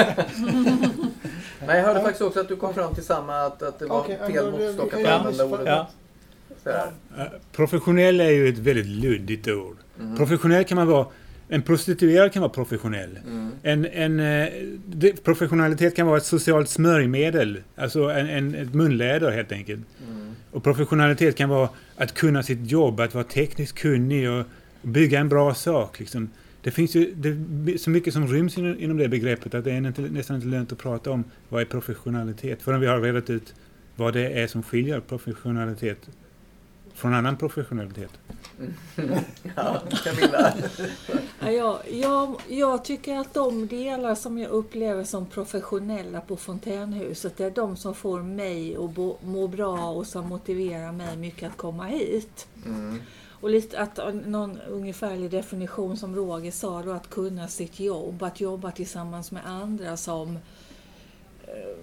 Nej, 1.67 1.77
jag 1.77 1.83
hörde 1.85 2.01
faktiskt 2.01 2.21
också 2.21 2.39
att 2.39 2.47
du 2.47 2.55
kom 2.55 2.73
fram 2.73 2.93
till 2.93 3.03
samma, 3.05 3.41
att, 3.41 3.63
att 3.63 3.79
det 3.79 3.85
var 3.85 4.05
ja, 4.19 4.27
fel 4.27 4.51
måttstock 4.51 4.93
att 4.93 5.05
använda 5.05 5.45
ordet. 5.45 5.67
Ja. 5.67 5.87
Eh, 7.17 7.23
Professionell 7.51 8.19
är 8.21 8.29
ju 8.29 8.49
ett 8.49 8.57
väldigt 8.57 8.85
luddigt 8.85 9.47
ord. 9.47 9.77
Mm. 9.99 10.17
Professionell 10.17 10.63
kan 10.63 10.75
man 10.75 10.87
vara... 10.87 11.05
En 11.49 11.61
prostituerad 11.61 12.33
kan 12.33 12.41
vara 12.41 12.51
professionell. 12.51 13.19
Mm. 13.27 13.51
En, 13.63 13.85
en, 13.85 14.19
eh, 14.19 14.53
det, 14.85 15.23
professionalitet 15.23 15.95
kan 15.95 16.07
vara 16.07 16.17
ett 16.17 16.25
socialt 16.25 16.69
smörjmedel. 16.69 17.61
Alltså 17.75 18.03
en, 18.03 18.29
en, 18.29 18.55
ett 18.55 18.73
munläder 18.73 19.31
helt 19.31 19.51
enkelt. 19.51 19.81
Mm. 20.07 20.31
Och 20.51 20.63
professionalitet 20.63 21.35
kan 21.35 21.49
vara 21.49 21.69
att 21.95 22.13
kunna 22.13 22.43
sitt 22.43 22.71
jobb, 22.71 22.99
att 22.99 23.13
vara 23.13 23.23
tekniskt 23.23 23.77
kunnig 23.77 24.29
och 24.29 24.45
bygga 24.81 25.19
en 25.19 25.29
bra 25.29 25.53
sak. 25.53 25.99
Liksom. 25.99 26.29
Det 26.61 26.71
finns 26.71 26.95
ju 26.95 27.13
det 27.15 27.77
så 27.77 27.89
mycket 27.89 28.13
som 28.13 28.27
ryms 28.27 28.57
inom, 28.57 28.79
inom 28.79 28.97
det 28.97 29.07
begreppet 29.07 29.53
att 29.53 29.63
det 29.63 29.71
är 29.71 29.87
inte, 29.87 30.01
nästan 30.01 30.35
inte 30.35 30.47
lönt 30.47 30.71
att 30.71 30.77
prata 30.77 31.11
om 31.11 31.23
vad 31.49 31.61
är 31.61 31.65
professionalitet 31.65 32.61
förrän 32.61 32.81
vi 32.81 32.87
har 32.87 33.01
redat 33.01 33.29
ut 33.29 33.53
vad 33.95 34.13
det 34.13 34.29
är 34.29 34.47
som 34.47 34.63
skiljer 34.63 34.99
professionalitet 34.99 36.09
från 36.93 37.13
annan 37.13 37.37
professionalitet. 37.37 38.11
Ja, 39.55 39.81
Camilla. 40.03 40.53
Ja, 41.39 41.81
jag, 41.91 42.35
jag, 42.47 42.85
tycker 42.85 43.17
att 43.17 43.33
de 43.33 43.67
delar 43.67 44.15
som 44.15 44.37
jag 44.37 44.51
upplever 44.51 45.03
som 45.03 45.25
professionella 45.25 46.21
på 46.21 46.37
Fontänhuset, 46.37 47.37
det 47.37 47.43
är 47.43 47.51
de 47.51 47.77
som 47.77 47.95
får 47.95 48.21
mig 48.21 48.75
att 48.77 48.91
bo, 48.91 49.17
må 49.23 49.47
bra 49.47 49.89
och 49.89 50.07
som 50.07 50.29
motiverar 50.29 50.91
mig 50.91 51.17
mycket 51.17 51.49
att 51.49 51.57
komma 51.57 51.85
hit. 51.85 52.47
Mm. 52.65 53.01
Och 53.41 53.49
lite 53.49 53.79
att 53.79 53.99
någon 54.25 54.59
ungefärlig 54.61 55.31
definition 55.31 55.97
som 55.97 56.15
Roger 56.15 56.51
sa 56.51 56.81
då, 56.81 56.91
att 56.91 57.09
kunna 57.09 57.47
sitt 57.47 57.79
jobb, 57.79 58.23
att 58.23 58.39
jobba 58.39 58.71
tillsammans 58.71 59.31
med 59.31 59.47
andra 59.47 59.97
som 59.97 60.39
eh, 61.43 61.77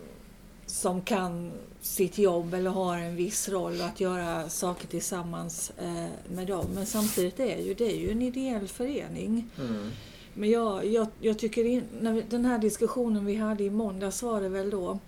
som 0.67 1.03
kan 1.03 1.53
sitt 1.83 2.19
jobb 2.19 2.55
eller 2.55 2.71
har 2.71 2.99
en 2.99 3.17
viss 3.17 3.49
roll 3.49 3.81
och 3.81 3.87
att 3.87 4.01
göra 4.01 4.49
saker 4.49 4.89
tillsammans 4.89 5.73
eh, 5.79 6.35
med 6.35 6.47
dem. 6.47 6.67
Men 6.75 6.87
samtidigt 6.87 7.41
är 7.41 7.59
ju 7.59 7.75
det 7.75 7.93
är 7.93 7.97
ju 7.97 8.11
en 8.11 8.23
ideell 8.23 8.69
förening. 8.69 9.51
Mm. 9.59 9.91
Men 10.35 10.51
jag, 10.51 10.87
jag, 10.87 11.07
jag 11.21 11.39
tycker 11.39 11.65
in, 11.65 11.83
när 12.01 12.23
den 12.31 12.45
här 12.45 12.59
diskussionen 12.59 13.25
vi 13.25 13.37
hade 13.37 13.65
i 13.65 13.71
måndags 13.71 14.23
var 14.23 14.41
det 14.41 14.49
väl 14.49 14.71
då. 14.71 14.99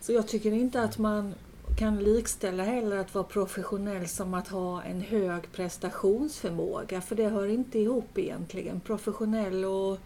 Så 0.00 0.12
jag 0.12 0.28
tycker 0.28 0.52
inte 0.52 0.82
att 0.82 0.98
man 0.98 1.34
kan 1.78 2.04
likställa 2.04 2.64
heller 2.64 2.96
att 2.96 3.14
vara 3.14 3.24
professionell 3.24 4.08
som 4.08 4.34
att 4.34 4.48
ha 4.48 4.82
en 4.82 5.00
hög 5.00 5.52
prestationsförmåga. 5.52 7.00
För 7.00 7.16
det 7.16 7.28
hör 7.28 7.46
inte 7.46 7.78
ihop 7.78 8.18
egentligen. 8.18 8.80
Professionell 8.80 9.64
och, 9.64 9.98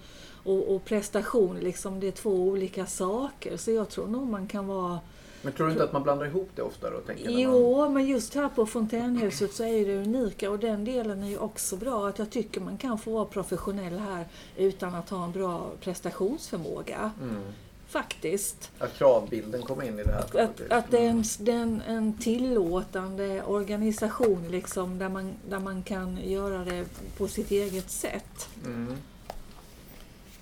och, 0.45 0.75
och 0.75 0.85
prestation, 0.85 1.57
liksom, 1.61 2.01
det 2.01 2.09
är 2.09 2.13
två 2.13 2.31
olika 2.31 2.87
saker. 2.87 3.57
Så 3.57 3.71
jag 3.71 3.89
tror 3.89 4.07
nog 4.07 4.29
man 4.29 4.47
kan 4.47 4.67
vara 4.67 5.01
Men 5.43 5.53
tror 5.53 5.67
du 5.67 5.73
inte 5.73 5.85
att 5.85 5.93
man 5.93 6.03
blandar 6.03 6.27
ihop 6.27 6.51
det 6.55 6.63
ofta 6.63 6.91
då? 6.91 6.99
Tänker 6.99 7.25
när 7.25 7.33
man... 7.33 7.41
Jo, 7.41 7.89
men 7.89 8.07
just 8.07 8.35
här 8.35 8.49
på 8.49 8.67
Fontänhuset 8.67 9.55
så 9.55 9.65
är 9.65 9.87
det 9.87 9.97
unika 9.97 10.51
och 10.51 10.59
den 10.59 10.85
delen 10.85 11.23
är 11.23 11.29
ju 11.29 11.39
också 11.39 11.77
bra. 11.77 12.09
Att 12.09 12.19
jag 12.19 12.31
tycker 12.31 12.61
man 12.61 12.77
kan 12.77 12.99
få 12.99 13.11
vara 13.11 13.25
professionell 13.25 13.99
här 13.99 14.27
utan 14.57 14.95
att 14.95 15.11
ha 15.11 15.25
en 15.25 15.33
bra 15.33 15.71
prestationsförmåga. 15.81 17.11
Mm. 17.23 17.43
Faktiskt. 17.89 18.71
Att 18.79 18.95
kravbilden 18.95 19.63
kommer 19.63 19.85
in 19.85 19.99
i 19.99 20.03
det 20.03 20.13
här. 20.13 20.45
Att, 20.45 20.61
att 20.71 20.91
det 20.91 20.99
är 20.99 21.09
en, 21.09 21.25
det 21.39 21.53
är 21.53 21.57
en, 21.57 21.83
en 21.87 22.19
tillåtande 22.19 23.43
organisation 23.43 24.49
liksom, 24.51 24.99
där, 24.99 25.09
man, 25.09 25.33
där 25.49 25.59
man 25.59 25.83
kan 25.83 26.19
göra 26.25 26.65
det 26.65 26.85
på 27.17 27.29
sitt 27.29 27.51
eget 27.51 27.91
sätt. 27.91 28.49
Mm. 28.65 28.97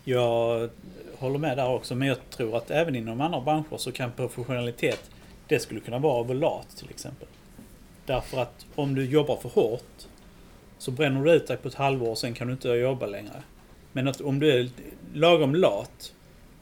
Jag 0.04 0.70
håller 1.20 1.38
med 1.38 1.56
där 1.56 1.68
också, 1.68 1.94
men 1.94 2.08
jag 2.08 2.30
tror 2.30 2.56
att 2.56 2.70
även 2.70 2.96
inom 2.96 3.20
andra 3.20 3.40
branscher 3.40 3.76
så 3.76 3.92
kan 3.92 4.12
professionalitet, 4.12 5.10
det 5.48 5.58
skulle 5.58 5.80
kunna 5.80 5.98
vara 5.98 6.20
att 6.20 6.26
vara 6.26 6.38
lat 6.38 6.76
till 6.76 6.90
exempel. 6.90 7.28
Därför 8.06 8.38
att 8.42 8.66
om 8.74 8.94
du 8.94 9.04
jobbar 9.04 9.36
för 9.36 9.48
hårt 9.48 10.06
så 10.78 10.90
bränner 10.90 11.24
du 11.24 11.32
ut 11.32 11.46
dig 11.46 11.56
på 11.56 11.68
ett 11.68 11.74
halvår 11.74 12.10
och 12.10 12.18
sen 12.18 12.34
kan 12.34 12.46
du 12.46 12.52
inte 12.52 12.68
jobba 12.68 13.06
längre. 13.06 13.42
Men 13.92 14.08
att 14.08 14.20
om 14.20 14.38
du 14.40 14.52
är 14.60 14.70
lagom 15.14 15.54
lat, 15.54 16.12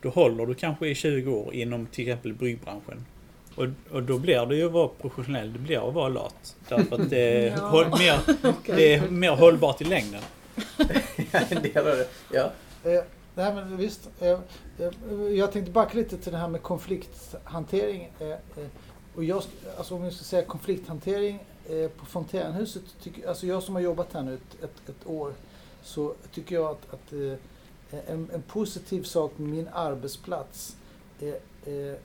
då 0.03 0.09
håller 0.09 0.47
du 0.47 0.55
kanske 0.55 0.89
i 0.89 0.95
20 0.95 1.33
år 1.33 1.55
inom 1.55 1.87
till 1.87 2.09
exempel 2.09 2.33
byggbranschen. 2.35 3.07
Och, 3.55 3.67
och 3.91 4.03
då 4.03 4.19
blir 4.19 4.47
det 4.47 4.57
ju 4.57 4.67
att 4.67 4.73
vara 4.73 4.89
professionell, 4.89 5.53
det 5.53 5.59
blir 5.59 5.89
att 5.89 5.95
vara 5.95 6.09
lat. 6.09 6.57
Därför 6.69 7.03
att 7.03 7.11
det 7.11 7.19
är, 7.47 7.51
Ja. 7.57 7.69
håll, 7.69 7.87
mer, 7.99 8.21
det 8.77 8.95
är 8.95 9.09
mer 9.09 9.31
hållbart 9.31 9.81
i 9.81 9.85
längden. 9.85 10.21
en 11.51 11.63
del 11.63 11.79
av 11.79 11.85
det. 11.85 12.09
Ja. 12.33 12.53
Nej, 13.39 13.55
men 13.55 13.77
visst. 13.77 14.11
Eh, 14.21 14.41
eh, 14.79 14.91
jag 15.33 15.53
tänkte 15.53 15.73
backa 15.73 15.99
lite 15.99 16.19
till 16.19 16.33
det 16.33 16.39
här 16.39 16.49
med 16.49 16.63
konflikthantering. 16.63 18.13
Eh, 18.19 18.37
och 19.15 19.25
jag, 19.25 19.43
alltså 19.79 19.95
om 19.95 20.05
jag 20.05 20.13
ska 20.13 20.25
säga 20.25 20.45
konflikthantering 20.45 21.45
på 21.97 22.07
Fontänhuset, 22.07 22.83
tycker, 23.03 23.29
alltså 23.29 23.47
jag 23.47 23.63
som 23.63 23.75
har 23.75 23.83
jobbat 23.83 24.13
här 24.13 24.23
nu 24.23 24.35
ett, 24.35 24.65
ett, 24.65 24.89
ett 24.89 25.07
år, 25.07 25.33
så 25.83 26.15
tycker 26.33 26.55
jag 26.55 26.71
att, 26.71 26.95
att 26.95 27.13
en, 28.07 28.31
en 28.33 28.43
positiv 28.43 29.03
sak 29.03 29.33
med 29.37 29.49
min 29.49 29.69
arbetsplats 29.73 30.77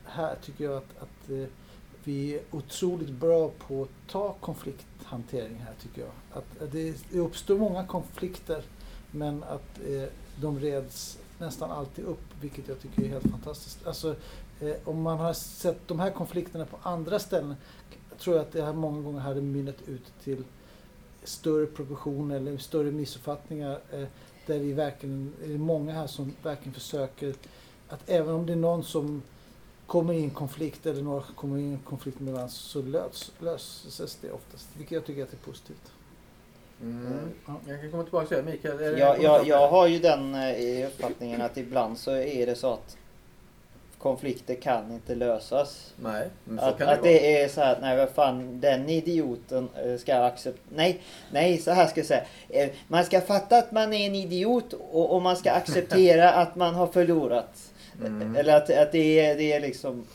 här 0.06 0.36
tycker 0.46 0.63
jag 0.63 0.78
att, 0.78 1.02
att 1.02 1.50
vi 2.04 2.36
är 2.36 2.41
otroligt 2.52 3.10
bra 3.10 3.52
på 3.67 3.84
att 3.84 4.12
ta 4.12 4.34
konflikthantering 4.34 5.56
här 5.56 5.74
tycker 5.82 6.02
jag. 6.02 6.12
Att, 6.32 6.72
det, 6.72 7.15
uppstår 7.19 7.58
många 7.58 7.88
konflikter 7.88 8.63
men 9.12 9.43
att 9.43 9.80
de 10.41 10.60
reds 10.60 11.17
nästan 11.39 11.72
alltid 11.72 12.06
upp, 12.06 12.24
vilket 12.41 12.67
jag 12.67 12.80
tycker 12.80 13.04
är 13.04 13.08
helt 13.08 13.32
fantastiskt. 13.32 13.88
Alltså, 13.88 14.15
eh, 14.60 14.76
om 14.86 15.02
man 15.02 15.17
har 15.17 15.34
sett 15.34 15.88
de 15.88 16.00
här 16.00 16.12
konflikterna 16.12 16.65
på 16.65 16.78
andra 16.82 17.19
ställen 17.19 17.56
tror 18.20 18.36
jag 18.36 18.45
att 18.45 18.51
det 18.51 18.64
här 18.64 18.74
många 18.74 19.01
gånger 19.01 19.20
hade 19.20 19.41
mynnat 19.41 19.82
ut 19.88 20.14
till 20.24 20.43
större 21.24 21.66
proportioner 21.66 22.36
eller 22.36 22.57
större 22.57 22.91
missuppfattningar 22.91 23.80
eh, 23.91 24.07
där 24.45 24.60
vi 24.60 24.74
verkligen, 24.74 25.34
det 25.45 25.53
är 25.53 25.57
många 25.57 25.93
här 25.93 26.07
som 26.07 26.34
verkligen 26.43 26.74
försöker 26.74 27.34
att 27.89 28.10
även 28.10 28.36
om 28.36 28.45
det 28.45 28.53
är 28.53 28.57
någon 28.57 28.84
som 28.84 29.22
kommer 29.88 30.14
i 30.14 30.24
en 30.24 30.30
konflikt 30.30 30.86
eller 30.86 31.01
några 31.01 31.24
kommer 31.36 31.57
i 31.57 31.64
en 31.64 31.80
konflikt 31.80 32.20
med 32.20 32.34
varandra 32.34 32.51
så 32.51 32.82
lös, 32.82 33.32
löses 33.39 34.18
det 34.22 34.32
oftast, 34.32 34.70
vilket 34.78 34.91
jag 34.91 35.05
tycker 35.05 35.24
att 35.24 35.32
det 35.32 35.38
är 35.38 35.51
positivt. 35.51 35.91
Mm. 36.84 37.29
Ja. 37.47 37.53
Jag 37.67 37.81
kan 37.81 37.91
komma 37.91 38.03
tillbaka 38.03 38.27
till 38.27 38.38
det. 38.38 38.43
Mikael, 38.43 38.77
det 38.77 38.99
Jag, 38.99 39.47
jag 39.47 39.67
har 39.67 39.88
ju 39.88 39.99
den 39.99 40.36
eh, 40.36 40.88
uppfattningen 40.88 41.41
att 41.41 41.57
ibland 41.57 41.97
så 41.97 42.11
är 42.11 42.45
det 42.45 42.55
så 42.55 42.73
att 42.73 42.97
konflikter 43.97 44.55
kan 44.55 44.91
inte 44.91 45.15
lösas. 45.15 45.93
Nej, 46.03 46.27
men 46.43 46.59
så 46.59 46.65
Att, 46.65 46.77
kan 46.77 46.88
det 46.88 46.93
att 46.93 46.99
vara. 46.99 47.11
det 47.11 47.41
är 47.41 47.47
så 47.47 47.61
här, 47.61 47.77
nej 47.81 47.97
vad 47.97 48.09
fan, 48.09 48.59
den 48.59 48.89
idioten 48.89 49.69
eh, 49.86 49.97
ska 49.97 50.15
acceptera... 50.15 50.63
Nej, 50.75 51.01
nej, 51.31 51.57
så 51.57 51.71
här 51.71 51.88
ska 51.88 51.99
jag 51.99 52.07
säga. 52.07 52.23
Eh, 52.49 52.69
Man 52.88 53.03
ska 53.03 53.21
fatta 53.21 53.57
att 53.57 53.71
man 53.71 53.93
är 53.93 54.07
en 54.07 54.15
idiot 54.15 54.73
och, 54.73 55.15
och 55.15 55.21
man 55.21 55.38
ska 55.38 55.51
acceptera 55.61 56.31
att 56.31 56.55
man 56.55 56.75
har 56.75 56.88
förlorat. 56.88 57.71
Mm. 58.05 58.36
Eller 58.36 58.57
att, 58.57 58.69
att 58.69 58.91
det, 58.91 59.19
är, 59.19 59.36
det 59.36 59.53
är 59.53 59.59
liksom 59.59 60.05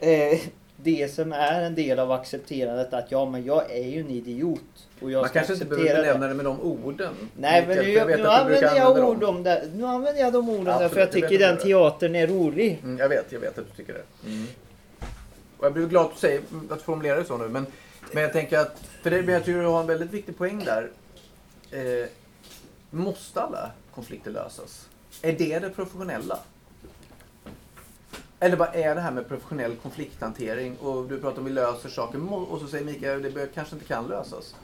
eh, 0.00 0.38
det 0.76 1.14
som 1.14 1.32
är 1.32 1.62
en 1.62 1.74
del 1.74 1.98
av 1.98 2.12
accepterandet 2.12 2.92
att 2.92 3.10
ja 3.10 3.30
men 3.30 3.44
jag 3.44 3.70
är 3.70 3.88
ju 3.88 4.00
en 4.00 4.10
idiot. 4.10 4.60
Och 5.00 5.10
jag 5.10 5.20
Man 5.20 5.30
kanske 5.30 5.52
inte 5.52 5.64
behöver 5.64 6.02
benämna 6.02 6.26
det 6.26 6.34
med 6.34 6.44
de 6.44 6.60
orden. 6.60 7.14
Nej 7.36 7.66
men 7.66 7.76
nu, 7.76 7.82
för 7.82 7.90
jag 7.90 8.06
nu 8.06 8.16
du 8.16 8.28
använder 8.28 8.76
jag 8.76 9.08
ord 9.08 9.24
om 9.24 9.42
det. 9.42 9.68
Nu 9.74 9.84
använder 9.84 10.22
jag 10.22 10.32
de 10.32 10.48
orden 10.48 10.66
Ja, 10.66 10.78
därför 10.78 10.96
jag 10.96 11.06
absolut, 11.06 11.30
tycker 11.30 11.46
den 11.46 11.58
teatern 11.58 12.14
är 12.14 12.26
rolig. 12.26 12.80
Mm, 12.82 12.98
jag 12.98 13.08
vet, 13.08 13.32
jag 13.32 13.40
vet 13.40 13.58
att 13.58 13.64
du 13.70 13.76
tycker 13.76 13.92
det. 13.92 14.28
Mm. 14.28 14.46
Och 15.58 15.66
jag 15.66 15.72
blir 15.72 15.86
glad 15.86 16.06
att, 16.06 16.18
säga, 16.18 16.40
att 16.70 16.82
formulera 16.82 17.16
det 17.16 17.24
så 17.24 17.36
nu. 17.36 17.48
Men, 17.48 17.66
men 18.12 18.22
jag 18.22 18.32
tänker 18.32 18.58
att, 18.58 18.82
för 19.02 19.10
det, 19.10 19.22
men 19.22 19.34
jag 19.34 19.44
tycker 19.44 19.60
du 19.60 19.66
har 19.66 19.80
en 19.80 19.86
väldigt 19.86 20.10
viktig 20.10 20.38
poäng 20.38 20.64
där. 20.64 20.90
Eh, 21.70 22.08
måste 22.90 23.42
alla 23.42 23.70
konflikter 23.94 24.30
lösas? 24.30 24.88
Är 25.22 25.32
det 25.32 25.58
det 25.58 25.70
professionella? 25.70 26.38
Eller 28.40 28.56
vad 28.56 28.68
är 28.74 28.94
det 28.94 29.00
här 29.00 29.10
med 29.10 29.28
professionell 29.28 29.76
konflikthantering? 29.76 30.76
Och 30.76 31.08
du 31.08 31.20
pratar 31.20 31.38
om 31.38 31.44
att 31.44 31.50
vi 31.50 31.54
löser 31.54 31.88
saker 31.88 32.32
och 32.52 32.60
så 32.60 32.66
säger 32.66 32.84
Mikael 32.84 33.26
att 33.26 33.34
det 33.34 33.54
kanske 33.54 33.74
inte 33.74 33.86
kan 33.86 34.08
lösas. 34.08 34.54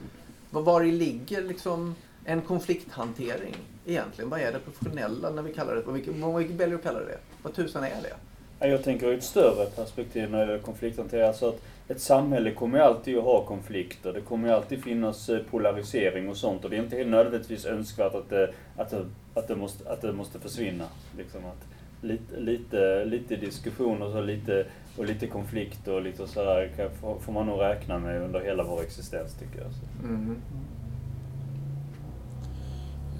Var 0.49 0.83
i 0.83 0.91
ligger 0.91 1.41
liksom 1.41 1.95
en 2.25 2.41
konflikthantering 2.41 3.55
egentligen? 3.85 4.29
Vad 4.29 4.39
är 4.39 4.51
det 4.51 4.59
professionella 4.59 5.29
när 5.29 5.41
vi 5.41 5.53
kallar 5.53 5.75
det? 5.75 5.81
Vad 5.81 6.39
vi, 6.39 6.53
väljer 6.53 6.75
att 6.75 6.83
kalla 6.83 6.99
det? 6.99 7.17
Vad 7.43 7.53
tusan 7.53 7.83
är 7.83 8.01
det? 8.01 8.67
Jag 8.67 8.83
tänker 8.83 9.07
ur 9.07 9.17
ett 9.17 9.23
större 9.23 9.65
perspektiv 9.65 10.31
när 10.31 10.37
det 10.37 10.45
gäller 10.45 10.59
konflikthantering. 10.59 11.27
Alltså 11.27 11.49
att 11.49 11.61
ett 11.87 12.01
samhälle 12.01 12.51
kommer 12.51 12.77
ju 12.77 12.83
alltid 12.83 13.17
att 13.17 13.23
ha 13.23 13.45
konflikter. 13.45 14.13
Det 14.13 14.21
kommer 14.21 14.47
ju 14.47 14.53
alltid 14.53 14.83
finnas 14.83 15.29
eh, 15.29 15.39
polarisering 15.51 16.29
och 16.29 16.37
sånt. 16.37 16.63
Och 16.63 16.69
det 16.69 16.75
är 16.75 16.83
inte 16.83 17.05
nödvändigtvis 17.05 17.65
önskvärt 17.65 18.15
att 18.15 18.29
det, 18.29 18.53
att 18.77 18.89
det, 18.89 19.05
att 19.33 19.47
det, 19.47 19.55
måste, 19.55 19.91
att 19.91 20.01
det 20.01 20.13
måste 20.13 20.39
försvinna. 20.39 20.85
Liksom 21.17 21.45
att 21.45 21.72
lite, 22.03 22.39
lite, 22.39 23.05
lite 23.05 23.35
diskussion 23.35 24.01
och, 24.01 24.11
så 24.11 24.21
lite, 24.21 24.65
och 24.97 25.05
lite 25.05 25.27
konflikt 25.27 25.87
och 25.87 26.01
lite 26.01 26.27
sådär 26.27 26.71
kan- 26.75 26.91
får, 26.95 27.19
får 27.19 27.33
man 27.33 27.45
nog 27.45 27.61
räkna 27.61 27.99
med 27.99 28.21
under 28.21 28.39
hela 28.39 28.63
vår 28.63 28.81
existens 28.81 29.33
tycker 29.33 29.59
jag. 29.61 29.71
Så. 29.73 30.07
Mm. 30.07 30.35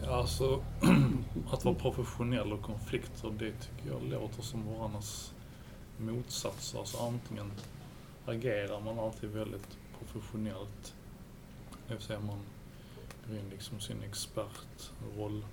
Ja, 0.04 0.16
Alltså, 0.16 0.64
att 1.52 1.66
vara 1.66 1.76
professionell 1.76 2.54
och 2.54 2.62
konflikter, 2.62 3.30
det 3.40 3.52
tycker 3.52 3.90
jag 3.92 4.04
låter 4.22 4.42
som 4.42 4.74
varandras 4.74 5.34
motsatser. 5.98 6.80
Alltså 6.80 6.98
antingen 6.98 7.52
agerar 8.26 8.80
man 8.82 9.00
alltid 9.00 9.30
väldigt 9.30 9.78
professionellt, 10.00 10.94
det 11.88 11.94
vill 11.94 12.04
säga 12.04 12.20
man 12.20 12.40
går 13.28 13.38
in 13.38 13.50
liksom 13.52 13.80
sin 13.80 13.98
expertroll, 14.10 15.46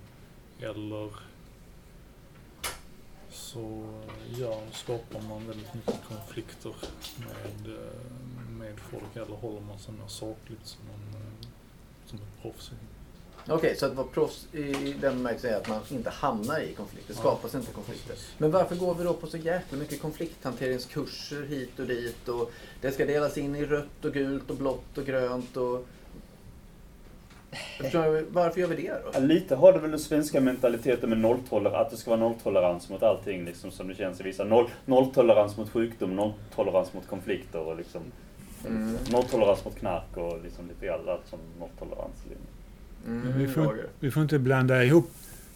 eller 0.61 1.11
så 3.31 3.87
ja, 4.39 4.61
skapar 4.73 5.21
man 5.21 5.47
väldigt 5.47 5.75
mycket 5.75 6.05
konflikter 6.09 6.75
med, 7.19 7.77
med 8.59 8.81
folk, 8.81 9.17
eller 9.17 9.37
håller 9.37 9.61
man 9.61 9.79
sig 9.79 9.95
mer 9.95 10.09
sakligt 10.09 10.67
som, 10.67 10.81
eh, 11.15 11.47
som 12.07 12.19
ett 12.19 12.43
proffs. 12.43 12.71
Okej, 13.49 13.77
så 13.77 13.87
att 13.87 13.95
vara 13.95 14.07
proffs 14.07 14.47
i 14.53 14.73
den 15.01 15.17
bemärkelsen 15.17 15.51
är 15.51 15.57
att 15.57 15.69
man 15.69 15.81
inte 15.89 16.11
hamnar 16.11 16.61
i 16.61 16.75
konflikter. 16.75 17.15
Ja, 17.15 17.21
skapas 17.21 17.55
inte 17.55 17.73
konflikter. 17.73 18.17
Men 18.39 18.51
varför 18.51 18.77
går 18.77 18.95
vi 18.95 19.05
då 19.05 19.15
på 19.15 19.27
så 19.27 19.37
jäkla 19.37 19.79
mycket 19.79 20.03
konflikthanteringskurser 20.03 21.43
hit 21.43 21.79
och 21.79 21.87
dit 21.87 22.29
och 22.29 22.53
det 22.81 22.93
ska 22.93 23.07
delas 23.07 23.39
in 23.39 23.57
i 23.57 23.65
rött 23.65 24.05
och 24.05 24.13
gult 24.13 24.51
och 24.51 24.57
blått 24.57 24.99
och 24.99 25.07
grönt 25.07 25.57
och... 25.57 25.87
Jag 27.93 28.23
varför 28.31 28.61
gör 28.61 28.69
vi 28.69 28.77
det 28.83 28.89
då? 29.05 29.11
Ja, 29.15 29.19
lite 29.21 29.55
har 29.57 29.73
det 29.73 29.79
väl 29.79 29.91
den 29.91 30.01
svenska 30.01 30.41
mentaliteten 30.41 31.09
med 31.11 31.19
nolltolerans, 31.19 31.75
att 31.87 31.91
det 31.91 31.97
ska 31.97 32.11
vara 32.11 32.21
nolltolerans 32.21 32.89
mot 32.89 33.03
allting 33.03 33.45
liksom 33.45 33.71
som 33.71 33.89
det 33.89 33.95
känns 33.95 34.21
i 34.21 34.23
vissa. 34.23 34.45
Noll, 34.45 34.69
nolltolerans 34.85 35.57
mot 35.57 35.71
sjukdom, 35.71 36.17
nolltolerans 36.17 36.93
mot 36.95 37.07
konflikter 37.09 37.59
och 37.61 37.77
liksom 37.77 38.03
Mm. 38.67 38.97
nolltolerans 39.13 39.65
mot 39.65 39.77
knark 39.79 40.17
och 40.17 40.39
liksom 40.45 40.69
lite 40.69 40.93
allt 40.95 41.27
som 41.31 41.39
nolltolerans. 41.59 42.15
Mm, 43.07 43.39
Vi 43.39 43.49
får, 43.49 43.77
vi 44.01 44.11
får 44.11 44.23
inte 44.23 44.39
blanda 44.39 44.85
ihop 44.85 45.11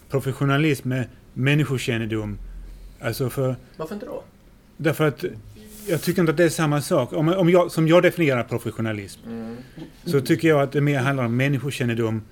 professionalism 0.08 0.88
med 0.88 1.04
människokännedom. 1.32 2.38
Alltså 3.00 3.30
för, 3.30 3.56
Varför 3.76 3.94
inte 3.94 4.06
då? 4.06 4.22
därför 4.76 5.04
att 5.08 5.24
jag 5.88 6.02
tycker 6.02 6.20
inte 6.20 6.30
att 6.30 6.36
det 6.36 6.44
är 6.44 6.48
samma 6.48 6.80
sak. 6.82 7.12
Om, 7.12 7.28
om 7.28 7.50
jag, 7.50 7.70
som 7.70 7.88
jag 7.88 8.02
definierar 8.02 8.42
professionalism 8.42 9.20
Mm. 9.26 9.56
så 10.04 10.20
tycker 10.20 10.48
jag 10.48 10.62
att 10.62 10.72
det 10.72 10.80
mer 10.80 10.98
handlar 10.98 11.24
om 11.24 11.36
människokännedom, 11.36 12.22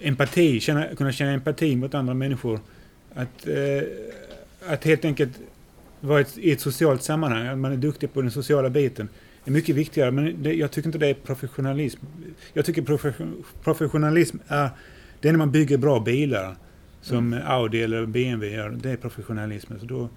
empati, 0.00 0.60
känna, 0.60 0.86
kunna 0.96 1.12
känna 1.12 1.32
empati 1.32 1.76
mot 1.76 1.94
andra 1.94 2.14
människor. 2.14 2.60
Att, 3.14 3.46
eh, 3.48 4.72
att 4.72 4.84
helt 4.84 5.04
enkelt 5.04 5.32
vara 6.00 6.20
ett, 6.20 6.38
i 6.38 6.52
ett 6.52 6.60
socialt 6.60 7.02
sammanhang, 7.02 7.46
att 7.46 7.58
man 7.58 7.72
är 7.72 7.76
duktig 7.76 8.12
på 8.12 8.22
den 8.22 8.30
sociala 8.30 8.70
biten, 8.70 9.08
är 9.44 9.50
mycket 9.50 9.76
viktigare. 9.76 10.10
Men 10.10 10.42
det, 10.42 10.54
jag 10.54 10.70
tycker 10.70 10.88
inte 10.88 10.98
det 10.98 11.06
är 11.06 11.14
professionalism. 11.14 12.00
Jag 12.52 12.64
tycker 12.64 12.82
profession, 12.82 13.44
professionalism 13.64 14.36
är, 14.46 14.68
det 15.20 15.28
är 15.28 15.32
när 15.32 15.38
man 15.38 15.50
bygger 15.50 15.78
bra 15.78 16.00
bilar, 16.00 16.56
som 17.00 17.40
Audi 17.46 17.82
eller 17.82 18.06
BMW 18.06 18.56
gör, 18.56 18.70
det 18.70 18.90
är 18.90 18.96
professionalism. 18.96 19.72
Så 19.80 19.86
då, 19.86 20.08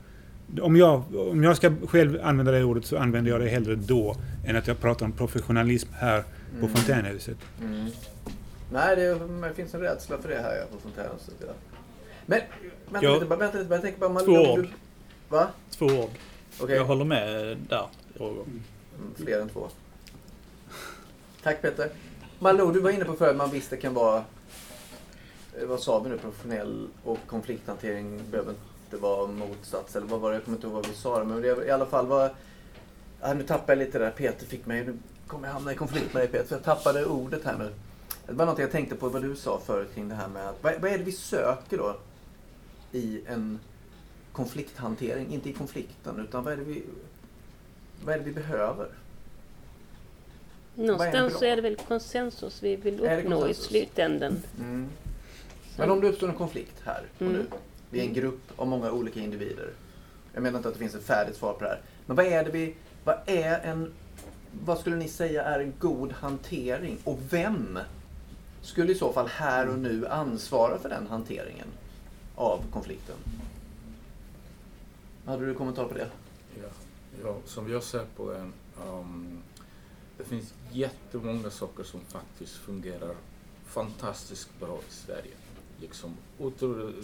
om, 0.61 0.75
jag, 0.75 1.03
om 1.15 1.43
jag 1.43 1.57
ska 1.57 1.71
själv 1.87 2.19
använda 2.23 2.51
det 2.51 2.63
ordet 2.63 2.85
så 2.85 2.97
använder 2.97 3.31
jag 3.31 3.41
det 3.41 3.47
hellre 3.49 3.75
då 3.75 4.15
än 4.45 4.55
att 4.55 4.67
jag 4.67 4.79
pratar 4.79 5.05
om 5.05 5.11
professionalism 5.11 5.89
här 5.93 6.21
på 6.21 6.65
Mm. 6.65 6.69
fontänhuset. 6.75 7.37
Mm. 7.61 7.89
Nej, 8.73 8.95
det, 8.95 9.19
det 9.47 9.53
finns 9.55 9.73
en 9.73 9.81
rädsla 9.81 10.17
för 10.17 10.29
det 10.29 10.35
här 10.41 10.55
ja, 10.55 10.63
på 10.71 10.79
Fontänhuset. 10.79 11.33
Ja. 11.39 11.47
Men 12.25 12.39
vänta 12.89 13.05
Ja. 13.07 13.13
lite, 13.13 13.25
bara, 13.25 13.39
vänta 13.39 13.57
lite, 13.57 13.69
bara, 13.69 13.75
jag 13.75 13.81
tänker 13.83 13.99
bara... 13.99 14.09
Man, 14.09 14.25
Två 14.25 14.31
ord. 14.53 14.67
Va? 15.29 15.47
Två 15.71 15.85
ord. 15.85 16.09
Okej, 16.59 16.75
Jag 16.75 16.85
håller 16.85 17.05
med 17.05 17.57
där, 17.69 17.85
Roger. 18.17 18.41
mm, 18.41 18.61
fler 19.17 19.41
än 19.41 19.49
två. 19.49 19.67
Tack 21.43 21.61
Peter. 21.61 21.89
Malou, 22.39 22.71
du 22.71 22.79
var 22.79 22.89
inne 22.91 23.05
på 23.05 23.13
förut 23.13 23.31
att 23.31 23.37
man 23.37 23.51
visst 23.51 23.69
det 23.69 23.77
kan 23.77 23.93
vara... 23.93 24.23
eh, 25.61 25.67
Vad 25.67 25.79
sa 25.79 25.99
vi 25.99 26.09
nu? 26.09 26.17
Professionell 26.17 26.87
och 27.03 27.17
konflikthantering 27.27 28.21
behöver 28.31 28.53
inte 28.89 28.97
vara 28.97 29.27
motsats. 29.27 29.95
Eller 29.95 30.07
vad 30.07 30.19
var 30.19 30.29
det? 30.29 30.35
Jag 30.35 30.43
kommer 30.45 30.57
inte 30.57 30.67
ihåg 30.67 30.75
vad 30.75 30.87
vi 30.87 30.93
sa. 30.93 31.23
Men 31.23 31.41
det, 31.41 31.65
i 31.65 31.71
alla 31.71 31.85
fall 31.85 32.07
var... 32.07 32.31
Ja, 33.21 33.33
nu 33.33 33.43
tappade 33.43 33.71
jag 33.71 33.85
lite 33.85 33.99
där. 33.99 34.11
Peter 34.11 34.45
fick 34.45 34.65
mig... 34.65 34.85
Nu 34.85 34.97
kommer 35.27 35.47
jag 35.47 35.53
hamna 35.53 35.71
i 35.71 35.75
konflikt 35.75 36.13
med 36.13 36.21
dig 36.23 36.29
Peter. 36.29 36.55
Jag 36.55 36.63
tappade 36.63 37.05
ordet 37.05 37.45
här 37.45 37.57
nu. 37.57 37.73
Det 38.27 38.33
var 38.33 38.45
något 38.45 38.59
jag 38.59 38.71
tänkte 38.71 38.95
på 38.95 39.09
vad 39.09 39.21
du 39.21 39.35
sa 39.35 39.59
förut 39.65 39.89
kring 39.93 40.09
det 40.09 40.15
här 40.15 40.27
med 40.27 40.49
att... 40.49 40.63
Vad, 40.63 40.81
vad 40.81 40.91
är 40.91 40.97
det 40.97 41.03
vi 41.03 41.11
söker 41.11 41.77
då? 41.77 41.95
I 42.91 43.21
en 43.27 43.59
konflikthantering. 44.31 45.33
Inte 45.33 45.49
i 45.49 45.53
konflikten 45.53 46.19
utan 46.19 46.43
vad 46.43 46.53
är 46.53 46.57
det 46.57 46.63
vi... 46.63 46.83
Vad 48.05 48.15
är 48.15 48.19
det 48.19 48.25
vi 48.25 48.31
behöver? 48.31 48.87
Någonstans 50.75 51.31
bra? 51.31 51.39
så 51.39 51.45
är 51.45 51.55
det 51.55 51.61
väl 51.61 51.75
konsensus 51.75 52.63
vi 52.63 52.75
vill 52.75 53.03
Är 53.03 53.15
det 53.17 53.23
uppnå 53.23 53.47
i 53.47 53.53
slutänden. 53.53 54.43
Mm. 54.59 54.89
Men 55.77 55.91
om 55.91 56.01
det 56.01 56.07
uppstår 56.07 56.27
en 56.27 56.35
konflikt 56.35 56.75
här 56.85 57.03
och 57.15 57.21
Mm. 57.21 57.33
nu. 57.33 57.45
Vi 57.89 57.99
är 57.99 58.03
en 58.03 58.13
grupp 58.13 58.41
av 58.55 58.67
många 58.67 58.91
olika 58.91 59.19
individer. 59.19 59.69
Jag 60.33 60.43
menar 60.43 60.59
inte 60.59 60.67
att 60.67 60.73
det 60.73 60.79
finns 60.79 60.95
ett 60.95 61.03
färdigt 61.03 61.35
svar 61.35 61.53
på 61.53 61.63
det 61.63 61.69
här. 61.69 61.81
Men 62.05 62.15
vad 62.15 62.25
är 62.25 62.43
det 62.43 62.51
vi... 62.51 62.75
Vad 63.03 63.15
är 63.25 63.59
en... 63.59 63.93
Vad 64.65 64.79
skulle 64.79 64.95
ni 64.95 65.07
säga 65.07 65.43
är 65.43 65.59
en 65.59 65.73
god 65.79 66.11
hantering? 66.11 66.97
Och 67.03 67.19
vem 67.29 67.79
skulle 68.61 68.91
i 68.91 68.95
så 68.95 69.13
fall 69.13 69.27
här 69.27 69.69
och 69.69 69.79
nu 69.79 70.07
ansvara 70.07 70.79
för 70.79 70.89
den 70.89 71.07
hanteringen 71.07 71.67
av 72.35 72.63
konflikten? 72.71 73.15
Hade 75.25 75.45
du 75.45 75.53
kommentar 75.53 75.85
på 75.85 75.93
det? 75.93 76.07
Ja, 76.61 76.69
ja, 77.23 77.37
som 77.45 77.71
jag 77.71 77.83
ser 77.83 78.05
på 78.15 78.31
den, 78.31 78.53
um, 78.87 79.41
det 80.17 80.23
finns 80.23 80.53
jättemånga 80.71 81.49
saker 81.49 81.83
som 81.83 81.99
faktiskt 81.99 82.53
fungerar 82.53 83.15
fantastiskt 83.65 84.59
bra 84.59 84.79
i 84.89 84.93
Sverige. 84.93 85.33
Liksom, 85.79 86.17
otroligt, 86.37 86.95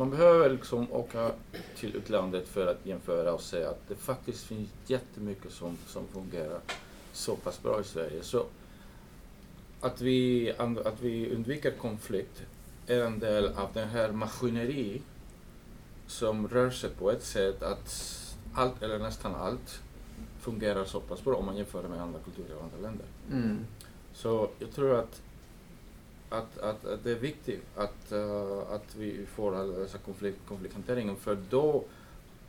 man 0.00 0.10
behöver 0.10 0.50
liksom 0.50 0.92
åka 0.92 1.32
till 1.76 1.96
utlandet 1.96 2.48
för 2.48 2.66
att 2.66 2.86
jämföra 2.86 3.32
och 3.32 3.40
säga 3.40 3.70
att 3.70 3.88
det 3.88 3.94
faktiskt 3.94 4.44
finns 4.44 4.68
jättemycket 4.86 5.52
som, 5.52 5.76
som 5.86 6.06
fungerar 6.06 6.60
så 7.12 7.36
pass 7.36 7.62
bra 7.62 7.80
i 7.80 7.84
Sverige. 7.84 8.22
Så 8.22 8.46
att 9.80 10.00
vi, 10.00 10.52
att 10.58 11.00
vi 11.00 11.34
undviker 11.34 11.70
konflikt 11.70 12.42
är 12.86 13.04
en 13.04 13.18
del 13.18 13.48
av 13.48 13.68
den 13.74 13.88
här 13.88 14.12
maskineri 14.12 15.02
som 16.06 16.48
rör 16.48 16.70
sig 16.70 16.90
på 16.90 17.10
ett 17.10 17.24
sätt 17.24 17.62
att 17.62 18.16
allt, 18.54 18.82
eller 18.82 18.98
nästan 18.98 19.34
allt, 19.34 19.80
fungerar 20.38 20.84
så 20.84 21.00
pass 21.00 21.24
bra 21.24 21.34
om 21.34 21.46
man 21.46 21.56
jämför 21.56 21.88
med 21.88 22.00
andra 22.02 22.18
kulturer 22.20 22.56
och 22.56 22.64
andra 22.64 22.88
länder. 22.88 23.06
Mm. 23.32 23.66
Så 24.12 24.50
jag 24.58 24.72
tror 24.72 24.98
att, 24.98 25.22
att, 26.30 26.58
att, 26.58 26.84
att 26.84 27.04
det 27.04 27.10
är 27.10 27.14
viktigt 27.18 27.62
att, 27.76 28.12
eh, 28.12 28.58
att 28.72 28.94
vi 28.96 29.26
får 29.26 29.78
dessa 29.80 29.98
konflikt, 29.98 30.38
konflikthanteringen 30.48 31.16
för 31.16 31.38
då 31.50 31.84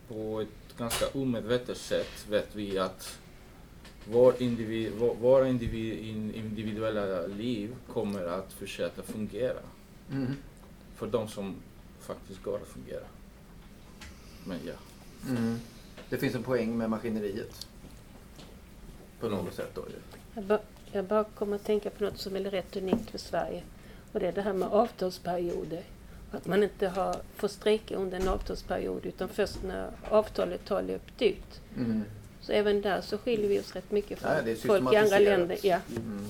på 0.08 0.42
ett 0.42 0.78
ganska 0.78 1.06
omedvetet 1.14 1.78
sätt 1.78 2.26
vet 2.30 2.56
vi 2.56 2.78
att 2.80 3.20
vår 4.06 4.42
individ, 4.42 4.92
vår, 5.00 5.16
våra 5.16 5.48
individ, 5.48 6.00
in- 6.00 6.34
individuella 6.36 7.28
liv 7.28 7.76
kommer 7.94 8.24
att 8.26 8.54
fortsätta 8.54 9.02
fungera 9.04 9.60
Mm. 10.12 10.32
för 10.96 11.08
de 11.08 11.28
som 11.28 11.56
faktiskt 12.00 12.44
går 12.44 12.56
att 12.56 12.68
fungera. 12.68 13.04
Men 14.46 14.58
ja. 14.66 14.74
Mm. 15.30 15.58
Det 16.10 16.18
finns 16.18 16.36
en 16.36 16.44
poäng 16.44 16.78
med 16.78 16.90
maskineriet. 16.90 17.68
På 19.20 19.30
något 19.30 19.54
sätt 19.54 19.72
då 19.74 19.86
ju. 19.90 20.42
Jag 20.92 21.06
bara, 21.06 21.24
kommer 21.24 21.56
att 21.56 21.66
tänka 21.66 21.90
på 21.90 22.04
något 22.04 22.18
som 22.18 22.36
är 22.36 22.40
rätt 22.40 22.76
unikt 22.76 23.10
för 23.12 23.18
Sverige. 23.18 23.62
Och 24.12 24.20
det 24.20 24.28
är 24.28 24.32
det 24.32 24.42
här 24.42 24.54
med 24.54 24.68
avtalsperioder. 24.68 25.84
Att 26.32 26.46
man 26.48 26.64
inte 26.64 26.88
har, 26.88 27.16
får 27.36 27.48
strejka 27.48 27.96
under 27.96 28.20
en 28.20 28.28
avtalsperiod 28.28 29.06
utan 29.06 29.30
först 29.30 29.64
när 29.64 29.88
avtalet 30.10 30.70
har 30.70 30.82
löpt 30.82 31.22
ut. 31.22 31.62
Mm. 31.78 32.04
Så 32.42 32.52
även 32.52 32.82
där 32.82 33.02
så 33.02 33.18
skiljer 33.18 33.48
vi 33.50 33.60
oss 33.60 33.76
rätt 33.76 33.92
mycket 33.92 34.20
från 34.20 34.32
Ja, 34.48 34.56
folk 34.56 34.94
i 34.94 34.96
andra 34.96 35.20
länder. 35.20 35.58
Ja. 35.64 35.80
Mm. 35.96 36.26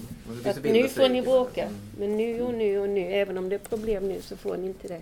Att 0.45 0.55
nu 0.55 0.61
får 0.63 0.71
ni 0.73 0.89
strejker. 0.89 1.21
bråka, 1.21 1.61
Mm. 1.63 1.75
men 1.99 2.17
nu 2.17 2.41
och 2.41 2.53
nu 2.53 2.79
och 2.79 2.89
nu, 2.89 3.01
även 3.01 3.37
om 3.37 3.49
det 3.49 3.55
är 3.55 3.59
problem 3.59 4.07
nu 4.07 4.21
så 4.21 4.37
får 4.37 4.57
ni 4.57 4.67
inte 4.67 4.87
det. 4.87 5.01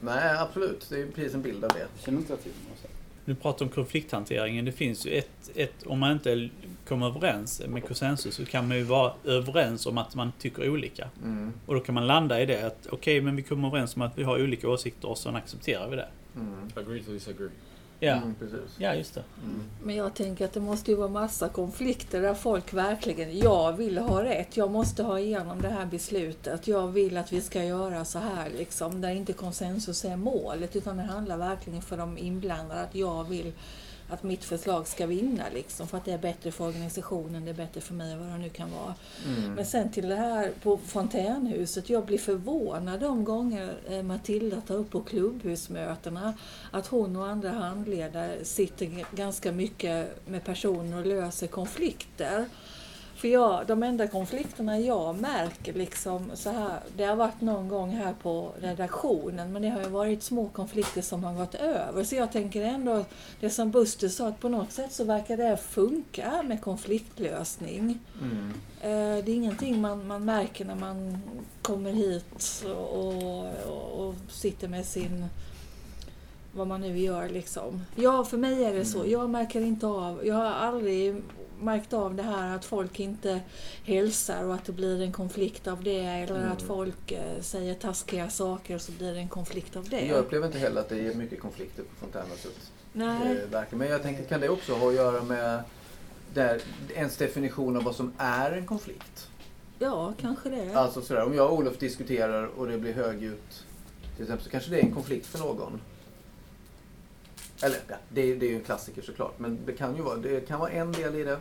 Nej, 0.00 0.36
absolut. 0.38 0.86
Det 0.90 1.00
är 1.00 1.06
precis 1.06 1.34
en 1.34 1.42
bild 1.42 1.64
av 1.64 1.70
det. 1.70 1.86
Känner 2.04 2.18
inte 2.18 2.32
jag 2.32 2.42
till. 2.42 2.52
Du 3.24 3.34
pratar 3.34 3.64
om 3.64 3.70
konflikthanteringen. 3.70 4.64
Det 4.64 4.72
finns 4.72 5.06
ju 5.06 5.10
ett, 5.10 5.50
ett, 5.54 5.86
om 5.86 5.98
man 5.98 6.12
inte 6.12 6.48
kommer 6.88 7.06
överens 7.06 7.62
med 7.68 7.84
konsensus 7.86 8.34
så 8.34 8.44
kan 8.44 8.68
man 8.68 8.76
ju 8.76 8.82
vara 8.82 9.12
överens 9.24 9.86
om 9.86 9.98
att 9.98 10.14
man 10.14 10.32
tycker 10.38 10.68
olika. 10.70 11.08
Mm. 11.22 11.52
Och 11.66 11.74
då 11.74 11.80
kan 11.80 11.94
man 11.94 12.06
landa 12.06 12.40
i 12.40 12.46
det 12.46 12.66
att 12.66 12.86
okej, 12.90 13.20
men 13.20 13.36
vi 13.36 13.42
kommer 13.42 13.68
överens 13.68 13.96
om 13.96 14.02
att 14.02 14.18
vi 14.18 14.22
har 14.22 14.42
olika 14.42 14.68
åsikter 14.68 15.08
och 15.08 15.18
så 15.18 15.28
accepterar 15.30 15.88
vi 15.88 15.96
det. 15.96 16.08
Mm. 16.36 16.70
Agree 16.76 17.02
to 17.02 17.10
disagree. 17.12 17.48
Ja, 18.00 18.12
Mm, 18.12 18.34
precis. 18.34 18.76
ja 18.78 18.94
just 18.94 19.14
det. 19.14 19.22
Mm. 19.44 19.62
Men 19.82 19.96
jag 19.96 20.14
tänker 20.14 20.44
att 20.44 20.52
det 20.52 20.60
måste 20.60 20.90
ju 20.90 20.96
vara 20.96 21.08
massa 21.08 21.48
konflikter 21.48 22.22
där 22.22 22.34
folk 22.34 22.72
verkligen, 22.72 23.38
jag 23.38 23.72
vill 23.72 23.98
ha 23.98 24.24
rätt, 24.24 24.56
jag 24.56 24.70
måste 24.70 25.02
ha 25.02 25.18
igenom 25.20 25.62
det 25.62 25.68
här 25.68 25.86
beslutet, 25.86 26.68
jag 26.68 26.88
vill 26.88 27.16
att 27.16 27.32
vi 27.32 27.40
ska 27.40 27.64
göra 27.64 28.04
så 28.04 28.18
här 28.18 28.48
liksom, 28.58 29.00
där 29.00 29.10
inte 29.10 29.32
konsensus 29.32 30.04
är 30.04 30.16
målet 30.16 30.76
utan 30.76 30.96
det 30.96 31.02
handlar 31.02 31.36
verkligen 31.36 31.82
för 31.82 31.96
de 31.96 32.18
inblandade 32.18 32.80
att 32.80 32.94
jag 32.94 33.24
vill 33.28 33.52
att 34.08 34.22
mitt 34.22 34.44
förslag 34.44 34.88
ska 34.88 35.06
vinna 35.06 35.42
liksom, 35.54 35.88
för 35.88 35.98
att 35.98 36.04
det 36.04 36.12
är 36.12 36.18
bättre 36.18 36.52
för 36.52 36.64
organisationen, 36.64 37.44
det 37.44 37.50
är 37.50 37.54
bättre 37.54 37.80
för 37.80 37.94
mig, 37.94 38.16
vad 38.16 38.28
det 38.28 38.38
nu 38.38 38.48
kan 38.48 38.70
vara. 38.70 38.94
Mm. 39.26 39.52
Men 39.52 39.66
sen 39.66 39.92
till 39.92 40.08
det 40.08 40.16
här 40.16 40.52
på 40.62 40.76
fontänhuset. 40.76 41.90
Jag 41.90 42.06
blir 42.06 42.18
förvånad 42.18 43.00
de 43.00 43.24
gånger 43.24 43.76
eh, 43.88 44.02
Matilda 44.02 44.60
tar 44.60 44.74
upp 44.74 44.90
på 44.90 45.00
klubbhusmötena 45.00 46.34
att 46.70 46.86
hon 46.86 47.16
och 47.16 47.26
andra 47.26 47.50
handledare 47.50 48.44
sitter 48.44 49.04
ganska 49.16 49.52
mycket 49.52 50.26
med 50.26 50.44
personer 50.44 50.98
och 50.98 51.06
löser 51.06 51.46
konflikter. 51.46 52.46
För 53.16 53.28
jag, 53.28 53.66
de 53.66 53.82
enda 53.82 54.06
konflikterna 54.06 54.78
jag 54.78 55.20
märker 55.20 55.72
liksom 55.72 56.30
så 56.34 56.50
här, 56.50 56.80
det 56.96 57.04
har 57.04 57.16
varit 57.16 57.40
någon 57.40 57.68
gång 57.68 57.90
här 57.90 58.14
på 58.22 58.52
redaktionen 58.60 59.52
men 59.52 59.62
det 59.62 59.68
har 59.68 59.82
ju 59.82 59.88
varit 59.88 60.22
små 60.22 60.48
konflikter 60.48 61.02
som 61.02 61.24
har 61.24 61.34
gått 61.34 61.54
över. 61.54 62.04
Så 62.04 62.14
jag 62.14 62.32
tänker 62.32 62.62
ändå, 62.62 63.04
det 63.40 63.50
som 63.50 63.70
Buster 63.70 64.08
sa, 64.08 64.28
att 64.28 64.40
på 64.40 64.48
något 64.48 64.72
sätt 64.72 64.92
så 64.92 65.04
verkar 65.04 65.36
det 65.36 65.56
funka 65.56 66.42
med 66.42 66.62
konfliktlösning. 66.62 67.98
Mm. 68.20 68.52
Eh, 68.80 69.24
Det 69.24 69.32
är 69.32 69.34
ingenting 69.34 69.80
man, 69.80 70.06
man 70.06 70.24
märker 70.24 70.64
när 70.64 70.74
man 70.74 71.18
kommer 71.62 71.92
hit 71.92 72.64
och, 72.64 73.14
och, 73.66 74.08
och 74.08 74.14
sitter 74.28 74.68
med 74.68 74.86
sin 74.86 75.26
vad 76.52 76.66
man 76.66 76.80
nu 76.80 76.98
gör 76.98 77.28
liksom. 77.28 77.82
Ja, 77.96 78.24
för 78.24 78.36
mig 78.36 78.64
är 78.64 78.74
det 78.74 78.84
så. 78.84 78.98
Mm. 78.98 79.10
Jag 79.10 79.30
märker 79.30 79.60
inte 79.60 79.86
av, 79.86 80.26
jag 80.26 80.34
har 80.34 80.44
aldrig 80.44 81.22
märkt 81.60 81.92
av 81.92 82.14
det 82.14 82.22
här 82.22 82.56
att 82.56 82.64
folk 82.64 83.00
inte 83.00 83.40
hälsar 83.84 84.44
och 84.44 84.54
att 84.54 84.64
det 84.64 84.72
blir 84.72 85.02
en 85.02 85.12
konflikt 85.12 85.66
av 85.66 85.82
det 85.82 86.00
eller 86.00 86.36
Mm. 86.38 86.52
att 86.52 86.62
folk 86.62 87.12
eh, 87.12 87.40
säger 87.40 87.74
taskiga 87.74 88.30
saker 88.30 88.74
och 88.74 88.80
så 88.80 88.92
blir 88.92 89.14
det 89.14 89.20
en 89.20 89.28
konflikt 89.28 89.76
av 89.76 89.88
det. 89.88 90.06
Jag 90.06 90.18
upplever 90.18 90.46
inte 90.46 90.58
heller 90.58 90.80
att 90.80 90.88
det 90.88 91.00
är 91.00 91.14
mycket 91.14 91.40
konflikter 91.40 91.82
på 91.82 91.94
fontänhuset. 92.00 92.70
Nej. 92.92 93.46
Men 93.70 93.88
jag 93.88 94.02
tänker, 94.02 94.24
kan 94.24 94.40
det 94.40 94.48
också 94.48 94.74
ha 94.74 94.88
att 94.88 94.94
göra 94.94 95.22
med 95.22 95.62
där, 96.34 96.60
ens 96.94 97.16
definition 97.16 97.76
av 97.76 97.82
vad 97.82 97.94
som 97.96 98.12
är 98.18 98.52
en 98.52 98.66
konflikt? 98.66 99.28
ja 99.78 100.14
kanske 100.20 100.48
det. 100.48 100.74
Alltså 100.74 101.02
sådär, 101.02 101.24
om 101.24 101.34
jag 101.34 101.46
och 101.52 101.58
Olof 101.58 101.78
diskuterar 101.78 102.46
och 102.46 102.66
det 102.68 102.78
blir 102.78 102.92
högljutt 102.92 103.64
till 104.16 104.22
exempel 104.22 104.44
så 104.44 104.50
kanske 104.50 104.70
det 104.70 104.80
är 104.80 104.84
en 104.84 104.94
konflikt 104.94 105.26
för 105.26 105.38
någon. 105.38 105.80
Eller 107.62 107.78
ja, 107.88 107.96
det, 108.08 108.34
det 108.34 108.46
är 108.46 108.50
ju 108.50 108.56
en 108.56 108.64
klassiker 108.64 109.02
såklart. 109.02 109.38
Men 109.38 109.58
det 109.66 109.72
kan 109.72 109.96
ju 109.96 110.02
vara, 110.02 110.16
det 110.16 110.48
kan 110.48 110.60
vara 110.60 110.70
en 110.70 110.92
del 110.92 111.14
i 111.14 111.24
det. 111.24 111.38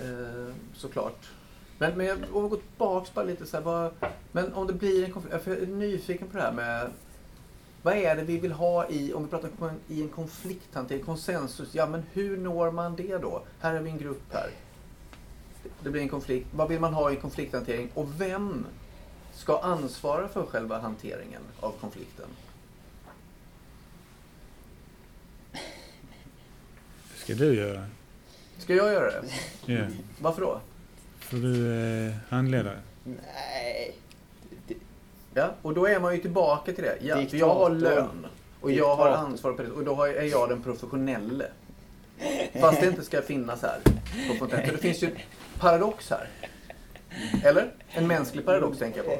Eh, 0.00 0.54
såklart. 0.74 1.28
Men, 1.78 1.98
men 1.98 2.06
jag, 2.06 2.18
om 2.32 2.42
vi 2.42 2.48
går 2.48 2.56
tillbaka 2.56 3.10
bara 3.14 3.24
lite 3.24 3.46
så 3.46 3.56
här, 3.56 3.64
vad, 3.64 3.92
Men 4.32 4.52
om 4.52 4.66
det 4.66 4.72
blir 4.72 5.04
en 5.04 5.12
konflikt. 5.12 5.44
För 5.44 5.50
jag 5.50 5.62
är 5.62 5.66
nyfiken 5.66 6.28
på 6.28 6.36
det 6.36 6.42
här 6.42 6.52
med 6.52 6.90
vad 7.82 7.96
är 7.96 8.16
det 8.16 8.22
vi 8.22 8.38
vill 8.38 8.52
ha 8.52 8.88
i, 8.88 9.12
om 9.12 9.24
vi 9.24 9.30
pratar 9.30 9.50
om 9.58 9.68
en, 9.68 9.80
i 9.88 10.02
en 10.02 10.08
konflikthantering, 10.08 11.04
konsensus. 11.04 11.74
Ja 11.74 11.86
men 11.86 12.02
hur 12.12 12.36
når 12.36 12.70
man 12.70 12.96
det 12.96 13.18
då? 13.18 13.42
Här 13.60 13.74
har 13.74 13.80
vi 13.80 13.90
en 13.90 13.98
grupp 13.98 14.32
här. 14.32 14.50
Det 15.82 15.90
blir 15.90 16.02
en 16.02 16.08
konflikt. 16.08 16.46
Vad 16.54 16.68
vill 16.68 16.80
man 16.80 16.94
ha 16.94 17.10
i 17.10 17.14
en 17.14 17.20
konflikthantering? 17.20 17.90
Och 17.94 18.20
vem 18.20 18.66
ska 19.34 19.58
ansvara 19.58 20.28
för 20.28 20.46
själva 20.46 20.78
hanteringen 20.78 21.42
av 21.60 21.72
konflikten? 21.80 22.26
Ska 27.26 27.34
du 27.34 27.54
göra. 27.54 27.86
Ska 28.58 28.74
jag 28.74 28.92
göra 28.92 29.10
det? 29.10 29.22
Ja. 29.72 29.80
Varför 30.18 30.42
då? 30.42 30.60
För 31.18 31.36
du 31.36 31.72
är 31.74 32.18
handledare. 32.28 32.78
Nej. 33.04 33.94
Ja, 35.34 35.54
och 35.62 35.74
då 35.74 35.86
är 35.86 36.00
man 36.00 36.14
ju 36.14 36.20
tillbaka 36.20 36.72
till 36.72 36.84
det. 36.84 36.98
Ja, 37.00 37.26
för 37.30 37.36
jag 37.36 37.54
har 37.54 37.70
lön. 37.70 38.26
Och 38.60 38.70
jag 38.70 38.96
har 38.96 39.10
ansvar 39.10 39.52
på 39.52 39.62
det. 39.62 39.70
Och 39.70 39.84
då 39.84 40.04
är 40.04 40.22
jag 40.22 40.48
den 40.48 40.62
professionelle. 40.62 41.46
Fast 42.60 42.80
det 42.80 42.86
inte 42.86 43.04
ska 43.04 43.22
finnas 43.22 43.62
här 43.62 43.80
på 44.28 44.34
Fontaine. 44.38 44.66
För 44.66 44.72
det 44.72 44.78
finns 44.78 45.02
ju 45.02 45.06
en 45.06 45.16
paradox 45.58 46.10
här. 46.10 46.28
Eller? 47.44 47.70
En 47.88 48.06
mänsklig 48.06 48.44
paradox 48.44 48.78
tänker 48.78 49.04
jag 49.04 49.06
på. 49.06 49.12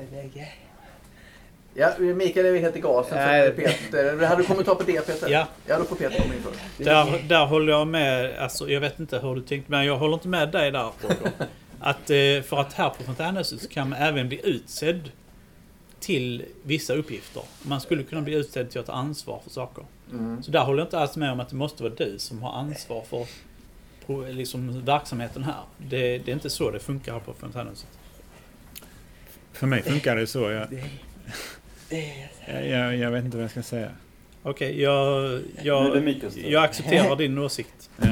Ja, 1.78 1.92
Mikael 1.98 2.46
är 2.46 2.60
helt 2.60 2.76
i 2.76 2.80
gasen 2.80 3.16
Nej. 3.16 3.46
som 3.46 3.56
Peter. 3.56 4.26
Hade 4.26 4.42
du 4.42 4.46
kommentar 4.46 4.74
på 4.74 4.82
det 4.82 5.06
Peter? 5.06 5.28
Ja. 5.30 5.46
Ja, 5.66 5.78
då 5.78 5.84
får 5.84 5.96
Peter 5.96 6.22
komma 6.22 6.34
in 6.34 6.42
först. 6.42 6.60
Där, 6.78 7.28
där 7.28 7.46
håller 7.46 7.72
jag 7.72 7.86
med. 7.88 8.38
Alltså, 8.38 8.68
jag 8.70 8.80
vet 8.80 9.00
inte 9.00 9.18
hur 9.18 9.34
du 9.34 9.40
tänkte, 9.40 9.70
men 9.70 9.86
jag 9.86 9.96
håller 9.96 10.14
inte 10.14 10.28
med 10.28 10.52
dig 10.52 10.70
där. 10.70 10.90
Att, 11.80 12.10
eh, 12.10 12.42
för 12.42 12.60
att 12.60 12.72
här 12.72 12.90
på 12.90 13.02
Fontänhuset 13.02 13.62
så 13.62 13.68
kan 13.68 13.88
man 13.88 13.98
även 13.98 14.28
bli 14.28 14.40
utsedd 14.44 15.10
till 16.00 16.44
vissa 16.62 16.94
uppgifter. 16.94 17.42
Man 17.62 17.80
skulle 17.80 18.02
kunna 18.02 18.22
bli 18.22 18.34
utsedd 18.34 18.70
till 18.70 18.80
att 18.80 18.86
ta 18.86 18.92
ansvar 18.92 19.40
för 19.44 19.50
saker. 19.50 19.84
Mm. 20.10 20.42
Så 20.42 20.50
där 20.50 20.60
håller 20.60 20.78
jag 20.78 20.86
inte 20.86 20.98
alls 20.98 21.16
med 21.16 21.32
om 21.32 21.40
att 21.40 21.48
det 21.48 21.56
måste 21.56 21.82
vara 21.82 21.94
du 21.94 22.18
som 22.18 22.42
har 22.42 22.52
ansvar 22.52 23.02
för 23.08 23.26
liksom, 24.32 24.84
verksamheten 24.84 25.44
här. 25.44 25.62
Det, 25.78 26.18
det 26.18 26.30
är 26.30 26.34
inte 26.34 26.50
så 26.50 26.70
det 26.70 26.78
funkar 26.78 27.12
här 27.12 27.20
på 27.20 27.32
Fontänhuset. 27.32 27.88
För 29.52 29.66
mig 29.66 29.82
funkar 29.82 30.16
det 30.16 30.26
så. 30.26 30.50
Jag, 30.50 30.68
jag, 32.46 32.66
jag, 32.66 32.96
jag 32.96 33.10
vet 33.10 33.24
inte 33.24 33.36
vad 33.36 33.44
jag 33.44 33.50
ska 33.50 33.62
säga. 33.62 33.90
Okej, 34.42 34.82
jag, 34.82 35.22
det 35.30 35.42
jag, 35.62 35.92
tur. 36.20 36.50
jag 36.50 36.64
accepterar 36.64 37.16
din 37.16 37.38
åsikt. 37.38 37.90
Eh, 38.02 38.08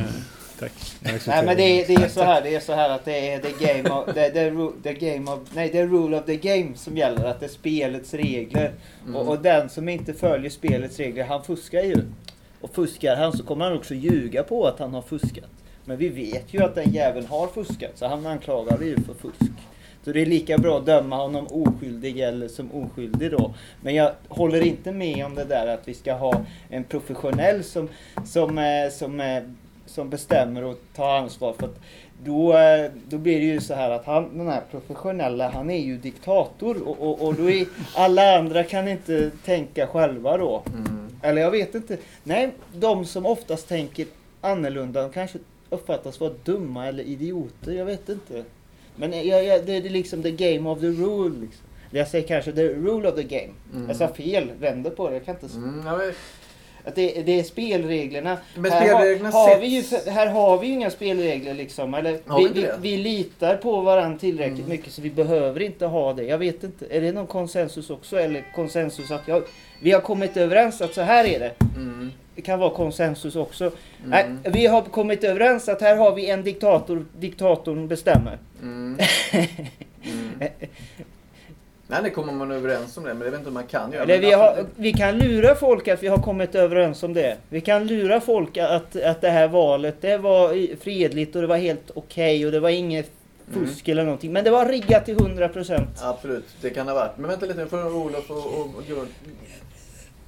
tack. 0.58 0.72
Jag 1.00 1.20
Nej 1.26 1.46
men 1.46 1.56
det 1.56 1.62
är, 1.62 1.86
det 1.86 2.04
är 2.04 2.08
så 2.08 2.22
här, 2.22 2.42
det 2.42 2.54
är 2.54 2.60
så 2.60 2.72
här 2.72 2.90
att 2.90 3.04
det 3.04 3.32
är 3.32 3.38
the 3.38 3.66
game 3.66 3.90
of, 3.90 4.14
är 4.16 4.50
ru- 4.50 4.82
the 4.82 4.92
game 4.94 5.30
of, 5.30 5.38
nej 5.54 5.70
det 5.72 5.78
är 5.78 5.86
rule 5.86 6.18
of 6.18 6.26
the 6.26 6.36
game 6.36 6.76
som 6.76 6.96
gäller, 6.96 7.24
att 7.24 7.40
det 7.40 7.46
är 7.46 7.50
spelets 7.50 8.14
regler. 8.14 8.72
Mm. 9.04 9.16
Och, 9.16 9.28
och 9.28 9.38
den 9.42 9.68
som 9.68 9.88
inte 9.88 10.14
följer 10.14 10.50
spelets 10.50 10.98
regler, 10.98 11.24
han 11.24 11.44
fuskar 11.44 11.82
ju. 11.82 11.96
Och 12.60 12.74
fuskar 12.74 13.16
han 13.16 13.32
så 13.32 13.44
kommer 13.44 13.64
han 13.64 13.76
också 13.76 13.94
ljuga 13.94 14.42
på 14.42 14.66
att 14.66 14.78
han 14.78 14.94
har 14.94 15.02
fuskat. 15.02 15.50
Men 15.84 15.96
vi 15.96 16.08
vet 16.08 16.54
ju 16.54 16.62
att 16.62 16.74
den 16.74 16.90
jäveln 16.90 17.26
har 17.26 17.46
fuskat, 17.46 17.90
så 17.94 18.06
han 18.06 18.26
anklagar 18.26 18.76
vi 18.78 18.86
ju 18.86 18.96
för 18.96 19.14
fusk. 19.14 19.52
Så 20.04 20.12
det 20.12 20.22
är 20.22 20.26
lika 20.26 20.58
bra 20.58 20.78
att 20.78 20.86
döma 20.86 21.16
honom 21.16 21.46
oskyldig 21.46 22.20
eller 22.20 22.48
som 22.48 22.72
oskyldig 22.72 23.30
då. 23.30 23.54
Men 23.80 23.94
jag 23.94 24.12
håller 24.28 24.60
inte 24.60 24.92
med 24.92 25.26
om 25.26 25.34
det 25.34 25.44
där 25.44 25.66
att 25.66 25.88
vi 25.88 25.94
ska 25.94 26.14
ha 26.14 26.44
en 26.68 26.84
professionell 26.84 27.64
som, 27.64 27.88
som, 28.26 28.58
eh, 28.58 28.90
som, 28.92 29.20
eh, 29.20 29.42
som 29.86 30.10
bestämmer 30.10 30.64
och 30.64 30.80
tar 30.96 31.18
ansvar. 31.18 31.52
För 31.52 31.66
att 31.66 31.80
då, 32.24 32.52
eh, 32.52 32.90
då 33.08 33.18
blir 33.18 33.40
det 33.40 33.46
ju 33.46 33.60
så 33.60 33.74
här 33.74 33.90
att 33.90 34.04
han, 34.04 34.38
den 34.38 34.48
här 34.48 34.62
professionella, 34.70 35.48
han 35.48 35.70
är 35.70 35.84
ju 35.84 35.96
diktator 35.96 36.88
och, 36.88 37.00
och, 37.00 37.26
och 37.26 37.34
då 37.34 37.50
är 37.50 37.66
alla 37.94 38.38
andra 38.38 38.64
kan 38.64 38.88
inte 38.88 39.30
tänka 39.44 39.86
själva 39.86 40.36
då. 40.36 40.62
Mm. 40.66 41.08
Eller 41.22 41.42
jag 41.42 41.50
vet 41.50 41.74
inte. 41.74 41.98
Nej, 42.22 42.50
de 42.74 43.04
som 43.04 43.26
oftast 43.26 43.68
tänker 43.68 44.06
annorlunda, 44.40 45.02
de 45.02 45.12
kanske 45.12 45.38
uppfattas 45.70 46.20
vara 46.20 46.32
dumma 46.44 46.86
eller 46.86 47.04
idioter. 47.04 47.72
Jag 47.72 47.84
vet 47.84 48.08
inte. 48.08 48.44
Men 48.96 49.26
jag, 49.28 49.44
jag, 49.44 49.66
det 49.66 49.76
är 49.76 49.80
liksom 49.82 50.22
the 50.22 50.30
game 50.30 50.70
of 50.70 50.80
the 50.80 50.86
rule. 50.86 51.40
Liksom. 51.40 51.66
Jag 51.90 52.08
säger 52.08 52.28
kanske 52.28 52.52
the 52.52 52.62
rule 52.68 53.08
of 53.08 53.14
the 53.14 53.22
game. 53.22 53.52
Mm. 53.74 53.88
Jag 53.88 53.96
sa 53.96 54.08
fel, 54.08 54.50
vänder 54.60 54.90
på 54.90 55.08
det. 55.08 55.14
Jag 55.14 55.24
kan 55.24 55.34
inte... 55.34 55.56
Mm, 55.56 55.82
ja, 55.86 55.96
men, 55.96 56.12
Att 56.84 56.94
det, 56.94 57.22
det 57.22 57.38
är 57.38 57.42
spelreglerna. 57.42 58.38
Men 58.56 58.72
här, 58.72 58.80
spelreglerna 58.80 59.30
har, 59.30 59.48
har 59.48 59.60
vi 59.60 59.66
ju, 59.66 59.82
här 60.10 60.26
har 60.26 60.58
vi 60.58 60.66
ju 60.66 60.72
inga 60.72 60.90
spelregler 60.90 61.54
liksom. 61.54 61.94
Eller, 61.94 62.12
vi 62.12 62.48
vi, 62.54 62.60
det? 62.60 62.74
vi 62.80 62.96
litar 62.96 63.56
på 63.56 63.80
varandra 63.80 64.18
tillräckligt 64.18 64.58
Mm. 64.58 64.70
mycket 64.70 64.92
så 64.92 65.02
vi 65.02 65.10
behöver 65.10 65.62
inte 65.62 65.86
ha 65.86 66.12
det. 66.12 66.24
Jag 66.24 66.38
vet 66.38 66.64
inte. 66.64 66.86
Är 66.90 67.00
det 67.00 67.12
någon 67.12 67.26
konsensus 67.26 67.90
också? 67.90 68.16
Eller 68.20 68.44
konsensus 68.54 69.10
att 69.10 69.28
jag, 69.28 69.42
vi 69.80 69.90
har 69.92 70.00
kommit 70.00 70.36
överens 70.36 70.80
att 70.80 70.94
så 70.94 71.00
här 71.02 71.24
är 71.24 71.38
det. 71.38 71.52
mm. 71.76 72.10
Kan 72.42 72.58
vara 72.58 72.70
konsensus 72.70 73.36
också. 73.36 73.64
Mm. 73.64 73.74
Nej, 74.04 74.52
vi 74.52 74.66
har 74.66 74.82
kommit 74.82 75.24
överens 75.24 75.68
att 75.68 75.80
här 75.80 75.96
har 75.96 76.14
vi 76.14 76.30
en 76.30 76.42
diktator, 76.44 77.04
diktatorn 77.18 77.88
bestämmer. 77.88 78.38
Mm. 78.62 78.98
Mm. 80.06 80.50
Nej, 81.86 82.00
det 82.02 82.10
kommer 82.10 82.32
man 82.32 82.50
överens 82.50 82.96
om 82.96 83.04
det, 83.04 83.14
men 83.14 83.18
det 83.24 83.30
vet 83.30 83.38
inte 83.38 83.48
om 83.48 83.54
man 83.54 83.66
kan 83.66 83.92
göra. 83.92 84.02
Eller 84.02 84.18
vi, 84.18 84.32
har, 84.32 84.66
vi 84.76 84.92
kan 84.92 85.18
lura 85.18 85.54
folk 85.54 85.88
att 85.88 86.02
vi 86.02 86.08
har 86.08 86.18
kommit 86.18 86.54
överens 86.54 87.02
om 87.02 87.14
det. 87.14 87.36
Vi 87.48 87.60
kan 87.60 87.86
lura 87.86 88.20
folk 88.20 88.56
att, 88.56 88.96
att 88.96 89.20
det 89.20 89.30
här 89.30 89.48
valet 89.48 89.96
det 90.00 90.16
var 90.18 90.76
fredligt 90.76 91.36
och 91.36 91.42
det 91.42 91.48
var 91.48 91.56
helt 91.56 91.90
okej 91.94 92.46
och 92.46 92.52
det 92.52 92.60
var 92.60 92.70
inget 92.70 93.10
Mm. 93.52 93.66
fusk 93.66 93.88
eller 93.88 94.04
någonting. 94.04 94.32
Men 94.32 94.44
det 94.44 94.50
var 94.50 94.68
riggat 94.68 95.04
till 95.04 95.16
100%. 95.16 95.86
Absolut, 96.02 96.44
det 96.60 96.70
kan 96.70 96.86
det 96.86 96.92
ha 96.92 97.00
varit. 97.00 97.18
Men 97.18 97.30
vänta 97.30 97.46
lite, 97.46 97.58
nu 97.58 97.66
får 97.66 97.96
Olof 97.96 98.30
och, 98.30 98.36
och, 98.36 98.66
och 98.76 99.06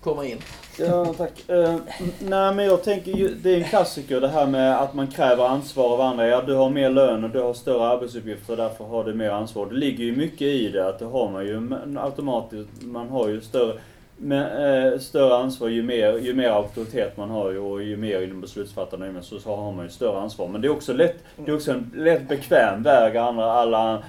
komma 0.07 0.27
in. 0.27 0.39
Ja, 0.79 1.15
tack. 1.17 1.45
Uh, 1.51 1.77
nej, 2.19 2.55
men 2.55 2.65
jag 2.65 2.83
tänker 2.83 3.13
ju, 3.13 3.29
det 3.29 3.51
är 3.51 3.57
en 3.57 3.65
klassiker 3.65 4.21
det 4.21 4.29
här 4.29 4.47
med 4.47 4.81
att 4.81 4.95
man 4.95 5.07
kräver 5.07 5.45
ansvar 5.45 5.95
av 5.95 6.01
andra. 6.01 6.27
Ja, 6.27 6.43
du 6.47 6.55
har 6.55 6.71
mer 6.71 6.91
lön 6.91 7.25
och 7.25 7.31
du 7.31 7.41
har 7.41 7.55
större 7.55 7.89
arbetsuppgifter 7.89 8.53
och 8.53 8.57
därför 8.57 8.85
har 8.85 9.05
du 9.05 9.15
mer 9.15 9.31
ansvar. 9.31 9.67
Det 9.67 9.75
ligger 9.75 10.05
ju 10.05 10.17
mycket 10.17 10.43
i 10.43 10.69
det, 10.69 10.89
att 10.89 10.99
det 10.99 11.05
har 11.05 11.31
man 11.31 11.47
ju 11.47 11.71
automatiskt. 11.99 12.83
Man 12.83 13.09
har 13.09 13.29
ju 13.29 13.41
större, 13.41 13.79
men, 14.17 14.63
uh, 14.63 14.99
större 14.99 15.37
ansvar 15.37 15.69
ju 15.69 15.83
mer, 15.83 16.19
ju 16.19 16.35
mer 16.35 16.51
auktoritet 16.51 17.17
man 17.17 17.31
har 17.31 17.51
ju, 17.51 17.59
och 17.59 17.83
ju 17.83 17.97
mer 17.97 18.23
inom 18.23 18.41
beslutsfattande 18.41 19.13
så, 19.23 19.39
så 19.39 19.57
har 19.57 19.73
man 19.73 19.85
ju 19.85 19.91
större 19.91 20.19
ansvar. 20.19 20.49
Men 20.49 20.61
det 20.61 20.69
är 20.69 20.73
också 20.73 20.93
lätt, 20.93 21.17
det 21.37 21.51
är 21.51 21.55
också 21.55 21.71
en 21.73 21.93
lätt 21.97 22.29
bekväm 22.29 22.83
väg 22.83 23.17
andra, 23.17 23.53
alla 23.53 24.03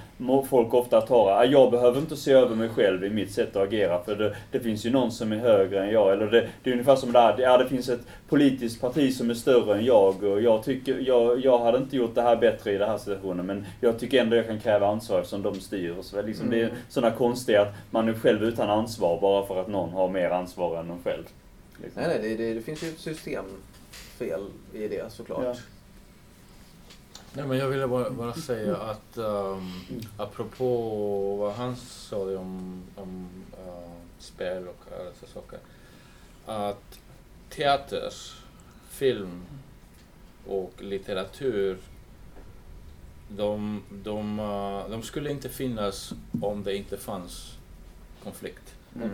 folk 0.48 0.74
ofta 0.74 1.00
tar. 1.00 1.30
Ah, 1.30 1.44
Jag 1.44 1.70
behöver 1.70 1.98
inte 2.00 2.16
se 2.16 2.32
över 2.32 2.56
mig 2.56 2.68
själv 2.68 3.04
i 3.04 3.10
mitt 3.10 3.32
sätt 3.32 3.56
att 3.56 3.62
agera 3.62 4.02
för 4.04 4.16
det, 4.16 4.36
det 4.50 4.60
finns 4.60 4.86
ju 4.86 4.90
någon 4.90 5.12
som 5.12 5.32
är 5.32 5.36
högre 5.36 5.84
än 5.84 5.90
jag. 5.92 6.12
Eller 6.12 6.26
det, 6.26 6.48
det 6.62 6.70
är 6.70 6.72
ungefär 6.72 6.96
som 6.96 7.12
det 7.12 7.18
här, 7.20 7.38
ja 7.38 7.56
det 7.58 7.68
finns 7.68 7.88
ett 7.88 8.00
politiskt 8.28 8.80
parti 8.80 9.14
som 9.16 9.30
är 9.30 9.34
större 9.34 9.78
än 9.78 9.84
jag 9.84 10.24
och 10.24 10.42
jag 10.42 10.64
tycker, 10.64 10.98
jag, 11.06 11.44
jag 11.44 11.58
hade 11.58 11.78
inte 11.78 11.96
gjort 11.96 12.14
det 12.14 12.22
här 12.22 12.36
bättre 12.36 12.72
i 12.72 12.78
den 12.78 12.88
här 12.88 12.98
situationen 12.98 13.46
men 13.46 13.66
jag 13.80 13.98
tycker 13.98 14.20
ändå 14.20 14.36
jag 14.36 14.46
kan 14.46 14.60
kräva 14.60 14.86
ansvar 14.86 15.18
eftersom 15.18 15.42
de 15.42 15.54
styr 15.60 15.94
och 15.98 16.04
så. 16.04 16.22
Liksom, 16.22 16.50
Det 16.50 16.56
är 16.60 16.64
Mm. 16.64 16.76
sådana 16.88 17.16
konstiga 17.16 17.62
att 17.62 17.74
man 17.90 18.08
är 18.08 18.14
själv 18.14 18.42
utan 18.44 18.70
ansvar 18.70 19.20
bara 19.20 19.46
för 19.46 19.60
att 19.60 19.68
någon 19.68 19.90
har 19.90 20.08
mer 20.08 20.30
ansvar 20.30 20.76
än 20.80 20.90
en 20.90 20.98
själv. 21.04 21.24
Liksom. 21.82 22.02
Nej, 22.02 22.18
nej, 22.20 22.36
det, 22.36 22.44
det, 22.44 22.54
det 22.54 22.60
finns 22.62 22.82
ju 22.84 22.88
ett 22.88 22.98
systemfel 22.98 24.40
i 24.74 24.88
det 24.88 25.12
såklart. 25.12 25.44
Ja. 25.44 25.54
Nej, 27.38 27.46
men 27.46 27.58
jag 27.58 27.68
ville 27.68 27.88
bara, 27.88 28.10
bara 28.10 28.34
säga 28.34 28.76
att 28.76 29.18
um, 29.18 29.72
apropå 30.16 31.36
vad 31.36 31.54
han 31.54 31.76
sa 31.76 32.38
om, 32.38 32.82
om 32.96 33.28
uh, 33.66 33.92
spel 34.18 34.68
och 34.68 34.92
alla 34.92 35.04
dessa 35.04 35.26
saker. 35.26 35.58
Att 36.46 37.00
teater, 37.48 38.12
film 38.88 39.42
och 40.46 40.72
litteratur 40.78 41.78
de, 43.28 43.82
de, 43.90 44.40
uh, 44.40 44.90
de 44.90 45.02
skulle 45.02 45.30
inte 45.30 45.48
finnas 45.48 46.14
om 46.42 46.62
det 46.62 46.76
inte 46.76 46.96
fanns 46.96 47.58
konflikt. 48.22 48.74
Mm. 48.96 49.10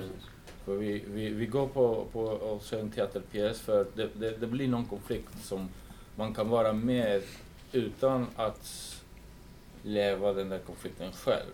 För 0.65 0.77
vi, 0.77 1.05
vi, 1.07 1.29
vi 1.29 1.47
går 1.47 1.67
på, 1.67 2.07
på 2.13 2.21
och 2.21 2.63
ser 2.63 2.81
en 2.81 2.91
teaterpjäs 2.91 3.61
för 3.61 3.87
det, 3.95 4.09
det, 4.15 4.37
det 4.37 4.47
blir 4.47 4.69
någon 4.69 4.85
konflikt 4.85 5.45
som 5.45 5.69
man 6.17 6.35
kan 6.35 6.49
vara 6.49 6.73
med 6.73 7.23
utan 7.75 8.27
att 8.37 8.91
leva 9.83 10.33
den 10.33 10.49
där 10.49 10.59
konflikten 10.59 11.13
själv. 11.13 11.51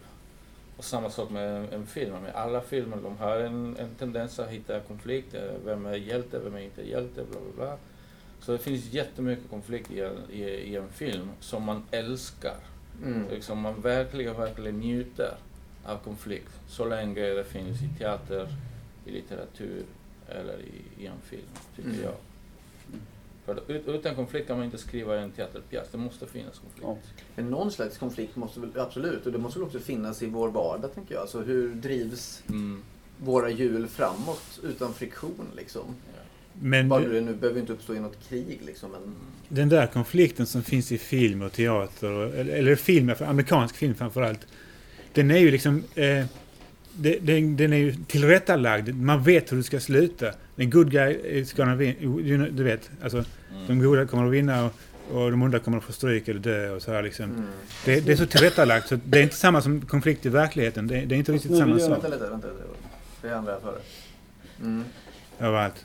Och 0.76 0.84
samma 0.84 1.10
sak 1.10 1.30
med 1.30 1.74
en, 1.74 1.86
film. 1.86 2.12
Med 2.22 2.34
alla 2.34 2.60
filmer 2.60 2.96
de 3.02 3.16
har 3.18 3.36
en, 3.40 3.76
en 3.78 3.94
tendens 3.98 4.38
att 4.38 4.48
hitta 4.50 4.80
konflikt. 4.80 5.34
eh, 5.34 5.42
Vem 5.64 5.86
är 5.86 5.94
hjälte, 5.96 6.38
vem 6.38 6.54
är 6.54 6.60
inte 6.60 6.88
hjälte, 6.88 7.24
bla 7.30 7.40
bla 7.40 7.52
bla. 7.64 7.76
Så 8.40 8.52
det 8.52 8.58
finns 8.58 8.92
jättemycket 8.92 9.50
konflikt 9.50 9.90
i 9.90 10.00
en, 10.00 10.30
i, 10.30 10.42
i 10.42 10.76
en 10.76 10.88
film 10.88 11.30
som 11.40 11.62
man 11.62 11.82
älskar. 11.90 12.56
Mm. 13.04 13.28
Liksom 13.30 13.58
man 13.60 13.80
verkligen, 13.80 14.36
verkligen 14.36 14.78
njuter 14.80 15.34
av 15.84 15.98
konflikt. 15.98 16.52
Så 16.68 16.84
länge 16.84 17.20
det 17.20 17.44
finns 17.44 17.82
i 17.82 17.88
teater, 17.98 18.48
i 19.06 19.10
litteratur 19.10 19.84
eller 20.28 20.58
i, 20.60 21.02
i 21.02 21.06
en 21.06 21.20
film, 21.24 21.42
tycker 21.76 21.88
Mm. 21.90 22.02
jag. 22.04 22.14
För 23.44 23.60
ut, 23.68 23.88
utan 23.88 24.14
konflikt 24.14 24.46
kan 24.46 24.56
man 24.56 24.64
inte 24.64 24.78
skriva 24.78 25.16
en 25.20 25.30
teaterpjäs. 25.30 25.88
Det 25.92 25.98
måste 25.98 26.26
finnas 26.26 26.58
konflikt. 26.58 26.82
Ja. 26.86 26.96
Men 27.36 27.50
någon 27.50 27.70
slags 27.72 27.98
konflikt 27.98 28.36
måste 28.36 28.60
väl 28.60 28.70
absolut, 28.76 29.26
och 29.26 29.32
det 29.32 29.38
måste 29.38 29.58
väl 29.58 29.66
också 29.66 29.78
finnas 29.78 30.22
i 30.22 30.26
vår 30.26 30.48
vardag 30.50 30.94
tänker 30.94 31.14
jag. 31.14 31.20
Alltså 31.20 31.40
hur 31.40 31.74
drivs 31.74 32.42
Mm. 32.48 32.82
våra 33.18 33.50
hjul 33.50 33.86
framåt 33.88 34.60
utan 34.62 34.94
friktion 34.94 35.46
liksom? 35.56 35.82
Ja. 36.14 36.20
Men 36.62 36.88
Bara 36.88 37.00
du- 37.00 37.12
det 37.12 37.20
nu 37.20 37.34
behöver 37.34 37.60
inte 37.60 37.72
uppstå 37.72 37.94
i 37.94 38.00
något 38.00 38.28
krig 38.28 38.58
liksom. 38.66 38.90
Men... 38.90 39.00
den 39.48 39.68
där 39.68 39.86
konflikten 39.86 40.46
som 40.46 40.62
finns 40.62 40.92
i 40.92 40.98
film 40.98 41.42
och 41.42 41.52
teater, 41.52 42.10
och- 42.10 42.34
eller, 42.34 42.54
eller 42.54 42.74
film, 42.76 43.14
för 43.16 43.24
amerikansk 43.24 43.76
film 43.76 43.94
framförallt. 43.94 44.46
Den 45.12 45.30
är 45.30 45.38
ju 45.38 45.50
liksom... 45.50 45.84
Eh, 45.94 46.24
det, 46.94 47.18
den, 47.18 47.56
den 47.56 47.72
är 47.72 47.76
ju 47.76 47.94
tillrättalagd. 48.06 48.94
Man 48.94 49.22
vet 49.22 49.52
hur 49.52 49.56
det 49.56 49.62
ska 49.62 49.80
sluta. 49.80 50.26
Den 50.56 50.70
good 50.70 50.90
guy 50.90 51.12
is 51.24 51.52
gonna 51.52 51.74
win. 51.74 51.94
You 52.00 52.36
know, 52.36 52.52
Du 52.52 52.62
vet, 52.64 52.90
alltså 53.02 53.24
Mm. 53.52 53.66
de 53.66 53.78
goda 53.86 54.06
kommer 54.06 54.26
att 54.26 54.32
vinna 54.32 54.64
och, 54.64 54.72
och 55.16 55.30
de 55.30 55.42
onda 55.42 55.58
kommer 55.58 55.78
att 55.78 55.84
få 55.84 55.92
stryk 55.92 56.28
eller 56.28 56.40
dö 56.40 56.70
och 56.70 56.82
så 56.82 56.92
här 56.92 57.02
liksom. 57.02 57.24
Mm. 57.24 57.44
Det, 57.84 58.00
det 58.00 58.12
är 58.12 58.16
så 58.16 58.26
tillrättalagt 58.26 58.88
så 58.88 58.98
det 59.04 59.18
är 59.18 59.22
inte 59.22 59.36
samma 59.36 59.62
som 59.62 59.80
konflikt 59.80 60.26
i 60.26 60.28
verkligheten. 60.28 60.86
Det, 60.86 61.00
det 61.00 61.14
är 61.14 61.16
inte 61.16 61.32
riktigt 61.32 61.50
Nu 61.50 61.56
vill 61.56 61.64
samma 61.64 61.72
jag- 61.78 61.80
sak 61.80 61.90
Vänta 62.04 62.08
lite, 62.08 62.30
vänta 62.30 62.46
lite. 62.48 62.62
Det 63.22 63.28
är 63.28 63.34
andra 63.34 63.60
före. 63.60 63.78
Mm. 64.60 64.84
överallt. 65.38 65.84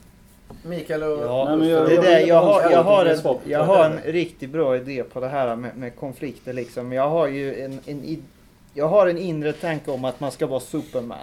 Mikael 0.66 1.04
och 1.04 1.10
Ja, 1.24 1.46
Nej, 1.50 1.58
men 1.58 1.70
jag- 1.70 1.88
det 1.90 1.94
jag 1.96 2.04
där, 2.04 2.20
jag, 2.20 2.42
har, 2.42 2.72
jag, 2.72 2.84
har 2.84 3.06
det 3.06 3.12
är 3.12 3.28
en, 3.30 3.38
jag 3.46 3.64
har 3.64 3.86
en 3.86 4.00
riktigt 4.14 4.50
bra 4.50 4.76
idé 4.78 5.04
på 5.04 5.20
det 5.20 5.28
här 5.28 5.56
med, 5.56 5.78
med 5.78 5.96
konflikter. 5.96 6.54
Liksom. 6.54 6.92
Jag 6.92 7.10
har 7.10 7.28
ju 7.28 7.62
en, 7.64 7.80
en, 7.86 8.04
jag 8.76 8.88
har 8.88 9.08
en 9.08 9.18
inre 9.18 9.54
tanke 9.54 9.92
om 9.92 10.06
att 10.06 10.20
man 10.20 10.32
ska 10.32 10.48
vara 10.48 10.60
Superman. 10.60 11.18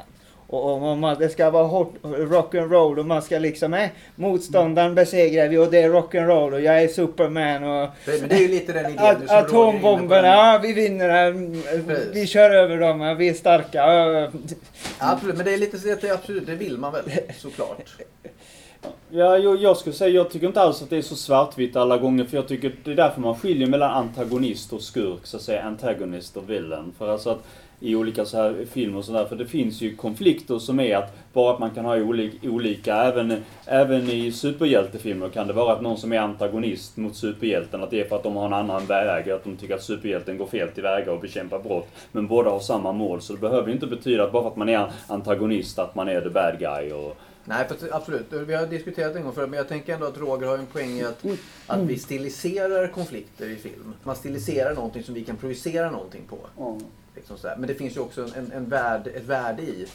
Och 0.46 0.82
om 0.82 1.00
man, 1.00 1.18
det 1.18 1.28
ska 1.28 1.50
vara 1.50 1.66
hot, 1.66 1.94
rock 2.02 2.54
and 2.54 2.72
roll 2.72 2.98
och 2.98 3.06
man 3.06 3.22
ska 3.22 3.38
liksom, 3.38 3.74
eh, 3.74 3.88
motståndaren 4.14 4.94
besegrar 4.94 5.48
vi 5.48 5.58
och 5.58 5.70
det 5.70 5.78
är 5.82 5.88
rock 5.88 6.14
and 6.14 6.26
roll 6.26 6.54
och 6.54 6.60
jag 6.60 6.82
är 6.82 6.88
Superman 6.88 7.64
och 7.64 7.88
Det, 8.04 8.28
det 8.28 8.34
är 8.34 8.40
ju 8.40 8.48
lite 8.48 8.72
den 8.72 8.92
idén 8.92 9.26
på. 9.26 9.34
atombomberna, 9.34 10.28
ja, 10.28 10.60
vi 10.62 10.72
vinner, 10.72 11.32
vi 11.32 11.82
Precis. 11.86 12.30
kör 12.30 12.50
över 12.50 12.78
dem, 12.78 13.16
vi 13.18 13.28
är 13.28 13.34
starka. 13.34 13.82
Absolut, 14.98 15.36
men 15.36 15.44
det 15.44 15.54
är 15.54 15.58
lite 15.58 15.78
så 15.78 15.92
att 15.92 16.00
det, 16.00 16.10
absolut, 16.10 16.46
det 16.46 16.54
vill 16.54 16.78
man 16.78 16.92
väl 16.92 17.02
såklart. 17.38 17.94
Ja, 19.10 19.38
jag, 19.38 19.62
jag 19.62 19.76
skulle 19.76 19.94
säga, 19.94 20.10
jag 20.10 20.30
tycker 20.30 20.46
inte 20.46 20.60
alls 20.60 20.82
att 20.82 20.90
det 20.90 20.96
är 20.96 21.02
så 21.02 21.16
svartvitt 21.16 21.76
alla 21.76 21.98
gånger 21.98 22.24
för 22.24 22.36
jag 22.36 22.48
tycker 22.48 22.72
det 22.84 22.92
är 22.92 22.96
därför 22.96 23.20
man 23.20 23.34
skiljer 23.34 23.66
mellan 23.66 23.90
antagonist 23.90 24.72
och 24.72 24.82
skurk, 24.82 25.26
så 25.26 25.36
att 25.36 25.42
säga, 25.42 25.62
antagonist 25.62 26.36
och 26.36 26.50
villain. 26.50 26.92
För 26.98 27.08
alltså 27.08 27.30
att 27.30 27.44
i 27.80 27.96
olika 27.96 28.24
så 28.24 28.36
här 28.36 28.56
filmer 28.70 28.98
och 28.98 29.04
sådär, 29.04 29.24
för 29.24 29.36
det 29.36 29.46
finns 29.46 29.80
ju 29.80 29.96
konflikter 29.96 30.58
som 30.58 30.80
är 30.80 30.96
att 30.96 31.16
bara 31.32 31.54
att 31.54 31.58
man 31.58 31.70
kan 31.70 31.84
ha 31.84 31.96
olika, 31.96 32.48
olika 32.48 32.96
även, 32.96 33.44
även 33.66 34.10
i 34.10 34.32
superhjältefilmer 34.32 35.28
kan 35.28 35.46
det 35.46 35.52
vara 35.52 35.72
att 35.72 35.82
någon 35.82 35.96
som 35.96 36.12
är 36.12 36.18
antagonist 36.18 36.96
mot 36.96 37.16
superhjälten, 37.16 37.82
att 37.82 37.90
det 37.90 38.00
är 38.00 38.04
för 38.04 38.16
att 38.16 38.22
de 38.22 38.36
har 38.36 38.46
en 38.46 38.52
annan 38.52 38.86
väg, 38.86 39.30
att 39.30 39.44
de 39.44 39.56
tycker 39.56 39.74
att 39.74 39.82
superhjälten 39.82 40.38
går 40.38 40.46
fel 40.46 40.68
tillväga 40.68 41.12
och 41.12 41.20
bekämpar 41.20 41.58
brott. 41.58 41.88
Men 42.12 42.26
båda 42.26 42.50
har 42.50 42.60
samma 42.60 42.92
mål, 42.92 43.20
så 43.20 43.32
det 43.32 43.40
behöver 43.40 43.68
ju 43.68 43.74
inte 43.74 43.86
betyda 43.86 44.24
att 44.24 44.32
bara 44.32 44.42
för 44.42 44.50
att 44.50 44.56
man 44.56 44.68
är 44.68 44.90
antagonist 45.06 45.78
att 45.78 45.94
man 45.94 46.08
är 46.08 46.20
the 46.20 46.30
bad 46.30 46.58
guy 46.58 46.92
och 46.92 47.16
Nej, 47.44 47.68
för 47.68 47.94
absolut. 47.96 48.32
Vi 48.32 48.54
har 48.54 48.66
diskuterat 48.66 49.16
en 49.16 49.22
gång 49.22 49.32
förut, 49.32 49.50
men 49.50 49.56
jag 49.56 49.68
tänker 49.68 49.94
ändå 49.94 50.06
att 50.06 50.16
Roger 50.18 50.46
har 50.46 50.58
en 50.58 50.66
poäng 50.66 50.90
i 50.90 51.04
att, 51.04 51.24
att 51.66 51.80
vi 51.80 51.98
stiliserar 51.98 52.88
konflikter 52.88 53.48
i 53.48 53.56
film. 53.56 53.94
Man 54.02 54.16
stiliserar 54.16 54.74
någonting 54.74 55.02
som 55.02 55.14
vi 55.14 55.24
kan 55.24 55.36
projicera 55.36 55.90
någonting 55.90 56.22
på. 56.28 56.38
Liksom 57.14 57.38
sådär. 57.38 57.56
Men 57.58 57.66
det 57.68 57.74
finns 57.74 57.96
ju 57.96 58.00
också 58.00 58.28
en, 58.36 58.52
en 58.52 58.68
värld, 58.68 59.06
ett 59.06 59.24
värde 59.24 59.62
i 59.62 59.86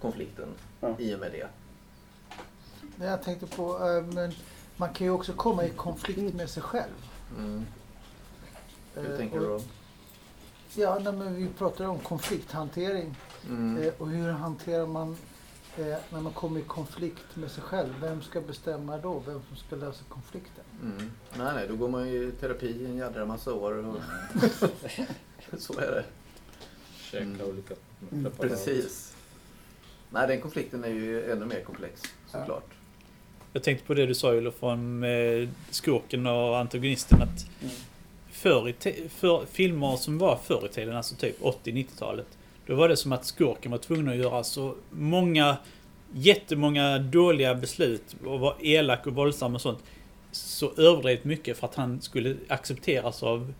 konflikten 0.00 0.48
Ja. 0.80 0.94
i 0.98 1.14
och 1.14 1.18
med 1.20 1.32
det. 1.32 1.46
Det 2.96 3.06
jag 3.06 3.22
tänkte 3.22 3.46
på, 3.46 3.88
eh, 3.88 4.14
men 4.14 4.32
man 4.76 4.92
kan 4.94 5.06
ju 5.06 5.10
också 5.12 5.32
komma 5.32 5.64
i 5.64 5.70
konflikt 5.70 6.34
med 6.34 6.50
sig 6.50 6.62
själv. 6.62 6.92
Mm. 7.38 7.66
Hur 8.94 9.10
Eh, 9.12 9.16
tänker 9.16 9.36
och- 9.36 9.42
du 9.42 9.48
då? 9.48 9.60
Ja, 10.82 10.98
nej, 11.04 11.12
men 11.12 11.34
vi 11.34 11.48
pratar 11.58 11.84
om 11.84 11.98
konflikthantering. 11.98 13.16
Mm. 13.48 13.82
Eh, 13.82 13.92
och 13.98 14.08
hur 14.08 14.30
hanterar 14.30 14.86
man 14.86 15.16
eh, 15.78 15.96
när 16.10 16.20
man 16.20 16.32
kommer 16.32 16.60
i 16.60 16.62
konflikt 16.62 17.24
med 17.36 17.50
sig 17.50 17.62
själv? 17.62 17.94
Vem 18.00 18.22
ska 18.22 18.40
bestämma 18.40 18.98
då? 18.98 19.22
Vem 19.26 19.40
som 19.48 19.56
ska 19.56 19.76
lösa 19.76 20.04
konflikten? 20.08 20.64
Mm. 20.82 21.10
Nej, 21.38 21.54
nej, 21.54 21.68
då 21.68 21.76
går 21.76 21.88
man 21.88 22.08
ju 22.08 22.28
i 22.28 22.32
terapi 22.32 22.84
en 22.84 22.96
jädra 22.96 23.24
massa 23.26 23.54
år. 23.54 23.86
Och... 23.86 23.96
Så 25.58 25.78
är 25.78 25.90
det. 25.90 26.04
Käka 27.10 27.24
Mm. 27.24 27.40
olika 27.40 27.74
preparat. 28.10 28.38
Precis. 28.50 29.14
Nej, 30.10 30.28
den 30.28 30.40
konflikten 30.40 30.84
är 30.84 30.88
ju 30.88 31.32
ännu 31.32 31.44
mer 31.44 31.60
komplex 31.60 32.02
såklart. 32.26 32.64
Jag 33.52 33.62
tänkte 33.62 33.86
på 33.86 33.94
det 33.94 34.06
du 34.06 34.14
sa 34.14 34.32
Olof 34.34 34.62
om 34.62 35.04
eh, 35.04 35.48
skurken 35.70 36.26
och 36.26 36.58
antagonisten. 36.58 37.22
Att 37.22 37.46
Mm. 37.62 38.72
te- 38.78 39.08
för, 39.08 39.46
filmer 39.46 39.96
som 39.96 40.18
var 40.18 40.36
förr 40.36 40.66
i 40.66 40.74
tiden, 40.74 40.96
alltså 40.96 41.14
typ 41.14 41.40
80-90-talet. 41.40 42.26
Då 42.66 42.74
var 42.74 42.88
det 42.88 42.96
som 42.96 43.12
att 43.12 43.24
skurken 43.24 43.70
var 43.70 43.78
tvungen 43.78 44.08
att 44.08 44.16
göra 44.16 44.44
så 44.44 44.74
många 44.90 45.56
jättemånga 46.12 46.98
dåliga 46.98 47.54
beslut 47.54 48.16
och 48.24 48.40
var 48.40 48.56
elak 48.60 49.06
och 49.06 49.14
våldsam 49.14 49.54
och 49.54 49.60
sånt. 49.60 49.78
Så 50.32 50.72
överdrevet 50.76 51.24
mycket 51.24 51.58
för 51.58 51.66
att 51.66 51.74
han 51.74 52.00
skulle 52.00 52.36
accepteras 52.48 53.22
av 53.22 53.52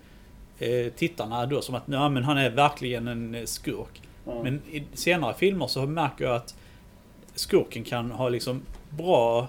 eh, 0.58 0.92
tittarna 0.92 1.46
då 1.46 1.62
som 1.62 1.74
att 1.74 1.86
nej, 1.86 2.10
men 2.10 2.24
han 2.24 2.38
är 2.38 2.50
verkligen 2.50 3.08
en 3.08 3.34
eh, 3.34 3.44
skurk. 3.44 4.02
Ja. 4.24 4.42
Men 4.42 4.62
i 4.70 4.84
senare 4.94 5.34
filmer 5.34 5.66
så 5.66 5.86
märker 5.86 6.24
jag 6.24 6.36
att 6.36 6.54
skurken 7.34 7.84
kan 7.84 8.10
ha 8.10 8.28
liksom 8.28 8.62
bra 8.90 9.48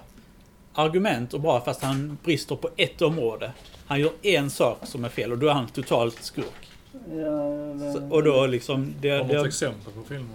argument 0.74 1.34
och 1.34 1.40
bra 1.40 1.60
fast 1.60 1.82
han 1.82 2.18
brister 2.24 2.56
på 2.56 2.70
ett 2.76 3.02
område. 3.02 3.52
Han 3.86 4.00
gör 4.00 4.12
en 4.22 4.50
sak 4.50 4.78
som 4.82 5.04
är 5.04 5.08
fel 5.08 5.32
och 5.32 5.38
då 5.38 5.48
är 5.48 5.52
han 5.52 5.66
totalt 5.66 6.22
skurk. 6.22 6.67
Ja, 7.12 7.92
Så, 7.92 8.08
och 8.10 8.22
då 8.22 8.46
liksom... 8.46 8.94
Det, 9.00 9.10
Har 9.10 9.24
du 9.24 9.34
något 9.34 9.46
exempel 9.46 9.92
på 9.92 10.02
filmer? 10.08 10.34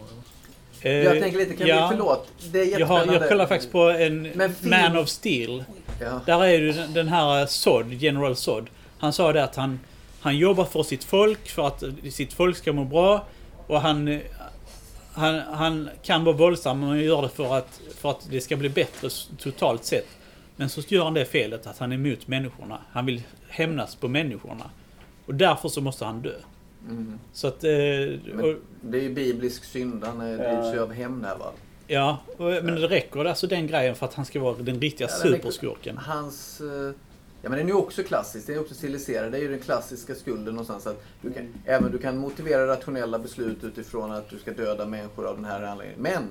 eller? 0.81 0.99
eh, 0.99 1.03
Jag 1.03 1.19
tänker 1.23 1.37
lite, 1.39 1.55
kan 1.55 1.67
ja, 1.67 1.87
vi, 1.91 1.95
förlåt, 1.97 2.27
det 2.51 2.59
är 2.73 2.79
jag, 2.79 2.87
har, 2.87 3.05
jag 3.13 3.29
kollar 3.29 3.47
faktiskt 3.47 3.71
på 3.71 3.89
en 3.89 4.23
film- 4.33 4.53
Man 4.69 4.97
of 4.97 5.09
Steel. 5.09 5.63
Ja. 6.01 6.19
Där 6.25 6.43
är 6.43 6.59
ju 6.59 6.71
den, 6.93 7.07
här 7.07 7.45
Sod, 7.45 7.93
General 7.93 8.35
Sod. 8.35 8.69
Han 8.97 9.13
sa 9.13 9.33
det 9.33 9.43
att 9.43 9.55
han, 9.55 9.79
han 10.21 10.37
jobbar 10.37 10.65
för 10.65 10.83
sitt 10.83 11.03
folk, 11.03 11.49
för 11.49 11.67
att 11.67 11.83
sitt 12.11 12.33
folk 12.33 12.57
ska 12.57 12.73
må 12.73 12.83
bra. 12.83 13.25
Och 13.67 13.81
han, 13.81 14.07
eh, 14.07 14.19
han, 15.13 15.39
han 15.39 15.89
kan 16.03 16.23
vara 16.23 16.35
våldsam, 16.35 16.79
men 16.79 16.89
han 16.89 16.99
gör 16.99 17.21
det 17.21 17.29
för 17.29 17.57
att, 17.57 17.81
för 17.97 18.09
att 18.09 18.27
det 18.29 18.41
ska 18.41 18.55
bli 18.55 18.69
bättre 18.69 19.09
totalt 19.39 19.85
sett. 19.85 20.07
Men 20.55 20.69
så 20.69 20.81
gör 20.87 21.03
han 21.03 21.13
det 21.13 21.25
felet 21.25 21.67
att 21.67 21.77
han 21.77 21.91
är 21.91 21.95
emot 21.95 22.27
människorna. 22.27 22.77
Han 22.91 23.05
vill 23.05 23.21
hämnas 23.49 23.95
på 23.95 24.07
människorna. 24.07 24.69
Och 25.25 25.35
därför 25.35 25.69
så 25.69 25.81
måste 25.81 26.05
han 26.05 26.21
dö. 26.21 26.33
Mm. 26.89 27.19
Så 27.33 27.47
att... 27.47 27.63
Eh, 27.63 27.69
och, 28.39 28.55
Det 28.81 28.97
är 28.97 29.01
ju 29.01 29.13
biblisk 29.13 29.63
synd, 29.63 30.03
han 30.03 30.21
är- 30.21 30.37
drivs 30.37 30.75
ju 30.75 30.79
av 30.79 30.91
hämnd 30.93 31.25
här 31.25 31.37
va. 31.37 31.51
ja, 31.87 32.17
och, 32.37 32.45
men 32.45 32.65
det 32.75 32.87
räcker 32.87 33.25
alltså 33.25 33.47
den 33.47 33.67
grejen 33.67 33.95
för 33.95 34.05
att 34.05 34.13
han 34.13 34.25
ska 34.25 34.39
vara 34.39 34.55
den 34.57 34.79
riktiga 34.81 35.07
Ja, 35.11 35.17
den 35.23 35.33
är- 35.33 35.37
superskurken. 35.37 35.97
Hans... 35.97 36.61
eh, 36.61 36.91
Ja 37.45 37.49
men 37.49 37.57
den 37.59 37.67
är 37.67 37.71
ju 37.71 37.77
också 37.77 38.03
klassisk, 38.03 38.47
den 38.47 38.55
är 38.55 38.61
också 38.61 38.73
stiliserad. 38.75 39.31
Det 39.31 39.37
är 39.37 39.41
ju 39.41 39.47
den 39.47 39.59
klassiska 39.59 40.15
skulden 40.15 40.45
någonstans. 40.53 40.87
Att 40.87 41.03
du 41.21 41.33
kan, 41.33 41.53
även 41.65 41.91
du 41.91 41.97
kan 41.97 42.17
motivera 42.17 42.67
rationella 42.67 43.19
beslut 43.19 43.63
utifrån 43.63 44.11
att 44.11 44.29
du 44.29 44.39
ska 44.39 44.51
döda 44.51 44.85
människor 44.85 45.27
av 45.27 45.35
den 45.35 45.45
här 45.45 45.61
anledningen. 45.63 46.01
Men 46.01 46.23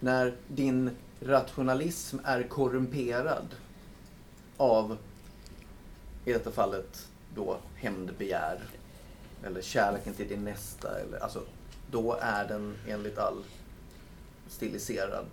när 0.00 0.34
din 0.48 0.90
rationalism 1.20 2.16
är 2.24 2.42
korrumperad 2.42 3.46
av, 4.56 4.96
i 6.24 6.32
detta 6.32 6.50
fallet, 6.50 7.08
då 7.34 7.56
hämndbegär. 7.74 8.58
Eller 9.46 9.60
kärleken 9.62 10.14
till 10.14 10.28
din 10.28 10.44
nästa. 10.44 10.88
Eller, 11.00 11.18
alltså, 11.18 11.40
då 11.90 12.18
är 12.20 12.48
den 12.48 12.74
enligt 12.88 13.18
all 13.18 13.42
stiliserad. 14.48 15.26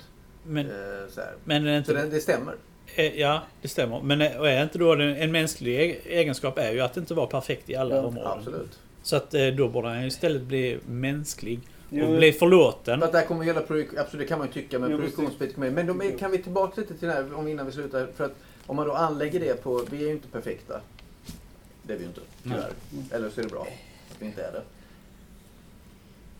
Men, 0.45 0.66
eh, 0.66 1.09
så 1.09 1.22
här. 1.22 1.34
men 1.43 1.68
är 1.68 1.72
det 1.72 1.78
inte... 1.78 1.91
Så 1.91 1.97
det, 1.97 2.09
det 2.09 2.20
stämmer. 2.20 2.55
Eh, 2.95 3.20
Ja, 3.20 3.41
det 3.61 3.68
stämmer. 3.68 4.01
Men 4.01 4.22
är 4.22 4.39
och 4.39 4.49
är 4.49 4.64
inte 4.64 4.78
då 4.78 4.95
den- 4.95 5.16
en 5.16 5.32
mänsklig 5.32 5.80
e- 5.80 5.99
egenskap 6.05 6.57
är 6.57 6.72
ju 6.72 6.80
att 6.82 6.97
inte 6.97 7.14
vara 7.14 7.28
perfekt 7.28 7.70
i 7.70 7.76
alla 7.76 7.95
Ja, 7.95 8.01
områden. 8.01 8.32
Absolut. 8.39 8.80
Så 9.03 9.16
att 9.16 9.34
eh, 9.34 9.47
då 9.47 9.68
borde 9.68 9.88
han 9.88 10.03
istället 10.03 10.41
bli 10.41 10.80
mänsklig 10.88 11.59
och 11.89 11.97
Jo, 11.97 12.18
bli 12.18 12.32
förlåten. 12.32 12.99
För 12.99 13.07
att 13.07 13.14
där 13.14 13.26
kommer 13.26 13.43
hela 13.45 13.61
projek- 13.61 13.97
absolut 13.99 14.26
det 14.26 14.30
kan 14.30 14.38
man 14.39 14.47
ju 14.47 14.53
tycka 14.53 14.80
med 14.80 14.91
Jo, 14.91 14.97
produktionsbit 14.97 15.53
kommer 15.55 15.68
in. 15.68 15.74
Men 15.74 15.88
de 15.88 16.01
är, 16.01 16.18
kan 16.18 16.32
vi 16.32 16.38
tillbaka 16.38 16.82
lite 16.82 16.93
till 16.97 17.07
det 17.07 17.14
här 17.14 17.34
om 17.34 17.47
innan 17.47 17.66
vi 17.66 17.72
slutar. 17.72 18.07
För 18.16 18.24
att 18.26 18.36
om 18.66 18.76
man 18.76 18.88
då 18.88 18.93
anlägger 18.93 19.39
det 19.39 19.64
på, 19.64 19.86
vi 19.91 19.97
är 19.97 20.07
ju 20.07 20.11
inte 20.11 20.28
perfekta. 20.28 20.82
Det 21.84 21.93
är 21.93 21.97
vi 21.97 22.03
ju 22.03 22.09
inte, 22.09 22.22
tyvärr. 22.43 22.72
Eller 23.11 23.30
så 23.30 23.39
är 23.39 23.43
det 23.43 23.49
bra 23.49 23.68
vi 24.24 24.30
inte 24.30 24.43
är 24.43 24.51
det. 24.51 24.63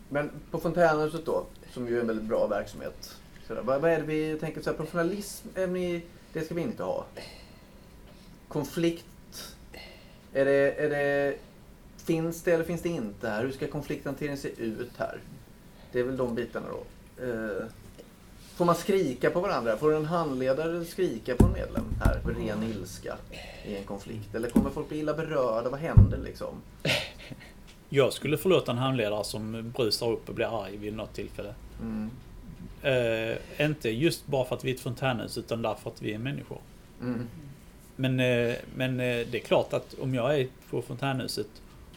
Men 0.10 0.32
på 0.52 0.60
Fontänhuset 0.60 1.26
då, 1.26 1.46
som 1.72 1.88
ju 1.88 1.98
är 1.98 2.02
en 2.02 2.08
väldigt 2.08 2.26
bra 2.26 2.48
verksamhet. 2.48 3.16
Så 3.48 3.54
där, 3.54 3.62
vad, 3.62 3.82
vad 3.82 3.92
är 3.92 4.00
det 4.00 4.06
vi 4.06 4.38
tänker 4.40 4.62
så 4.62 4.70
här, 4.70 4.78
professionalism, 4.78 5.48
är 5.56 5.68
ni, 5.68 6.04
det 6.34 6.42
ska 6.42 6.56
vi 6.56 6.62
inte 6.62 6.84
ha. 6.84 7.06
Konflikt, 8.48 9.56
är 10.34 10.46
det, 10.46 10.74
är 10.84 10.90
det, 10.90 11.38
finns 11.98 12.42
det 12.42 12.52
eller 12.52 12.64
finns 12.64 12.82
det 12.82 12.90
inte 12.90 13.30
här? 13.30 13.44
Hur 13.44 13.52
ska 13.52 13.68
konflikthanteringen 13.68 14.38
se 14.38 14.50
ut 14.50 14.92
här? 14.98 15.18
Det 15.92 16.00
är 16.00 16.04
väl 16.04 16.18
de 16.18 16.36
bitarna 16.36 16.66
då. 16.70 16.84
Eh, 17.26 17.66
får 18.56 18.66
man 18.66 18.76
skrika 18.76 19.30
på 19.30 19.40
varandra? 19.40 19.78
Får 19.78 19.94
en 19.94 20.06
handledare 20.06 20.86
skrika 20.86 21.36
på 21.36 21.46
en 21.46 21.52
medlem 21.52 21.86
här? 22.06 22.20
För 22.20 22.34
ren 22.34 22.64
ilska 22.64 23.18
i 23.66 23.76
en 23.76 23.84
konflikt? 23.84 24.36
Eller 24.36 24.50
kommer 24.50 24.70
folk 24.70 24.90
bli 24.90 25.00
illa 25.00 25.14
berörda? 25.14 25.70
Vad 25.70 25.80
händer 25.80 26.18
liksom? 26.18 26.62
Jag 27.96 28.14
skulle 28.14 28.38
förlåta 28.38 28.72
en 28.72 28.78
handledare 28.78 29.24
som 29.24 29.72
brusar 29.78 30.12
upp 30.12 30.30
och 30.30 30.36
blir 30.36 30.64
arg 30.64 30.78
vid 30.78 30.94
något 30.94 31.14
tillfälle. 31.14 31.54
Mm. 31.82 32.10
Eh, 32.82 33.66
inte 33.66 33.90
just 33.90 34.28
bara 34.28 34.46
för 34.46 34.56
att 34.56 34.64
vi 34.64 34.72
är 34.72 34.76
ett 34.76 34.82
fontänhus 34.82 35.38
utan 35.38 35.62
därför 35.62 35.90
att 35.90 36.02
vi 36.02 36.14
är 36.14 36.18
människor. 36.18 36.58
Mm. 37.02 37.28
Men, 37.96 38.20
eh, 38.20 38.56
men 38.76 39.00
eh, 39.00 39.28
det 39.32 39.36
är 39.38 39.40
klart 39.46 39.74
att 39.74 39.94
om 40.00 40.16
jag 40.16 40.40
är 40.40 40.48
på 40.70 40.82
fontänhuset 40.82 41.48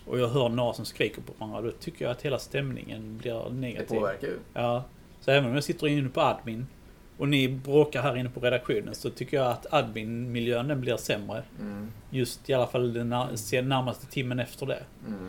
och 0.06 0.18
jag 0.18 0.28
hör 0.28 0.48
några 0.48 0.72
som 0.74 0.84
skriker 0.84 1.22
på 1.22 1.32
varandra 1.38 1.60
då 1.60 1.70
tycker 1.70 2.04
jag 2.04 2.12
att 2.12 2.22
hela 2.22 2.38
stämningen 2.38 3.18
blir 3.18 3.44
Det 3.48 3.54
negativ. 3.54 3.96
påverkar 3.98 4.26
ju. 4.26 4.38
Ja. 4.54 4.84
Så 5.20 5.30
även 5.30 5.48
om 5.48 5.54
jag 5.54 5.64
sitter 5.64 5.86
inne 5.86 6.08
på 6.08 6.20
admin 6.20 6.66
och 7.18 7.28
ni 7.28 7.48
bråkar 7.48 8.02
här 8.02 8.16
inne 8.16 8.28
på 8.28 8.40
redaktionen 8.40 8.94
så 8.94 9.10
tycker 9.10 9.36
jag 9.36 9.46
att 9.46 9.72
admin-miljön 9.72 10.68
den 10.68 10.80
blir 10.80 10.96
sämre. 10.96 11.42
Mm. 11.60 11.92
Just 12.10 12.50
i 12.50 12.54
alla 12.54 12.66
fall 12.66 12.92
den 12.92 13.08
närmaste 13.08 14.06
timmen 14.06 14.38
efter 14.38 14.66
det. 14.66 14.82
Mm. 15.06 15.28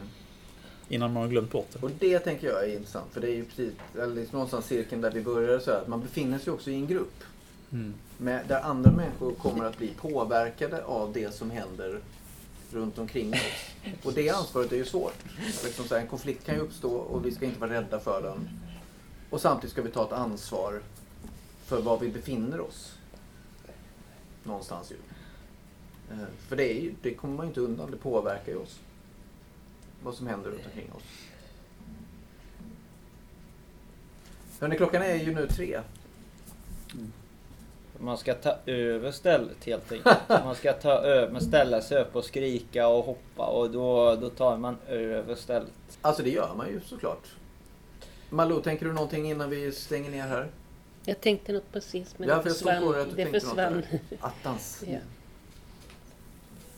Innan 0.89 1.13
man 1.13 1.23
har 1.23 1.29
glömt 1.29 1.51
bort 1.51 1.67
det. 1.73 1.79
Och 1.79 1.91
det 1.99 2.19
tänker 2.19 2.47
jag 2.47 2.63
är 2.69 2.73
intressant. 2.73 3.13
För 3.13 3.21
det 3.21 3.27
är 3.27 3.35
ju 3.35 3.45
precis 3.45 3.73
eller 3.95 4.15
liksom 4.15 4.33
någonstans 4.33 4.65
cirkeln 4.65 5.01
där 5.01 5.11
vi 5.11 5.21
började 5.21 5.59
så 5.59 5.71
här, 5.71 5.81
att 5.81 5.88
man 5.88 6.01
befinner 6.01 6.39
sig 6.39 6.53
också 6.53 6.69
i 6.69 6.75
en 6.75 6.88
grupp. 6.88 7.23
Mm. 7.71 7.93
Med, 8.17 8.45
där 8.47 8.61
andra 8.61 8.91
människor 8.91 9.31
kommer 9.31 9.65
att 9.65 9.77
bli 9.77 9.88
påverkade 9.88 10.83
av 10.83 11.13
det 11.13 11.33
som 11.33 11.51
händer 11.51 11.99
runt 12.71 12.97
omkring 12.97 13.33
oss. 13.33 13.73
Och 14.03 14.13
det 14.13 14.29
ansvaret 14.29 14.71
är 14.71 14.75
ju 14.75 14.85
svårt. 14.85 15.23
Liksom 15.63 15.85
så 15.85 15.95
här, 15.95 16.01
en 16.01 16.07
konflikt 16.07 16.45
kan 16.45 16.55
ju 16.55 16.61
uppstå 16.61 16.89
och 16.89 17.25
vi 17.25 17.31
ska 17.31 17.45
inte 17.45 17.59
vara 17.59 17.73
rädda 17.73 17.99
för 17.99 18.21
den. 18.21 18.49
Och 19.29 19.41
samtidigt 19.41 19.71
ska 19.71 19.81
vi 19.81 19.91
ta 19.91 20.05
ett 20.05 20.11
ansvar 20.11 20.81
för 21.65 21.81
var 21.81 21.99
vi 21.99 22.09
befinner 22.09 22.61
oss. 22.61 22.93
Någonstans 24.43 24.91
ju. 24.91 24.95
Eh, 26.11 26.27
För 26.47 26.55
det, 26.55 26.71
är 26.77 26.81
ju, 26.81 26.93
det 27.01 27.13
kommer 27.13 27.35
man 27.35 27.45
ju 27.45 27.47
inte 27.47 27.61
undan, 27.61 27.91
det 27.91 27.97
påverkar 27.97 28.51
ju 28.51 28.57
oss. 28.57 28.79
Vad 30.04 30.16
som 30.16 30.28
händer 30.28 30.50
runt 30.50 30.66
omkring 30.66 30.91
oss. 30.91 31.04
Hörni, 34.60 34.78
klockan 34.78 35.02
är 35.02 35.16
ju 35.16 35.36
nu 35.36 35.48
tre. 35.48 35.82
Man 38.00 38.18
ska 38.18 38.34
ta 38.34 38.56
över 38.66 39.12
stället 39.12 39.66
helt 39.66 39.91
enkelt. 39.91 40.18
Man 40.30 40.56
ska 40.56 40.74
ta 40.74 40.91
över, 40.91 41.32
man 41.34 41.41
ställa 41.41 41.82
sig 41.82 42.02
upp 42.02 42.16
och 42.16 42.26
skrika 42.26 42.88
och 42.88 43.06
hoppa 43.06 43.45
och 43.45 43.72
då, 43.72 44.16
då 44.16 44.30
tar 44.30 44.58
man 44.58 44.78
över 44.88 45.36
stället. 45.36 45.72
Alltså 46.02 46.24
det 46.24 46.30
gör 46.30 46.54
man 46.58 46.68
ju 46.70 46.82
såklart. 46.82 47.28
Malou, 48.30 48.62
tänker 48.62 48.86
du 48.86 48.93
någonting 48.93 49.30
innan 49.30 49.50
vi 49.50 49.72
stänger 49.72 50.12
ner 50.12 50.28
här? 50.28 50.48
Jag 51.06 51.22
tänkte 51.22 51.54
något 51.54 51.72
precis 51.72 52.16
men 52.18 52.30
Ja, 52.30 52.36
det 52.36 52.43
försvann. 52.50 53.06
det 53.16 53.26
försvann. 53.26 53.84
Attans. 54.20 54.84
Ja. 54.88 55.00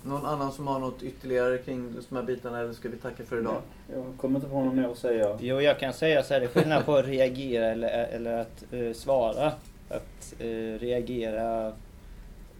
Någon 0.09 0.25
annan 0.25 0.51
som 0.51 0.67
har 0.67 0.79
något 0.79 1.03
ytterligare 1.03 1.57
kring 1.57 1.95
de 2.09 2.15
här 2.15 2.23
bitarna 2.23 2.59
eller 2.59 2.73
ska 2.73 2.89
vi 2.89 2.97
tacka 2.97 3.23
för 3.23 3.39
idag? 3.39 3.61
Jag 3.93 4.03
kommer 4.17 4.35
inte 4.35 4.49
på 4.49 4.63
något 4.63 4.73
mer 4.73 4.87
att 4.89 4.97
säga. 4.97 5.37
Jo, 5.41 5.61
jag 5.61 5.79
kan 5.79 5.93
säga 5.93 6.23
så 6.23 6.33
här, 6.33 6.41
det 6.41 6.45
är 6.45 6.49
skillnad 6.49 6.85
på 6.85 6.95
att 6.95 7.05
reagera 7.05 7.65
eller, 7.65 7.89
eller 7.89 8.37
att 8.37 8.63
eh, 8.71 8.93
svara. 8.93 9.51
Att 9.89 10.33
eh, 10.39 10.79
reagera 10.79 11.73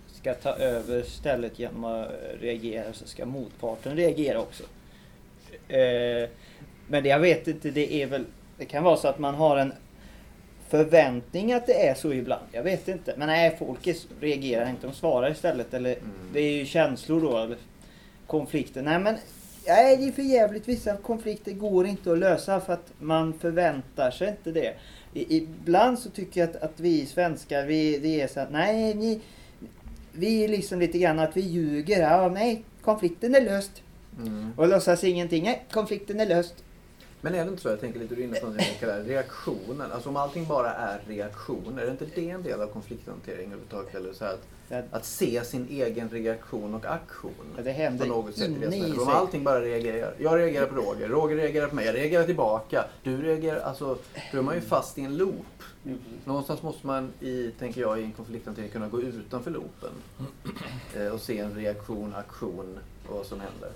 ska 0.07 0.33
ta 0.33 0.49
över 0.49 1.01
stället 1.01 1.59
genom 1.59 1.83
att 1.83 2.07
reagera 2.39 2.93
så 2.93 3.07
ska 3.07 3.25
motparten 3.25 3.95
reagera 3.95 4.39
också. 4.39 4.63
Eh, 5.67 6.29
men 6.87 7.03
det 7.03 7.09
jag 7.09 7.19
vet 7.19 7.47
inte, 7.47 7.71
det 7.71 7.93
är 7.93 8.07
väl, 8.07 8.25
det 8.57 8.65
kan 8.65 8.83
vara 8.83 8.97
så 8.97 9.07
att 9.07 9.19
man 9.19 9.35
har 9.35 9.57
en 9.57 9.73
förväntning 10.69 11.53
att 11.53 11.67
det 11.67 11.87
är 11.87 11.93
så 11.93 12.13
ibland. 12.13 12.45
Jag 12.51 12.63
vet 12.63 12.87
inte. 12.87 13.13
Men 13.17 13.27
nej, 13.27 13.55
folk 13.59 13.87
reagerar 14.19 14.69
inte, 14.69 14.87
de 14.87 14.93
svarar 14.93 15.31
istället. 15.31 15.73
Eller 15.73 15.91
Mm. 15.91 16.09
det 16.33 16.39
är 16.39 16.51
ju 16.51 16.65
känslor 16.65 17.21
då, 17.21 17.37
eller 17.37 17.57
konflikter. 18.27 18.81
Nej 18.81 18.99
men, 18.99 19.15
nej 19.67 19.97
det 19.97 20.07
är 20.07 20.11
för 20.11 20.21
jävligt. 20.21 20.67
Vissa 20.67 20.97
konflikter 20.97 21.51
går 21.51 21.87
inte 21.87 22.11
att 22.11 22.17
lösa 22.17 22.59
för 22.59 22.73
att 22.73 22.93
man 22.99 23.33
förväntar 23.33 24.11
sig 24.11 24.29
inte 24.29 24.51
det. 24.51 24.73
I, 25.13 25.37
ibland 25.37 25.99
så 25.99 26.09
tycker 26.09 26.39
jag 26.41 26.49
att, 26.49 26.55
att 26.55 26.79
vi 26.79 27.05
svenskar, 27.05 27.65
vi, 27.65 27.99
vi 27.99 28.21
är 28.21 28.27
så 28.27 28.39
att 28.39 28.51
nej, 28.51 28.93
ni, 28.93 29.19
vi 30.11 30.43
är 30.43 30.47
liksom 30.47 30.79
lite 30.79 30.97
grann 30.97 31.19
att 31.19 31.37
vi 31.37 31.41
ljuger. 31.41 32.01
Ja, 32.01 32.29
nej, 32.29 32.63
konflikten 32.81 33.35
är 33.35 33.41
löst. 33.41 33.71
Mm. 34.17 34.53
Och 34.57 34.67
låtsas 34.67 35.03
ingenting. 35.03 35.43
Nej, 35.43 35.65
konflikten 35.71 36.19
är 36.19 36.25
löst. 36.25 36.63
Men 37.21 37.35
är 37.35 37.45
det 37.45 37.49
inte 37.49 37.61
så, 37.61 37.69
jag 37.69 37.79
tänker 37.79 37.99
lite, 37.99 38.15
du 38.15 38.21
är 38.21 38.25
inne 38.25 38.39
på 38.39 38.45
någonting 38.45 38.67
jag 38.69 38.79
kallar 38.79 39.03
reaktionen. 39.03 39.91
Alltså 39.91 40.09
om 40.09 40.15
allting 40.15 40.45
bara 40.45 40.73
är 40.73 41.01
reaktioner, 41.07 41.83
är 41.83 41.91
inte 41.91 42.05
det 42.15 42.29
en 42.29 42.43
del 42.43 42.61
av 42.61 42.67
konflikthantering 42.67 43.45
överhuvudtaget? 43.45 43.95
Eller 43.95 44.13
så 44.13 44.25
att, 44.25 44.41
Det, 44.69 44.83
att 44.91 45.05
se 45.05 45.43
sin 45.43 45.67
egen 45.69 46.09
reaktion 46.09 46.75
och 46.75 46.85
aktion 46.85 47.31
det 47.57 47.63
på 47.63 47.69
händer 47.69 48.05
något 48.05 48.35
sätt 48.35 48.49
i 48.49 48.53
det 48.53 49.01
Om 49.01 49.07
allting 49.07 49.43
bara 49.43 49.61
reagerar. 49.61 50.13
Jag 50.17 50.39
reagerar 50.39 50.65
på 50.65 50.75
Roger, 50.75 51.09
Roger 51.09 51.35
reagerar 51.35 51.67
på 51.67 51.75
mig, 51.75 51.85
jag 51.85 51.95
reagerar 51.95 52.23
tillbaka. 52.23 52.85
Du 53.03 53.21
reagerar, 53.21 53.59
alltså 53.59 53.97
då 54.31 54.37
är 54.37 54.41
man 54.41 54.55
ju 54.55 54.61
fast 54.61 54.97
i 54.97 55.01
en 55.01 55.17
loop. 55.17 55.45
Precis. 55.83 56.25
Någonstans 56.25 56.61
måste 56.61 56.87
man 56.87 57.13
i, 57.19 57.51
tänker 57.59 57.81
jag, 57.81 57.99
i 57.99 58.03
en 58.03 58.11
konflikthantering 58.11 58.69
kunna 58.69 58.87
gå 58.87 59.01
utanför 59.01 59.51
loopen. 59.51 59.91
Eh, 60.95 61.07
och 61.07 61.21
se 61.21 61.39
en 61.39 61.55
reaktion, 61.55 62.15
aktion 62.15 62.79
och 63.07 63.15
vad 63.15 63.25
som 63.25 63.39
händer. 63.39 63.69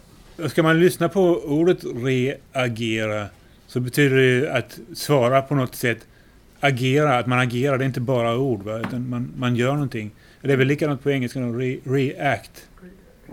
Ska 0.47 0.63
man 0.63 0.79
lyssna 0.79 1.09
på 1.09 1.21
ordet 1.45 1.83
reagera 1.83 3.27
så 3.67 3.79
betyder 3.79 4.15
det 4.15 4.23
ju 4.23 4.49
att 4.49 4.79
svara 4.93 5.41
på 5.41 5.55
något 5.55 5.75
sätt. 5.75 6.07
Agera, 6.59 7.17
att 7.17 7.27
man 7.27 7.39
agerar, 7.39 7.77
det 7.77 7.83
är 7.83 7.85
inte 7.85 7.99
bara 7.99 8.37
ord 8.37 8.63
va? 8.63 8.79
utan 8.79 9.09
man, 9.09 9.33
man 9.37 9.55
gör 9.55 9.73
någonting. 9.73 10.11
Det 10.41 10.53
är 10.53 10.57
väl 10.57 10.67
likadant 10.67 11.03
på 11.03 11.11
engelska, 11.11 11.39
re, 11.39 11.77
react. 11.83 12.67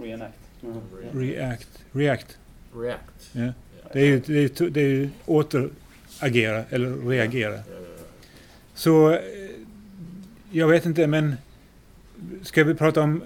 Reenact. 0.02 0.38
Mhm. 0.60 0.80
React. 1.12 1.68
React. 1.92 2.38
React. 2.76 3.30
Ja. 3.32 3.52
Det 3.92 4.00
är 4.00 4.06
ju, 4.06 4.20
det 4.26 4.32
är 4.34 4.40
ju, 4.40 4.70
det 4.70 4.80
är 4.80 4.88
ju 4.88 5.08
återagera 5.26 6.64
eller 6.70 7.08
reagera. 7.08 7.58
Så 8.74 9.10
eh, 9.10 9.18
jag 10.50 10.68
vet 10.68 10.86
inte 10.86 11.06
men 11.06 11.36
ska 12.42 12.64
vi 12.64 12.74
prata 12.74 13.00
om 13.00 13.22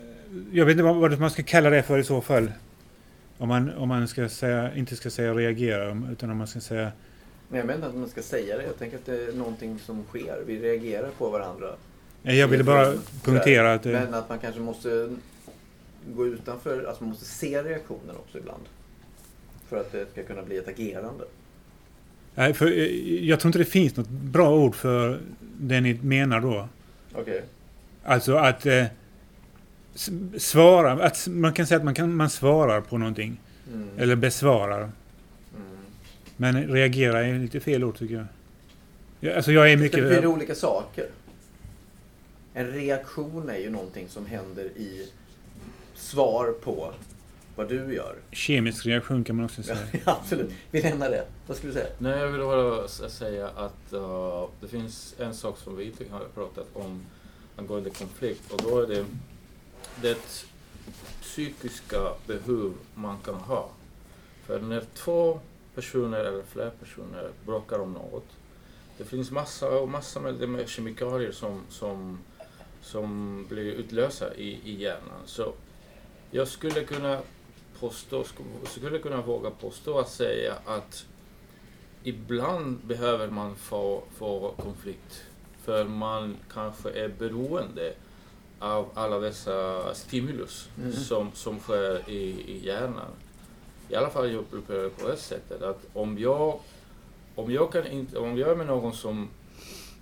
jag 0.52 0.64
vet 0.64 0.72
inte 0.72 0.82
vad, 0.82 0.96
vad 0.96 1.20
man 1.20 1.30
ska 1.30 1.42
kalla 1.42 1.70
det 1.70 1.82
för 1.82 1.98
i 1.98 2.04
så 2.04 2.20
fall. 2.20 2.52
Om 3.38 3.48
man, 3.48 3.74
om 3.74 3.88
man 3.88 4.08
ska 4.08 4.28
säga, 4.28 4.74
inte 4.74 4.96
ska 4.96 5.10
säga 5.10 5.34
reagera 5.34 5.96
utan 6.12 6.30
om 6.30 6.36
man 6.36 6.46
ska 6.46 6.60
säga 6.60 6.92
Men 7.48 7.58
jag 7.58 7.66
menar 7.66 7.76
inte 7.76 7.88
att 7.88 7.94
man 7.94 8.08
ska 8.08 8.22
säga 8.22 8.56
det. 8.56 8.62
Jag 8.62 8.78
tänker 8.78 8.96
att 8.96 9.06
det 9.06 9.28
är 9.28 9.32
någonting 9.32 9.78
som 9.78 10.04
sker. 10.04 10.42
Vi 10.46 10.58
reagerar 10.58 11.10
på 11.18 11.30
varandra. 11.30 11.66
Nej, 12.22 12.38
Jag 12.38 12.48
ville 12.48 12.64
bara 12.64 12.94
punktera 13.24 13.74
att 13.74 13.82
det, 13.82 13.92
Men 13.92 14.14
att 14.14 14.28
man 14.28 14.38
kanske 14.38 14.60
måste 14.60 15.16
gå 16.14 16.26
utanför, 16.26 16.84
alltså 16.84 17.02
man 17.02 17.10
måste 17.10 17.24
se 17.24 17.62
reaktionen 17.62 18.16
också 18.16 18.38
ibland. 18.38 18.62
För 19.68 19.80
att 19.80 19.92
det 19.92 20.06
ska 20.12 20.22
kunna 20.22 20.42
bli 20.42 20.56
ett 20.56 20.68
agerande. 20.68 21.24
nej, 22.34 22.54
för 22.54 22.66
eh, 22.66 23.24
jag 23.24 23.40
tror 23.40 23.48
inte 23.48 23.58
det 23.58 23.64
finns 23.64 23.96
något 23.96 24.08
bra 24.08 24.54
ord 24.54 24.74
för 24.74 25.20
det 25.40 25.80
ni 25.80 25.94
menar 25.94 26.40
då. 26.40 26.68
Okej. 27.14 27.42
Alltså 28.04 28.36
att 28.36 28.66
eh, 28.66 28.84
svara, 30.38 30.92
att 30.92 31.26
man 31.30 31.52
kan 31.52 31.66
säga 31.66 31.78
att 31.78 31.84
man, 31.84 31.94
kan, 31.94 32.14
man 32.16 32.30
svarar 32.30 32.80
på 32.80 32.98
någonting. 32.98 33.40
Mm. 33.72 33.88
Eller 33.98 34.16
besvarar. 34.16 34.82
Mm. 34.82 34.92
Men 36.36 36.68
reagera 36.68 37.24
är 37.24 37.38
lite 37.38 37.60
fel 37.60 37.84
ord 37.84 37.98
tycker 37.98 38.14
jag. 38.14 38.26
jag 39.20 39.36
alltså 39.36 39.52
jag 39.52 39.66
är 39.66 39.76
Det 39.76 39.82
mycket... 39.82 40.02
betyder 40.02 40.26
olika 40.26 40.54
saker. 40.54 41.06
En 42.54 42.66
reaktion 42.66 43.48
är 43.48 43.58
ju 43.58 43.70
någonting 43.70 44.08
som 44.08 44.26
händer 44.26 44.64
i 44.64 45.08
svar 45.94 46.54
på 46.64 46.92
vad 47.56 47.68
du 47.68 47.94
gör. 47.94 48.16
Kemisk 48.32 48.86
reaktion 48.86 49.24
kan 49.24 49.36
man 49.36 49.44
också 49.44 49.62
säga. 49.62 49.78
Ja, 50.04 50.18
absolut. 50.22 50.52
Vi 50.70 50.82
lämnar 50.82 51.10
det. 51.10 51.24
Vad 51.46 51.56
skulle 51.56 51.72
du 51.72 51.78
säga? 51.78 51.90
Nej, 51.98 52.18
jag 52.18 52.28
vill 52.28 52.40
bara 52.40 52.88
säga 52.88 53.48
att 53.48 53.92
uh, 53.92 54.44
det 54.60 54.68
finns 54.68 55.14
en 55.18 55.34
sak 55.34 55.58
som 55.58 55.76
vi 55.76 55.84
inte 55.84 56.04
har 56.10 56.20
pratat 56.34 56.66
om 56.72 57.02
angående 57.56 57.90
konflikt 57.90 58.52
och 58.52 58.60
då 58.62 58.80
är 58.80 58.86
det 58.86 59.04
det 60.02 60.46
psykiska 61.20 62.12
behov 62.26 62.74
man 62.94 63.18
kan 63.18 63.34
ha. 63.34 63.68
För 64.46 64.60
när 64.60 64.84
två 64.94 65.40
personer 65.74 66.18
eller 66.18 66.42
fler 66.42 66.70
personer 66.70 67.30
bråkar 67.46 67.78
om 67.78 67.92
något, 67.92 68.26
det 68.98 69.04
finns 69.04 69.30
massa, 69.30 69.86
massa 69.86 70.20
med, 70.20 70.48
med 70.48 70.68
kemikalier 70.68 71.32
som, 71.32 71.62
som, 71.68 72.18
som 72.82 73.46
blir 73.48 73.72
utlösta 73.72 74.34
i, 74.34 74.60
i 74.64 74.80
hjärnan. 74.82 75.20
Så 75.26 75.52
jag 76.30 76.48
skulle 76.48 76.84
kunna 76.84 77.20
påstå, 77.80 78.24
skulle 78.64 78.98
kunna 78.98 79.22
våga 79.22 79.50
påstå 79.50 79.98
att 79.98 80.10
säga 80.10 80.54
att 80.66 81.06
ibland 82.02 82.78
behöver 82.84 83.30
man 83.30 83.56
få, 83.56 84.02
få 84.16 84.54
konflikt 84.62 85.24
för 85.62 85.84
man 85.84 86.36
kanske 86.52 86.90
är 86.90 87.08
beroende 87.08 87.94
av 88.58 88.90
alla 88.94 89.18
dessa 89.18 89.94
stimulus 89.94 90.68
Mm. 90.78 90.92
som, 90.92 91.32
som 91.34 91.60
sker 91.60 92.10
i, 92.10 92.20
i 92.46 92.60
hjärnan. 92.66 93.10
I 93.88 93.94
alla 93.94 94.10
fall 94.10 94.32
jag 94.32 94.44
upplever 94.50 94.84
det 94.84 94.90
på 94.90 95.08
det 95.08 95.16
sättet 95.16 95.62
att 95.62 95.86
om 95.92 96.18
jag, 96.18 96.60
om 97.34 97.52
jag, 97.52 97.72
kan 97.72 97.86
inte, 97.86 98.18
om 98.18 98.38
jag 98.38 98.50
är 98.50 98.56
med 98.56 98.66
någon 98.66 98.92
som, 98.92 99.28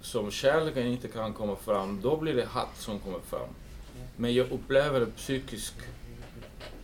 som 0.01 0.31
kärleken 0.31 0.87
inte 0.87 1.09
kan 1.09 1.33
komma 1.33 1.57
fram, 1.57 2.01
då 2.03 2.17
blir 2.17 2.35
det 2.35 2.45
hat 2.45 2.77
som 2.77 2.99
kommer 2.99 3.19
fram. 3.21 3.49
Men 4.17 4.35
jag 4.35 4.53
upplever 4.53 5.07
psykisk, 5.07 5.75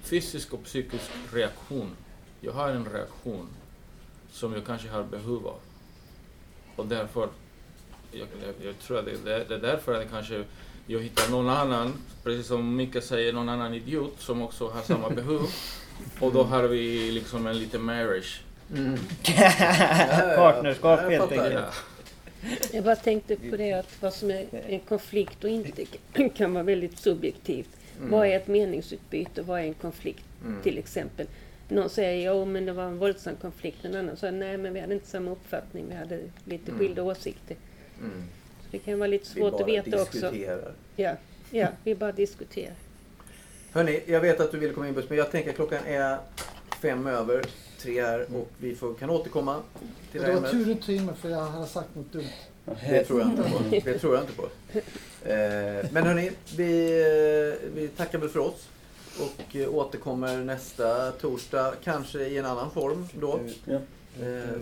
fysisk 0.02 0.52
och 0.52 0.64
psykisk 0.64 1.10
reaktion. 1.32 1.90
Jag 2.40 2.52
har 2.52 2.68
en 2.68 2.84
reaktion 2.92 3.48
som 4.30 4.52
jag 4.52 4.66
kanske 4.66 4.88
har 4.88 5.02
behov 5.02 5.46
av. 5.46 5.58
Och 6.76 6.86
därför, 6.86 7.28
jag, 8.12 8.28
jag, 8.44 8.54
jag 8.66 8.78
tror 8.78 8.98
att 8.98 9.04
det, 9.04 9.24
det, 9.24 9.44
det 9.48 9.54
är 9.54 9.58
därför 9.58 10.02
att 10.02 10.10
kanske 10.10 10.44
jag 10.90 11.00
hittar 11.00 11.30
någon 11.30 11.48
annan, 11.48 11.92
precis 12.24 12.46
som 12.46 12.76
Mika 12.76 13.00
säger, 13.00 13.32
någon 13.32 13.48
annan 13.48 13.74
idiot 13.74 14.14
som 14.18 14.42
också 14.42 14.68
har 14.68 14.82
samma 14.82 15.10
behov. 15.20 15.48
Och 16.20 16.32
då 16.32 16.42
har 16.42 16.62
vi 16.62 17.10
liksom 17.10 17.46
en 17.46 17.58
liten 17.58 17.82
marriage. 17.82 18.40
Mm. 18.76 18.94
Partnerskap 20.36 21.00
Jag 21.02 21.10
helt 21.10 21.32
enkelt. 21.32 21.54
Ja. 21.54 21.70
Jag 22.72 22.84
bara 22.84 22.96
tänkte 22.96 23.36
på 23.36 23.56
det 23.56 23.72
att 23.72 24.02
vad 24.02 24.14
som 24.14 24.30
är 24.30 24.46
en 24.68 24.80
konflikt 24.80 25.44
och 25.44 25.50
inte 25.50 25.84
kan 26.36 26.54
vara 26.54 26.64
väldigt 26.64 26.98
subjektivt. 26.98 27.68
Mm. 27.98 28.10
Vad 28.10 28.26
är 28.26 28.36
ett 28.36 28.46
meningsutbyte? 28.48 29.42
Vad 29.42 29.60
är 29.60 29.64
en 29.64 29.74
konflikt 29.74 30.24
Mm. 30.44 30.62
till 30.62 30.78
exempel? 30.78 31.26
Någon 31.68 31.90
säger 31.90 32.24
ja 32.26 32.44
men 32.44 32.66
det 32.66 32.72
var 32.72 32.84
en 32.84 32.98
våldsam 32.98 33.34
konflikt. 33.40 33.84
En 33.84 33.94
annan 33.94 34.16
säger 34.16 34.32
nej 34.32 34.56
men 34.58 34.72
vi 34.74 34.80
hade 34.80 34.94
inte 34.94 35.06
samma 35.08 35.30
uppfattning. 35.30 35.84
Vi 35.88 35.94
hade 35.94 36.20
lite 36.44 36.70
Mm. 36.70 36.78
skilda 36.80 37.02
åsikter. 37.02 37.56
Mm. 38.00 38.22
Det 38.70 38.78
kan 38.78 38.98
vara 38.98 39.06
lite 39.06 39.26
svårt 39.26 39.60
att 39.60 39.68
veta 39.68 40.02
också. 40.02 40.12
diskuterar. 40.12 40.72
Ja, 40.96 41.12
ja, 41.50 41.68
vi 41.84 41.94
bara 41.94 42.12
diskuterar. 42.12 42.74
Hörni, 43.72 44.02
jag 44.06 44.20
vet 44.20 44.40
att 44.40 44.52
du 44.52 44.58
vill 44.58 44.72
komma 44.74 44.88
in 44.88 45.04
men 45.08 45.18
jag 45.18 45.30
tänker 45.30 45.50
att 45.50 45.56
klockan 45.56 45.84
är 45.86 46.18
fem 46.82 47.06
över 47.06 47.44
tre 47.78 48.02
här 48.02 48.26
och 48.34 48.48
vi 48.58 48.74
får, 48.74 48.94
kan 48.94 49.10
återkomma 49.10 49.60
till 50.12 50.20
det 50.20 50.26
Det 50.26 50.32
här 50.32 50.40
var 50.40 50.48
ämnet. 50.48 50.50
tur 50.50 50.64
du 50.64 50.74
tog 50.74 50.94
in 50.94 51.14
för 51.14 51.28
jag 51.28 51.40
hade 51.40 51.66
sagt 51.66 51.94
något 51.94 52.12
dumt. 52.12 52.24
Det 52.88 53.04
tror 53.04 53.20
jag 53.20 53.28
inte 53.30 53.42
på. 53.42 53.58
Det 53.84 53.98
tror 53.98 54.14
jag 54.14 54.22
inte 54.24 54.32
på. 54.32 54.48
Eh, 55.28 55.86
Men 55.92 56.06
hörni, 56.06 56.30
vi, 56.56 57.00
eh, 57.00 57.68
vi 57.74 57.88
tackar 57.88 58.18
väl 58.18 58.28
för 58.28 58.40
oss 58.40 58.68
och 59.20 59.56
eh, 59.56 59.74
återkommer 59.74 60.36
nästa 60.36 61.12
torsdag, 61.12 61.74
kanske 61.84 62.18
i 62.18 62.38
en 62.38 62.46
annan 62.46 62.70
form 62.70 63.08
då. 63.20 63.40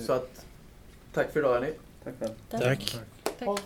Så 0.01 0.13
att, 0.13 0.45
tack 1.13 1.33
för 1.33 1.41
idag 1.41 1.53
hörni. 1.55 1.73
tack 2.05 2.15
själv. 2.19 2.33
Tack. 2.51 2.97
Tack. 3.39 3.61